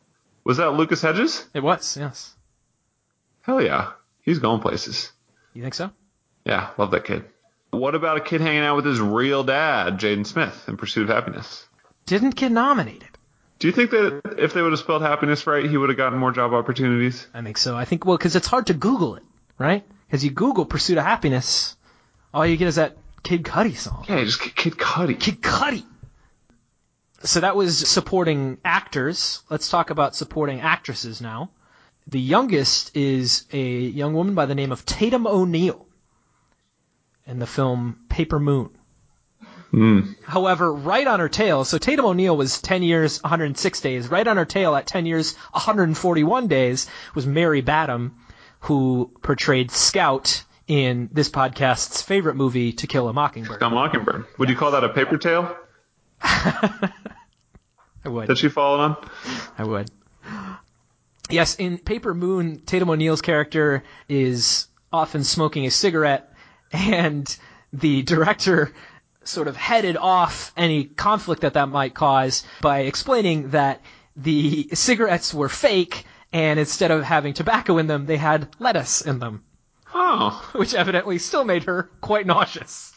Was 0.43 0.57
that 0.57 0.71
Lucas 0.73 1.01
Hedges? 1.01 1.47
it 1.55 1.63
was. 1.63 1.97
Yes, 1.97 2.35
Hell 3.43 3.61
yeah, 3.63 3.91
he's 4.21 4.39
going 4.39 4.61
places. 4.61 5.11
you 5.53 5.61
think 5.61 5.73
so? 5.73 5.91
Yeah, 6.45 6.69
love 6.77 6.91
that 6.91 7.05
kid. 7.05 7.25
What 7.71 7.95
about 7.95 8.17
a 8.17 8.21
kid 8.21 8.41
hanging 8.41 8.63
out 8.63 8.75
with 8.75 8.85
his 8.85 8.99
real 8.99 9.43
dad, 9.43 9.99
Jaden 9.99 10.25
Smith, 10.25 10.65
in 10.67 10.77
Pursuit 10.77 11.03
of 11.03 11.09
Happiness? 11.09 11.65
Didn't 12.05 12.35
get 12.35 12.51
nominated. 12.51 13.07
Do 13.59 13.67
you 13.67 13.73
think 13.73 13.91
that 13.91 14.37
if 14.39 14.53
they 14.53 14.61
would 14.61 14.71
have 14.71 14.79
spelled 14.79 15.03
happiness 15.03 15.45
right, 15.45 15.69
he 15.69 15.77
would 15.77 15.89
have 15.89 15.97
gotten 15.97 16.17
more 16.17 16.31
job 16.31 16.51
opportunities? 16.53 17.27
I 17.33 17.43
think 17.43 17.57
so. 17.57 17.77
I 17.77 17.85
think 17.85 18.05
well, 18.05 18.17
because 18.17 18.35
it's 18.35 18.47
hard 18.47 18.67
to 18.67 18.73
Google 18.73 19.15
it, 19.17 19.23
right? 19.59 19.85
Because 20.07 20.25
you 20.25 20.31
Google 20.31 20.65
"Pursuit 20.65 20.97
of 20.97 21.03
Happiness," 21.03 21.77
all 22.33 22.45
you 22.45 22.57
get 22.57 22.67
is 22.67 22.75
that 22.75 22.97
Kid 23.21 23.43
Cudi 23.43 23.77
song. 23.77 24.05
Yeah, 24.09 24.23
just 24.23 24.41
Kid 24.41 24.55
Kid 24.55 24.73
Cudi. 24.73 25.19
Kid 25.19 25.41
Cudi. 25.41 25.85
So 27.23 27.41
that 27.41 27.55
was 27.55 27.87
supporting 27.87 28.57
actors. 28.65 29.43
Let's 29.49 29.69
talk 29.69 29.91
about 29.91 30.15
supporting 30.15 30.61
actresses 30.61 31.21
now. 31.21 31.51
The 32.07 32.19
youngest 32.19 32.95
is 32.95 33.45
a 33.51 33.61
young 33.61 34.13
woman 34.13 34.35
by 34.35 34.45
the 34.45 34.55
name 34.55 34.71
of 34.71 34.85
Tatum 34.85 35.27
O'Neal 35.27 35.85
in 37.25 37.39
the 37.39 37.47
film 37.47 37.99
Paper 38.09 38.39
Moon. 38.39 38.69
Mm. 39.71 40.15
However, 40.25 40.73
right 40.73 41.07
on 41.07 41.21
her 41.21 41.29
tail, 41.29 41.63
so 41.63 41.77
Tatum 41.77 42.05
O'Neal 42.05 42.35
was 42.35 42.61
10 42.61 42.83
years, 42.83 43.23
106 43.23 43.79
days. 43.79 44.09
Right 44.09 44.27
on 44.27 44.35
her 44.35 44.43
tail 44.45 44.75
at 44.75 44.85
10 44.87 45.05
years, 45.05 45.35
141 45.53 46.47
days 46.47 46.89
was 47.15 47.25
Mary 47.25 47.61
Badham, 47.61 48.17
who 48.61 49.11
portrayed 49.21 49.71
Scout 49.71 50.43
in 50.67 51.09
this 51.13 51.29
podcast's 51.29 52.01
favorite 52.01 52.35
movie, 52.35 52.73
To 52.73 52.87
Kill 52.87 53.07
a 53.07 53.13
Mockingbird. 53.13 53.59
Got 53.61 53.71
Mockingbird. 53.71 54.25
Would 54.39 54.49
you 54.49 54.55
call 54.57 54.71
that 54.71 54.83
a 54.83 54.89
paper 54.89 55.17
tail 55.17 55.55
I 56.21 56.89
would. 58.05 58.27
that 58.27 58.37
she 58.37 58.49
followed 58.49 58.79
on? 58.81 58.97
I 59.57 59.63
would. 59.63 59.89
Yes, 61.31 61.55
in 61.55 61.77
Paper 61.77 62.13
Moon, 62.13 62.59
Tatum 62.65 62.89
O'Neal's 62.89 63.21
character 63.21 63.83
is 64.09 64.67
often 64.91 65.23
smoking 65.23 65.65
a 65.65 65.71
cigarette, 65.71 66.33
and 66.73 67.35
the 67.71 68.01
director 68.03 68.73
sort 69.23 69.47
of 69.47 69.55
headed 69.55 69.95
off 69.97 70.51
any 70.57 70.83
conflict 70.85 71.41
that 71.43 71.53
that 71.53 71.69
might 71.69 71.93
cause 71.93 72.43
by 72.61 72.79
explaining 72.79 73.51
that 73.51 73.81
the 74.15 74.67
cigarettes 74.73 75.33
were 75.33 75.47
fake, 75.49 76.05
and 76.33 76.59
instead 76.59 76.91
of 76.91 77.03
having 77.03 77.33
tobacco 77.33 77.77
in 77.77 77.87
them, 77.87 78.05
they 78.05 78.17
had 78.17 78.49
lettuce 78.59 79.01
in 79.01 79.19
them, 79.19 79.43
Oh, 79.93 80.49
which 80.55 80.73
evidently 80.73 81.17
still 81.17 81.45
made 81.45 81.63
her 81.63 81.89
quite 82.01 82.25
nauseous. 82.25 82.93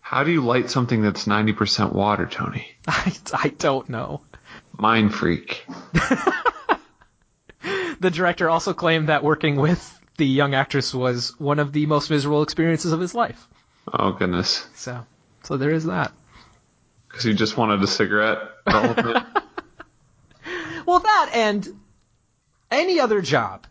how 0.00 0.22
do 0.22 0.30
you 0.30 0.44
light 0.44 0.70
something 0.70 1.02
that's 1.02 1.24
90% 1.26 1.92
water, 1.92 2.26
Tony? 2.26 2.68
I, 2.86 3.12
I 3.32 3.48
don't 3.58 3.88
know. 3.88 4.20
Mind 4.78 5.12
freak. 5.14 5.64
The 8.00 8.10
director 8.10 8.48
also 8.50 8.72
claimed 8.74 9.08
that 9.08 9.24
working 9.24 9.56
with 9.56 10.00
the 10.16 10.26
young 10.26 10.54
actress 10.54 10.94
was 10.94 11.38
one 11.38 11.58
of 11.58 11.72
the 11.72 11.86
most 11.86 12.10
miserable 12.10 12.42
experiences 12.42 12.92
of 12.92 13.00
his 13.00 13.14
life. 13.14 13.48
Oh 13.92 14.12
goodness. 14.12 14.66
So, 14.74 15.04
so 15.42 15.56
there 15.56 15.70
is 15.70 15.84
that. 15.84 16.12
Because 17.08 17.24
you 17.24 17.34
just 17.34 17.56
wanted 17.56 17.82
a 17.82 17.86
cigarette. 17.86 18.38
the 18.64 18.72
whole 18.72 18.94
time? 18.94 19.26
Well, 20.86 21.00
that 21.00 21.30
and 21.34 21.68
any 22.70 23.00
other 23.00 23.20
job. 23.20 23.66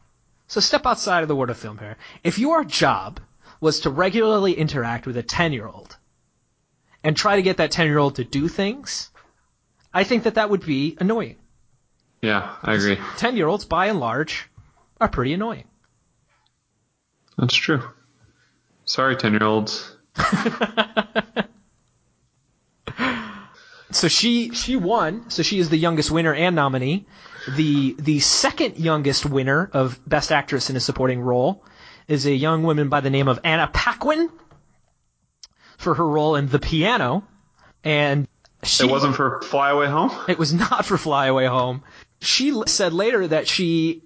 So 0.47 0.59
step 0.59 0.86
outside 0.86 1.21
of 1.21 1.28
the 1.28 1.36
world 1.36 1.49
of 1.49 1.57
film 1.57 1.78
here. 1.78 1.97
If 2.23 2.38
your 2.38 2.63
job 2.63 3.19
was 3.61 3.80
to 3.82 3.89
regularly 3.89 4.53
interact 4.53 5.07
with 5.07 5.17
a 5.17 5.23
10 5.23 5.53
year 5.53 5.67
old 5.67 5.97
and 7.03 7.15
try 7.15 7.38
to 7.38 7.41
get 7.41 7.57
that 7.57 7.71
10 7.71 7.88
year 7.88 7.97
old 7.97 8.15
to 8.15 8.23
do 8.23 8.47
things, 8.47 9.09
I 9.93 10.03
think 10.03 10.23
that 10.23 10.36
that 10.36 10.49
would 10.49 10.65
be 10.65 10.97
annoying. 10.99 11.38
Yeah, 12.22 12.55
I 12.63 12.74
agree. 12.74 12.97
10 13.18 13.38
year 13.38 13.47
olds, 13.47 13.66
by 13.66 13.88
and 13.88 13.99
large, 13.99 14.49
are 14.99 15.07
pretty 15.07 15.34
annoying. 15.34 15.66
That's 17.38 17.53
true. 17.55 17.82
Sorry, 18.86 19.16
10 19.16 19.34
year 19.34 19.43
olds. 19.43 19.95
So 23.91 24.09
she 24.09 24.51
she 24.53 24.76
won. 24.76 25.30
So 25.30 25.41
she 25.41 25.57
is 25.57 25.70
the 25.70 25.78
youngest 25.78 26.11
winner 26.11 26.34
and 26.34 26.53
nominee. 26.55 27.05
The 27.55 27.95
the 27.97 28.20
second 28.20 28.78
youngest 28.78 29.26
winner 29.26 29.70
of 29.72 29.99
Best 30.05 30.34
Actress 30.34 30.70
in 30.70 30.76
a 30.76 30.82
Supporting 30.82 31.22
Role 31.22 31.63
is 32.07 32.26
a 32.26 32.34
young 32.34 32.63
woman 32.63 32.89
by 32.89 32.99
the 32.99 33.09
name 33.09 33.30
of 33.30 33.39
Anna 33.45 33.70
Paquin 33.72 34.30
for 35.78 35.93
her 35.93 36.05
role 36.07 36.36
in 36.36 36.49
The 36.49 36.59
Piano, 36.59 37.26
and 37.86 38.28
she 38.63 38.86
It 38.86 38.91
wasn't 38.91 39.16
for 39.16 39.41
Fly 39.43 39.70
Away 39.70 39.88
Home? 39.88 40.11
it 40.28 40.38
was 40.38 40.53
not 40.53 40.86
for 40.86 40.97
Fly 40.97 41.28
Away 41.28 41.45
Home. 41.45 41.82
She 42.22 42.53
said 42.68 42.93
later 42.93 43.28
that 43.28 43.47
she 43.47 44.03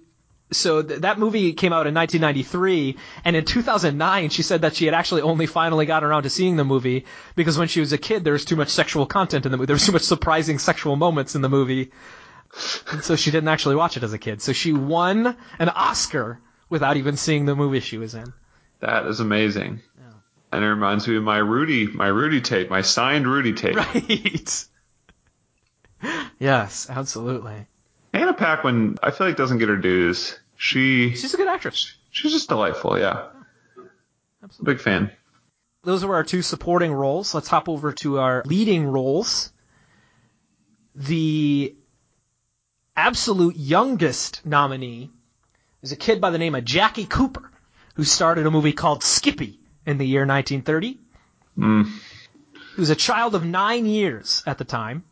so 0.52 0.82
th- 0.82 1.02
that 1.02 1.18
movie 1.18 1.52
came 1.52 1.72
out 1.72 1.86
in 1.86 1.94
1993, 1.94 2.96
and 3.24 3.36
in 3.36 3.44
2009 3.44 4.30
she 4.30 4.42
said 4.42 4.62
that 4.62 4.74
she 4.74 4.84
had 4.84 4.94
actually 4.94 5.22
only 5.22 5.46
finally 5.46 5.86
gotten 5.86 6.08
around 6.08 6.24
to 6.24 6.30
seeing 6.30 6.56
the 6.56 6.64
movie 6.64 7.06
because 7.36 7.56
when 7.56 7.68
she 7.68 7.80
was 7.80 7.92
a 7.92 7.98
kid 7.98 8.24
there 8.24 8.32
was 8.32 8.44
too 8.44 8.56
much 8.56 8.68
sexual 8.68 9.06
content 9.06 9.46
in 9.46 9.52
the 9.52 9.58
movie. 9.58 9.66
There 9.66 9.74
was 9.74 9.86
too 9.86 9.92
much 9.92 10.02
surprising 10.02 10.58
sexual 10.58 10.96
moments 10.96 11.34
in 11.34 11.42
the 11.42 11.48
movie, 11.48 11.92
and 12.90 13.02
so 13.02 13.16
she 13.16 13.30
didn't 13.30 13.48
actually 13.48 13.76
watch 13.76 13.96
it 13.96 14.02
as 14.02 14.12
a 14.12 14.18
kid. 14.18 14.42
So 14.42 14.52
she 14.52 14.72
won 14.72 15.36
an 15.58 15.68
Oscar 15.68 16.40
without 16.68 16.96
even 16.96 17.16
seeing 17.16 17.46
the 17.46 17.54
movie 17.56 17.80
she 17.80 17.98
was 17.98 18.14
in. 18.14 18.32
That 18.80 19.06
is 19.06 19.20
amazing. 19.20 19.80
And 20.52 20.64
it 20.64 20.68
reminds 20.68 21.06
me 21.06 21.16
of 21.16 21.22
my 21.22 21.38
Rudy, 21.38 21.86
my 21.86 22.08
Rudy 22.08 22.40
tape, 22.40 22.70
my 22.70 22.82
signed 22.82 23.26
Rudy 23.26 23.52
tape. 23.52 23.76
Right. 26.02 26.26
yes, 26.38 26.88
absolutely. 26.90 27.66
Anna 28.12 28.32
Paquin, 28.34 28.98
I 29.02 29.10
feel 29.10 29.26
like 29.28 29.36
doesn't 29.36 29.58
get 29.58 29.68
her 29.68 29.76
dues. 29.76 30.38
She 30.56 31.14
She's 31.14 31.32
a 31.34 31.36
good 31.36 31.48
actress. 31.48 31.94
she's 32.10 32.32
just 32.32 32.48
delightful, 32.48 32.98
yeah. 32.98 33.28
Big 34.62 34.80
fan. 34.80 35.10
those 35.84 36.04
were 36.04 36.14
our 36.16 36.24
two 36.24 36.42
supporting 36.42 36.92
roles. 36.92 37.34
Let's 37.34 37.48
hop 37.48 37.68
over 37.68 37.92
to 37.94 38.18
our 38.18 38.42
leading 38.46 38.86
roles. 38.86 39.52
The 40.94 41.74
absolute 42.96 43.56
youngest 43.56 44.44
nominee 44.44 45.10
is 45.82 45.92
a 45.92 45.96
kid 45.96 46.20
by 46.20 46.30
the 46.30 46.38
name 46.38 46.54
of 46.54 46.64
Jackie 46.64 47.06
Cooper, 47.06 47.50
who 47.94 48.04
starred 48.04 48.38
in 48.38 48.46
a 48.46 48.50
movie 48.50 48.72
called 48.72 49.02
Skippy 49.04 49.60
in 49.86 49.98
the 49.98 50.06
year 50.06 50.26
1930. 50.26 50.98
Mm. 51.56 51.86
He 52.74 52.80
was 52.80 52.90
a 52.90 52.96
child 52.96 53.34
of 53.34 53.44
nine 53.44 53.86
years 53.86 54.42
at 54.46 54.58
the 54.58 54.64
time. 54.64 55.04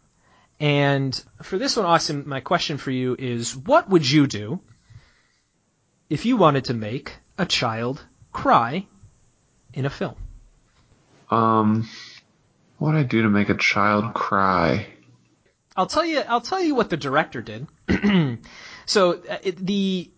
And 0.61 1.23
for 1.43 1.59
this 1.59 1.77
one, 1.77 1.87
Austin, 1.87 2.25
my 2.27 2.41
question 2.41 2.79
for 2.79 2.91
you 2.91 3.15
is 3.19 3.57
what 3.57 3.89
would 3.89 4.09
you 4.09 4.27
do 4.27 4.61
if 6.11 6.27
you 6.27 6.37
wanted 6.37 6.65
to 6.67 6.75
make 6.75 7.15
a 7.37 7.47
child 7.47 8.05
cry 8.33 8.87
in 9.73 9.87
a 9.87 9.91
film? 9.91 10.17
Um, 11.31 11.89
what 12.79 12.95
would 12.95 12.99
I 12.99 13.03
do 13.05 13.23
to 13.23 13.29
make 13.29 13.51
a 13.51 13.57
child 13.57 14.15
cry? 14.15 14.87
I'll 15.77 15.87
tell 15.87 16.05
you. 16.05 16.21
I'll 16.21 16.41
tell 16.41 16.61
you 16.61 16.75
what 16.75 16.91
the 16.91 16.97
director 16.97 17.41
did. 17.41 17.69
so 18.87 19.13
uh, 19.13 19.39
it, 19.45 19.65
the 19.65 20.11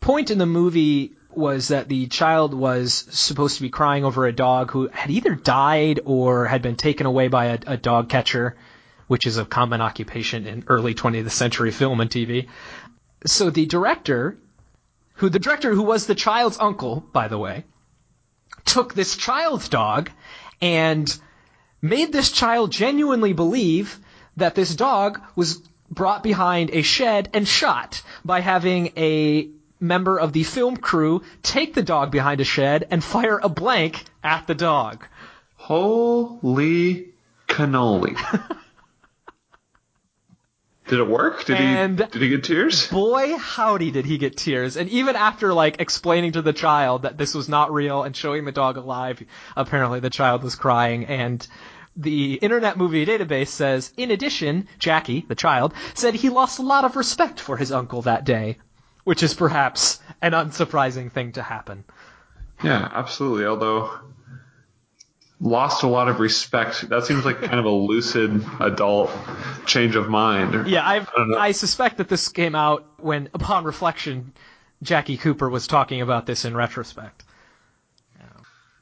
point 0.00 0.32
in 0.32 0.38
the 0.38 0.46
movie 0.46 1.14
was 1.32 1.68
that 1.68 1.88
the 1.88 2.08
child 2.08 2.54
was 2.54 2.92
supposed 2.92 3.56
to 3.56 3.62
be 3.62 3.70
crying 3.70 4.04
over 4.04 4.26
a 4.26 4.32
dog 4.32 4.72
who 4.72 4.88
had 4.88 5.10
either 5.10 5.36
died 5.36 6.00
or 6.04 6.46
had 6.46 6.60
been 6.60 6.74
taken 6.74 7.06
away 7.06 7.28
by 7.28 7.46
a, 7.46 7.58
a 7.68 7.76
dog 7.76 8.08
catcher, 8.08 8.56
which 9.10 9.26
is 9.26 9.38
a 9.38 9.44
common 9.44 9.80
occupation 9.80 10.46
in 10.46 10.62
early 10.68 10.94
20th 10.94 11.32
century 11.32 11.72
film 11.72 12.00
and 12.00 12.08
TV. 12.08 12.46
So 13.26 13.50
the 13.50 13.66
director, 13.66 14.38
who 15.14 15.28
the 15.28 15.40
director 15.40 15.74
who 15.74 15.82
was 15.82 16.06
the 16.06 16.14
child's 16.14 16.60
uncle, 16.60 17.00
by 17.12 17.26
the 17.26 17.36
way, 17.36 17.64
took 18.64 18.94
this 18.94 19.16
child's 19.16 19.68
dog 19.68 20.12
and 20.62 21.12
made 21.82 22.12
this 22.12 22.30
child 22.30 22.70
genuinely 22.70 23.32
believe 23.32 23.98
that 24.36 24.54
this 24.54 24.76
dog 24.76 25.20
was 25.34 25.60
brought 25.90 26.22
behind 26.22 26.70
a 26.72 26.82
shed 26.82 27.30
and 27.34 27.48
shot 27.48 28.02
by 28.24 28.38
having 28.38 28.92
a 28.96 29.48
member 29.80 30.20
of 30.20 30.32
the 30.32 30.44
film 30.44 30.76
crew 30.76 31.24
take 31.42 31.74
the 31.74 31.82
dog 31.82 32.12
behind 32.12 32.40
a 32.40 32.44
shed 32.44 32.86
and 32.92 33.02
fire 33.02 33.40
a 33.42 33.48
blank 33.48 34.04
at 34.22 34.46
the 34.46 34.54
dog. 34.54 35.04
Holy 35.56 37.08
cannoli. 37.48 38.16
Did 40.90 40.98
it 40.98 41.08
work? 41.08 41.44
Did 41.44 41.56
And- 41.56 41.98
he 42.00 42.04
did 42.06 42.20
he 42.22 42.28
get 42.28 42.44
tears? 42.44 42.88
Boy, 42.88 43.36
howdy 43.38 43.92
did 43.92 44.04
he 44.04 44.18
get 44.18 44.36
tears. 44.36 44.76
And 44.76 44.88
even 44.90 45.14
after 45.14 45.54
like 45.54 45.80
explaining 45.80 46.32
to 46.32 46.42
the 46.42 46.52
child 46.52 47.02
that 47.02 47.16
this 47.16 47.32
was 47.32 47.48
not 47.48 47.72
real 47.72 48.02
and 48.02 48.14
showing 48.14 48.44
the 48.44 48.50
dog 48.52 48.76
alive, 48.76 49.22
apparently 49.56 50.00
the 50.00 50.10
child 50.10 50.42
was 50.42 50.56
crying 50.56 51.06
and 51.06 51.46
the 51.96 52.34
Internet 52.34 52.76
Movie 52.76 53.06
Database 53.06 53.48
says, 53.48 53.92
in 53.96 54.10
addition, 54.10 54.66
Jackie, 54.78 55.24
the 55.28 55.34
child, 55.34 55.74
said 55.94 56.14
he 56.14 56.28
lost 56.28 56.58
a 56.58 56.62
lot 56.62 56.84
of 56.84 56.96
respect 56.96 57.38
for 57.40 57.56
his 57.56 57.70
uncle 57.72 58.02
that 58.02 58.24
day, 58.24 58.58
which 59.04 59.22
is 59.22 59.32
perhaps 59.34 60.00
an 60.22 60.32
unsurprising 60.32 61.10
thing 61.12 61.32
to 61.32 61.42
happen. 61.42 61.84
Yeah, 62.64 62.88
absolutely. 62.92 63.44
Although 63.46 63.90
lost 65.40 65.82
a 65.82 65.88
lot 65.88 66.08
of 66.08 66.20
respect. 66.20 66.88
That 66.88 67.04
seems 67.04 67.24
like 67.24 67.40
kind 67.40 67.58
of 67.58 67.64
a 67.64 67.70
lucid 67.70 68.44
adult 68.60 69.10
change 69.66 69.96
of 69.96 70.08
mind. 70.08 70.68
Yeah, 70.68 70.86
I've, 70.86 71.10
don't. 71.12 71.34
I 71.34 71.52
suspect 71.52 71.96
that 71.98 72.08
this 72.08 72.28
came 72.28 72.54
out 72.54 72.86
when, 72.98 73.28
upon 73.34 73.64
reflection, 73.64 74.32
Jackie 74.82 75.16
Cooper 75.16 75.48
was 75.48 75.66
talking 75.66 76.00
about 76.00 76.26
this 76.26 76.44
in 76.44 76.56
retrospect. 76.56 77.24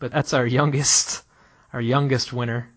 But 0.01 0.13
that's 0.13 0.33
our 0.33 0.47
youngest, 0.47 1.25
our 1.73 1.81
youngest 1.81 2.33
winner. 2.33 2.71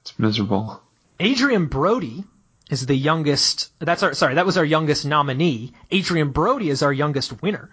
It's 0.00 0.18
miserable. 0.18 0.82
Adrien 1.20 1.66
Brody 1.66 2.24
is 2.68 2.86
the 2.86 2.96
youngest. 2.96 3.70
That's 3.78 4.02
our 4.02 4.14
sorry. 4.14 4.34
That 4.34 4.46
was 4.46 4.56
our 4.56 4.64
youngest 4.64 5.06
nominee. 5.06 5.72
Adrien 5.92 6.30
Brody 6.32 6.70
is 6.70 6.82
our 6.82 6.92
youngest 6.92 7.42
winner. 7.42 7.70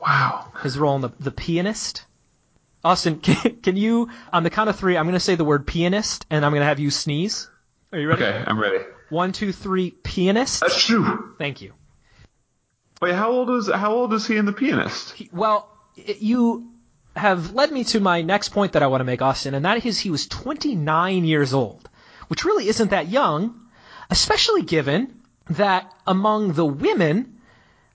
Wow. 0.00 0.52
His 0.62 0.78
role 0.78 0.96
in 0.96 1.02
the 1.02 1.12
the 1.20 1.30
pianist. 1.30 2.04
Austin, 2.84 3.18
can, 3.20 3.56
can 3.56 3.76
you 3.76 4.08
on 4.32 4.42
the 4.42 4.50
count 4.50 4.70
of 4.70 4.76
three? 4.76 4.96
I'm 4.96 5.04
going 5.04 5.14
to 5.14 5.20
say 5.20 5.34
the 5.34 5.44
word 5.44 5.66
pianist, 5.66 6.26
and 6.30 6.44
I'm 6.44 6.52
going 6.52 6.60
to 6.62 6.66
have 6.66 6.78
you 6.78 6.90
sneeze. 6.90 7.48
Are 7.92 7.98
you 7.98 8.08
ready? 8.08 8.22
Okay, 8.24 8.44
I'm 8.46 8.58
ready. 8.58 8.84
One, 9.08 9.32
two, 9.32 9.52
three. 9.52 9.90
Pianist. 9.90 10.60
That's 10.60 10.84
true. 10.84 11.34
Thank 11.38 11.62
you. 11.62 11.72
Wait, 13.00 13.14
how 13.14 13.30
old 13.30 13.50
is 13.50 13.70
how 13.72 13.92
old 13.94 14.12
is 14.12 14.26
he 14.26 14.36
in 14.36 14.44
the 14.44 14.52
pianist? 14.52 15.12
He- 15.14 15.30
well, 15.32 15.68
i- 15.96 16.16
you 16.18 16.70
have 17.16 17.52
led 17.54 17.70
me 17.72 17.84
to 17.84 18.00
my 18.00 18.22
next 18.22 18.50
point 18.50 18.72
that 18.72 18.82
I 18.82 18.86
want 18.88 19.00
to 19.00 19.04
make, 19.04 19.22
Austin, 19.22 19.54
and 19.54 19.64
that 19.64 19.84
is 19.84 19.98
he 20.00 20.10
was 20.10 20.26
29 20.26 21.24
years 21.24 21.54
old, 21.54 21.88
which 22.28 22.44
really 22.44 22.68
isn't 22.68 22.90
that 22.90 23.08
young, 23.08 23.58
especially 24.10 24.62
given 24.62 25.14
that 25.50 25.92
among 26.06 26.52
the 26.52 26.66
women, 26.66 27.38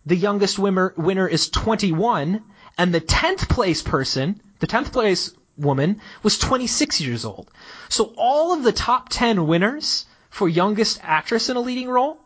the 0.05 0.15
youngest 0.15 0.57
winner, 0.57 0.93
winner 0.97 1.27
is 1.27 1.49
21, 1.49 2.41
and 2.77 2.93
the 2.93 2.99
10th 3.01 3.47
place 3.49 3.81
person, 3.81 4.41
the 4.63 4.67
10th 4.67 4.93
place 4.93 5.33
woman, 5.57 5.99
was 6.23 6.39
26 6.39 7.01
years 7.01 7.25
old. 7.25 7.51
So 7.89 8.13
all 8.15 8.53
of 8.53 8.63
the 8.63 8.71
top 8.71 9.09
10 9.09 9.45
winners 9.45 10.05
for 10.29 10.47
youngest 10.47 10.99
actress 11.03 11.49
in 11.49 11.57
a 11.57 11.59
leading 11.59 11.89
role 11.89 12.17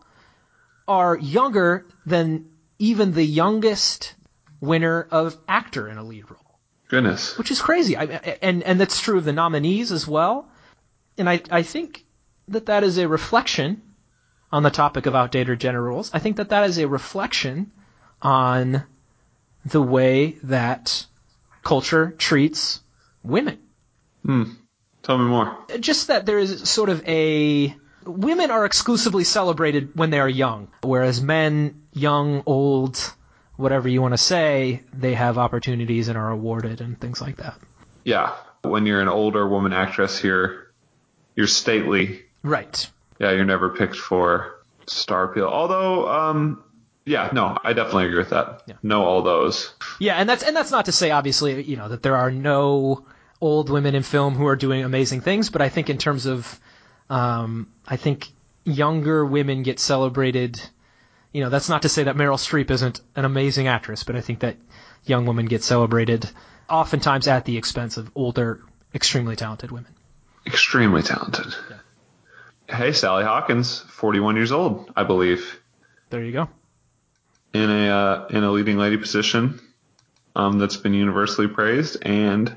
are 0.87 1.17
younger 1.17 1.85
than 2.05 2.45
even 2.77 3.13
the 3.13 3.23
youngest 3.25 4.13
winner 4.61 5.07
of 5.09 5.35
actor 5.47 5.89
in 5.89 5.97
a 5.97 6.03
lead 6.03 6.29
role, 6.29 6.59
Goodness. 6.89 7.37
which 7.39 7.49
is 7.49 7.59
crazy. 7.59 7.97
I, 7.97 8.03
and 8.41 8.61
and 8.63 8.79
that's 8.79 9.01
true 9.01 9.17
of 9.17 9.25
the 9.25 9.33
nominees 9.33 9.91
as 9.91 10.07
well. 10.07 10.47
And 11.17 11.27
I 11.27 11.41
I 11.51 11.63
think 11.63 12.05
that 12.47 12.67
that 12.67 12.83
is 12.83 12.99
a 12.99 13.07
reflection 13.07 13.81
on 14.51 14.61
the 14.63 14.69
topic 14.69 15.07
of 15.07 15.15
outdated 15.15 15.59
gender 15.59 15.81
roles. 15.81 16.11
I 16.13 16.19
think 16.19 16.37
that 16.37 16.49
that 16.49 16.69
is 16.69 16.77
a 16.77 16.87
reflection 16.87 17.71
on 18.21 18.83
the 19.65 19.81
way 19.81 20.37
that 20.43 21.07
culture 21.67 22.15
treats 22.17 22.79
women. 23.23 23.59
Hmm. 24.25 24.43
Tell 25.03 25.17
me 25.17 25.25
more. 25.25 25.57
just 25.81 26.07
that 26.07 26.25
there 26.25 26.39
is 26.39 26.69
sort 26.69 26.87
of 26.89 27.05
a 27.05 27.75
women 28.05 28.51
are 28.51 28.63
exclusively 28.65 29.25
celebrated 29.25 29.89
when 29.93 30.09
they 30.09 30.19
are 30.19 30.29
young, 30.29 30.69
whereas 30.81 31.21
men, 31.21 31.83
young, 31.91 32.41
old, 32.45 32.97
whatever 33.57 33.89
you 33.89 34.01
want 34.01 34.13
to 34.13 34.17
say, 34.17 34.83
they 34.93 35.13
have 35.13 35.37
opportunities 35.37 36.07
and 36.07 36.17
are 36.17 36.31
awarded 36.31 36.79
and 36.79 36.99
things 37.01 37.19
like 37.19 37.35
that. 37.37 37.59
Yeah. 38.05 38.33
When 38.61 38.85
you're 38.85 39.01
an 39.01 39.09
older 39.09 39.45
woman 39.45 39.73
actress, 39.73 40.23
you're 40.23 40.71
you're 41.35 41.47
stately. 41.47 42.21
Right. 42.43 42.89
Yeah, 43.19 43.31
you're 43.31 43.45
never 43.45 43.69
picked 43.69 43.97
for 43.97 44.55
star 44.85 45.25
appeal. 45.25 45.47
Although, 45.47 46.07
um, 46.07 46.63
yeah, 47.07 47.29
no, 47.33 47.57
I 47.63 47.73
definitely 47.73 48.05
agree 48.05 48.19
with 48.19 48.29
that. 48.29 48.63
Yeah. 48.67 48.75
No, 48.83 49.03
all 49.03 49.21
those. 49.21 49.73
Yeah, 49.99 50.15
and 50.15 50.29
that's 50.29 50.43
and 50.43 50.55
that's 50.55 50.71
not 50.71 50.85
to 50.85 50.91
say 50.91 51.11
obviously, 51.11 51.63
you 51.63 51.77
know, 51.77 51.89
that 51.89 52.03
there 52.03 52.15
are 52.15 52.31
no 52.31 53.05
old 53.41 53.69
women 53.69 53.95
in 53.95 54.03
film 54.03 54.35
who 54.35 54.45
are 54.47 54.55
doing 54.55 54.83
amazing 54.83 55.21
things, 55.21 55.49
but 55.49 55.61
I 55.61 55.69
think 55.69 55.89
in 55.89 55.97
terms 55.97 56.25
of 56.25 56.59
um, 57.09 57.71
I 57.87 57.95
think 57.95 58.27
younger 58.63 59.25
women 59.25 59.63
get 59.63 59.79
celebrated 59.79 60.61
you 61.37 61.43
know, 61.43 61.49
that's 61.49 61.69
not 61.69 61.83
to 61.83 61.89
say 61.89 62.03
that 62.03 62.15
Meryl 62.15 62.37
Streep 62.37 62.71
isn't 62.71 63.01
an 63.15 63.25
amazing 63.25 63.67
actress, 63.67 64.03
but 64.03 64.15
I 64.15 64.21
think 64.21 64.39
that 64.39 64.57
young 65.05 65.25
women 65.25 65.45
get 65.45 65.63
celebrated 65.63 66.27
oftentimes 66.69 67.27
at 67.27 67.45
the 67.45 67.57
expense 67.57 67.97
of 67.97 68.09
older, 68.15 68.61
extremely 68.93 69.35
talented 69.35 69.71
women. 69.71 69.93
Extremely 70.45 71.01
talented. 71.01 71.53
Hey, 72.67 72.91
Sally 72.91 73.23
Hawkins, 73.23 73.81
41 73.81 74.35
years 74.35 74.51
old, 74.51 74.91
I 74.95 75.03
believe, 75.03 75.59
There 76.09 76.23
you 76.23 76.31
go. 76.31 76.49
In 77.53 77.69
a 77.69 77.89
uh, 77.89 78.27
in 78.29 78.43
a 78.43 78.51
leading 78.51 78.77
lady 78.77 78.97
position 78.97 79.59
um, 80.35 80.59
that's 80.59 80.77
been 80.77 80.93
universally 80.93 81.47
praised 81.47 81.97
and 82.03 82.55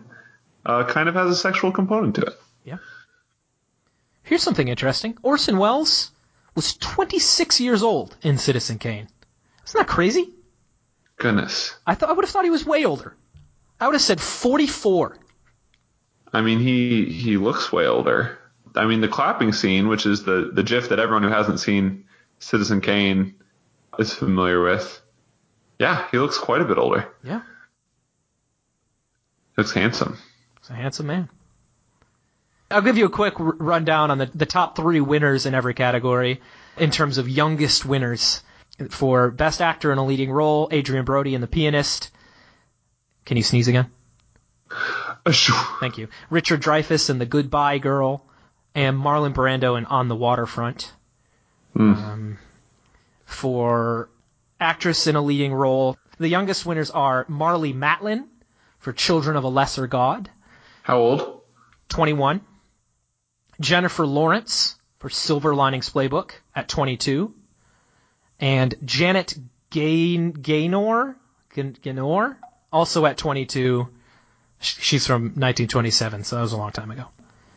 uh, 0.66 0.84
kind 0.84 1.09
of 1.09 1.14
has 1.14 1.30
a 1.30 1.36
sexual 1.36 1.72
component 1.72 2.16
to 2.16 2.22
it. 2.22 2.34
Yeah. 2.64 2.78
Here's 4.22 4.43
something 4.43 4.68
interesting. 4.68 5.16
Orson 5.22 5.59
Welles 5.59 6.11
was 6.55 6.76
26 6.76 7.61
years 7.61 7.82
old 7.82 8.16
in 8.22 8.38
Citizen 8.38 8.78
Kane. 8.78 9.09
Isn't 9.66 9.78
that 9.78 9.88
crazy? 9.88 10.30
Goodness. 11.16 11.76
I 11.86 11.95
thought 11.95 12.11
I 12.11 12.12
would 12.12 12.24
have 12.24 12.30
thought 12.30 12.45
he 12.45 12.51
was 12.51 12.66
way 12.66 12.84
older. 12.84 13.16
I 13.80 13.86
would 13.86 13.95
have 13.95 14.03
said 14.03 14.20
44. 14.20 15.16
I 16.32 16.43
mean, 16.43 16.61
he 16.61 17.07
he 17.07 17.36
looks 17.36 17.72
way 17.72 17.86
older. 17.86 18.38
I 18.76 18.86
mean, 18.86 19.01
the 19.01 19.09
clapping 19.09 19.53
scene, 19.53 19.88
which 19.88 20.07
is 20.07 20.24
the 20.24 20.51
the 20.53 20.62
GIF 20.62 20.91
that 20.91 20.99
everyone 20.99 21.22
who 21.22 21.30
hasn't 21.30 21.61
seen 21.61 22.05
Citizen 22.38 22.80
Kane 22.80 23.34
is 24.01 24.12
familiar 24.12 24.62
with. 24.62 25.01
Yeah, 25.78 26.07
he 26.11 26.18
looks 26.18 26.38
quite 26.38 26.61
a 26.61 26.64
bit 26.64 26.78
older. 26.78 27.07
Yeah, 27.22 27.42
Looks 29.57 29.72
handsome. 29.72 30.18
he's 30.61 30.70
a 30.70 30.74
handsome 30.74 31.07
man. 31.07 31.28
I'll 32.70 32.82
give 32.82 32.96
you 32.98 33.07
a 33.07 33.11
quick 33.11 33.38
r- 33.40 33.55
rundown 33.59 34.11
on 34.11 34.18
the, 34.18 34.26
the 34.26 34.46
top 34.46 34.76
three 34.76 35.01
winners 35.01 35.44
in 35.46 35.55
every 35.55 35.74
category 35.74 36.40
in 36.76 36.90
terms 36.90 37.18
of 37.18 37.28
youngest 37.28 37.84
winners. 37.84 38.42
For 38.90 39.30
Best 39.30 39.61
Actor 39.61 39.92
in 39.92 39.98
a 39.98 40.05
Leading 40.07 40.30
Role, 40.30 40.68
Adrien 40.72 41.05
Brody 41.05 41.34
in 41.34 41.42
The 41.42 41.46
Pianist. 41.46 42.11
Can 43.26 43.36
you 43.36 43.42
sneeze 43.42 43.68
again? 43.68 43.90
Thank 45.26 45.98
you. 45.98 46.09
Richard 46.30 46.62
Dreyfuss 46.62 47.11
in 47.11 47.18
The 47.18 47.26
Goodbye 47.26 47.76
Girl, 47.78 48.24
and 48.74 48.96
Marlon 48.96 49.34
Brando 49.34 49.76
in 49.76 49.84
On 49.86 50.09
the 50.09 50.16
Waterfront. 50.16 50.92
Um, 51.76 52.38
for 53.31 54.11
actress 54.61 55.07
in 55.07 55.16
a 55.16 55.22
leading 55.22 55.55
role, 55.55 55.97
the 56.18 56.28
youngest 56.28 56.66
winners 56.66 56.91
are 56.91 57.24
Marlee 57.26 57.74
Matlin 57.74 58.26
for 58.78 58.93
Children 58.93 59.37
of 59.37 59.45
a 59.45 59.49
Lesser 59.49 59.87
God, 59.87 60.28
How 60.83 60.99
old? 60.99 61.41
21. 61.89 62.41
Jennifer 63.61 64.07
Lawrence 64.07 64.76
for 64.99 65.09
Silver 65.11 65.55
Linings 65.55 65.91
Playbook 65.91 66.33
at 66.55 66.68
22. 66.68 67.35
And 68.39 68.74
Janet 68.85 69.39
Gain- 69.70 70.33
Gaynor, 70.33 71.16
Gain- 71.55 71.76
Gaynor, 71.81 72.39
also 72.72 73.07
at 73.07 73.16
22. 73.18 73.89
She's 74.61 75.07
from 75.07 75.22
1927, 75.37 76.24
so 76.24 76.37
that 76.37 76.43
was 76.43 76.53
a 76.53 76.57
long 76.57 76.72
time 76.72 76.91
ago. 76.91 77.07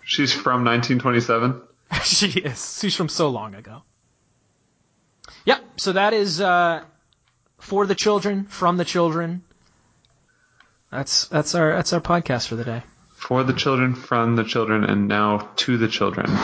She's 0.06 0.32
from 0.34 0.64
1927. 0.66 1.62
she 2.04 2.28
is. 2.42 2.80
She's 2.80 2.96
from 2.96 3.10
so 3.10 3.30
long 3.30 3.56
ago. 3.56 3.84
Yep. 5.46 5.64
So 5.78 5.94
that 5.94 6.14
is 6.14 6.42
uh, 6.42 6.84
for 7.60 7.86
the 7.86 7.96
children, 7.96 8.46
from 8.46 8.78
the 8.78 8.86
children. 8.86 9.44
That's 10.92 11.28
that's 11.28 11.56
our 11.56 11.74
that's 11.74 11.94
our 11.94 12.02
podcast 12.02 12.48
for 12.48 12.56
the 12.56 12.64
day. 12.64 12.84
For 13.16 13.44
the 13.44 13.54
children, 13.54 13.96
from 13.96 14.36
the 14.36 14.44
children, 14.44 14.84
and 14.84 15.08
now 15.08 15.50
to 15.58 15.78
the 15.78 15.88
children. 15.88 16.30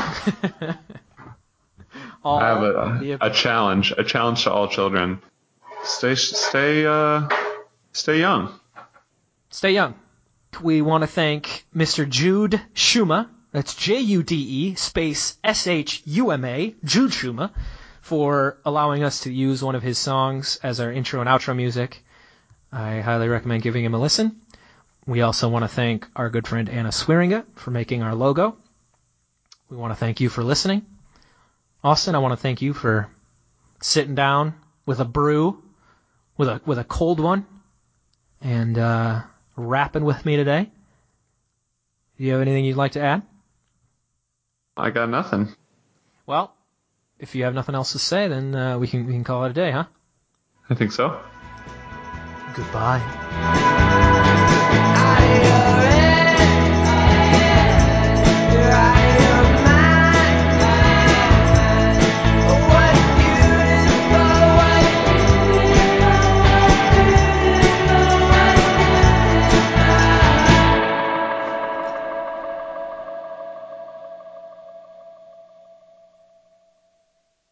All 2.24 2.40
I 2.40 2.48
have 2.48 2.64
a, 2.64 3.18
a 3.22 3.30
challenge, 3.30 3.94
a 3.98 4.04
challenge 4.04 4.44
to 4.44 4.52
all 4.52 4.68
children. 4.68 5.22
Stay, 5.84 6.16
stay, 6.16 6.86
uh, 6.86 7.30
stay 7.94 8.20
young. 8.20 8.60
stay 9.50 9.72
young. 9.72 9.96
We 10.62 10.82
want 10.82 11.04
to 11.04 11.08
thank 11.08 11.66
Mr. 11.74 12.08
Jude 12.08 12.62
Schuma 12.74 13.30
That's 13.52 13.74
J 13.74 14.00
U 14.00 14.24
D 14.24 14.36
E 14.36 14.76
space 14.76 15.38
S 15.44 15.68
H 15.68 16.02
U 16.06 16.32
M 16.32 16.44
A, 16.44 16.76
Jude 16.84 17.12
Schuma, 17.12 17.52
for 18.10 18.58
allowing 18.66 19.04
us 19.04 19.20
to 19.20 19.32
use 19.32 19.64
one 19.64 19.76
of 19.76 19.84
his 19.84 20.00
songs 20.00 20.60
as 20.64 20.80
our 20.80 20.92
intro 20.92 21.22
and 21.22 21.30
outro 21.30 21.56
music. 21.56 22.04
I 22.72 23.02
highly 23.02 23.28
recommend 23.28 23.62
giving 23.62 23.86
him 23.86 23.94
a 23.94 24.00
listen. 24.00 24.42
We 25.06 25.22
also 25.22 25.48
want 25.48 25.62
to 25.62 25.68
thank 25.68 26.08
our 26.16 26.32
good 26.32 26.48
friend 26.48 26.68
Anna 26.70 26.90
Swearinga 26.90 27.46
for 27.54 27.70
making 27.70 28.02
our 28.02 28.16
logo. 28.16 28.58
We 29.70 29.78
want 29.78 29.92
to 29.92 29.96
thank 29.96 30.22
you 30.22 30.28
for 30.28 30.44
listening. 30.44 30.88
Austin, 31.84 32.16
I 32.16 32.18
want 32.18 32.32
to 32.32 32.42
thank 32.42 32.64
you 32.64 32.74
for 32.74 33.12
sitting 33.80 34.16
down 34.16 34.56
with 34.88 35.00
a 35.00 35.06
brew, 35.06 35.62
with 36.36 36.50
a 36.50 36.62
with 36.66 36.80
a 36.80 36.84
cold 36.84 37.20
one, 37.20 37.46
and 38.42 38.76
uh, 38.76 39.22
rapping 39.56 40.04
with 40.04 40.26
me 40.26 40.36
today. 40.36 40.72
Do 42.18 42.24
you 42.24 42.32
have 42.32 42.42
anything 42.42 42.66
you'd 42.66 42.76
like 42.76 42.94
to 42.94 43.02
add? 43.02 43.22
I 44.76 44.90
got 44.90 45.10
nothing. 45.10 45.56
Well, 46.26 46.56
if 47.20 47.36
you 47.36 47.44
have 47.44 47.54
nothing 47.54 47.76
else 47.76 47.92
to 47.92 48.00
say, 48.00 48.28
then 48.28 48.56
uh, 48.56 48.78
we 48.78 48.88
can 48.88 49.06
we 49.06 49.14
can 49.14 49.24
call 49.24 49.46
it 49.46 49.52
a 49.52 49.54
day, 49.54 49.72
huh? 49.72 49.86
I 50.70 50.76
think 50.76 50.92
so. 50.92 51.20
Goodbye. 52.56 54.58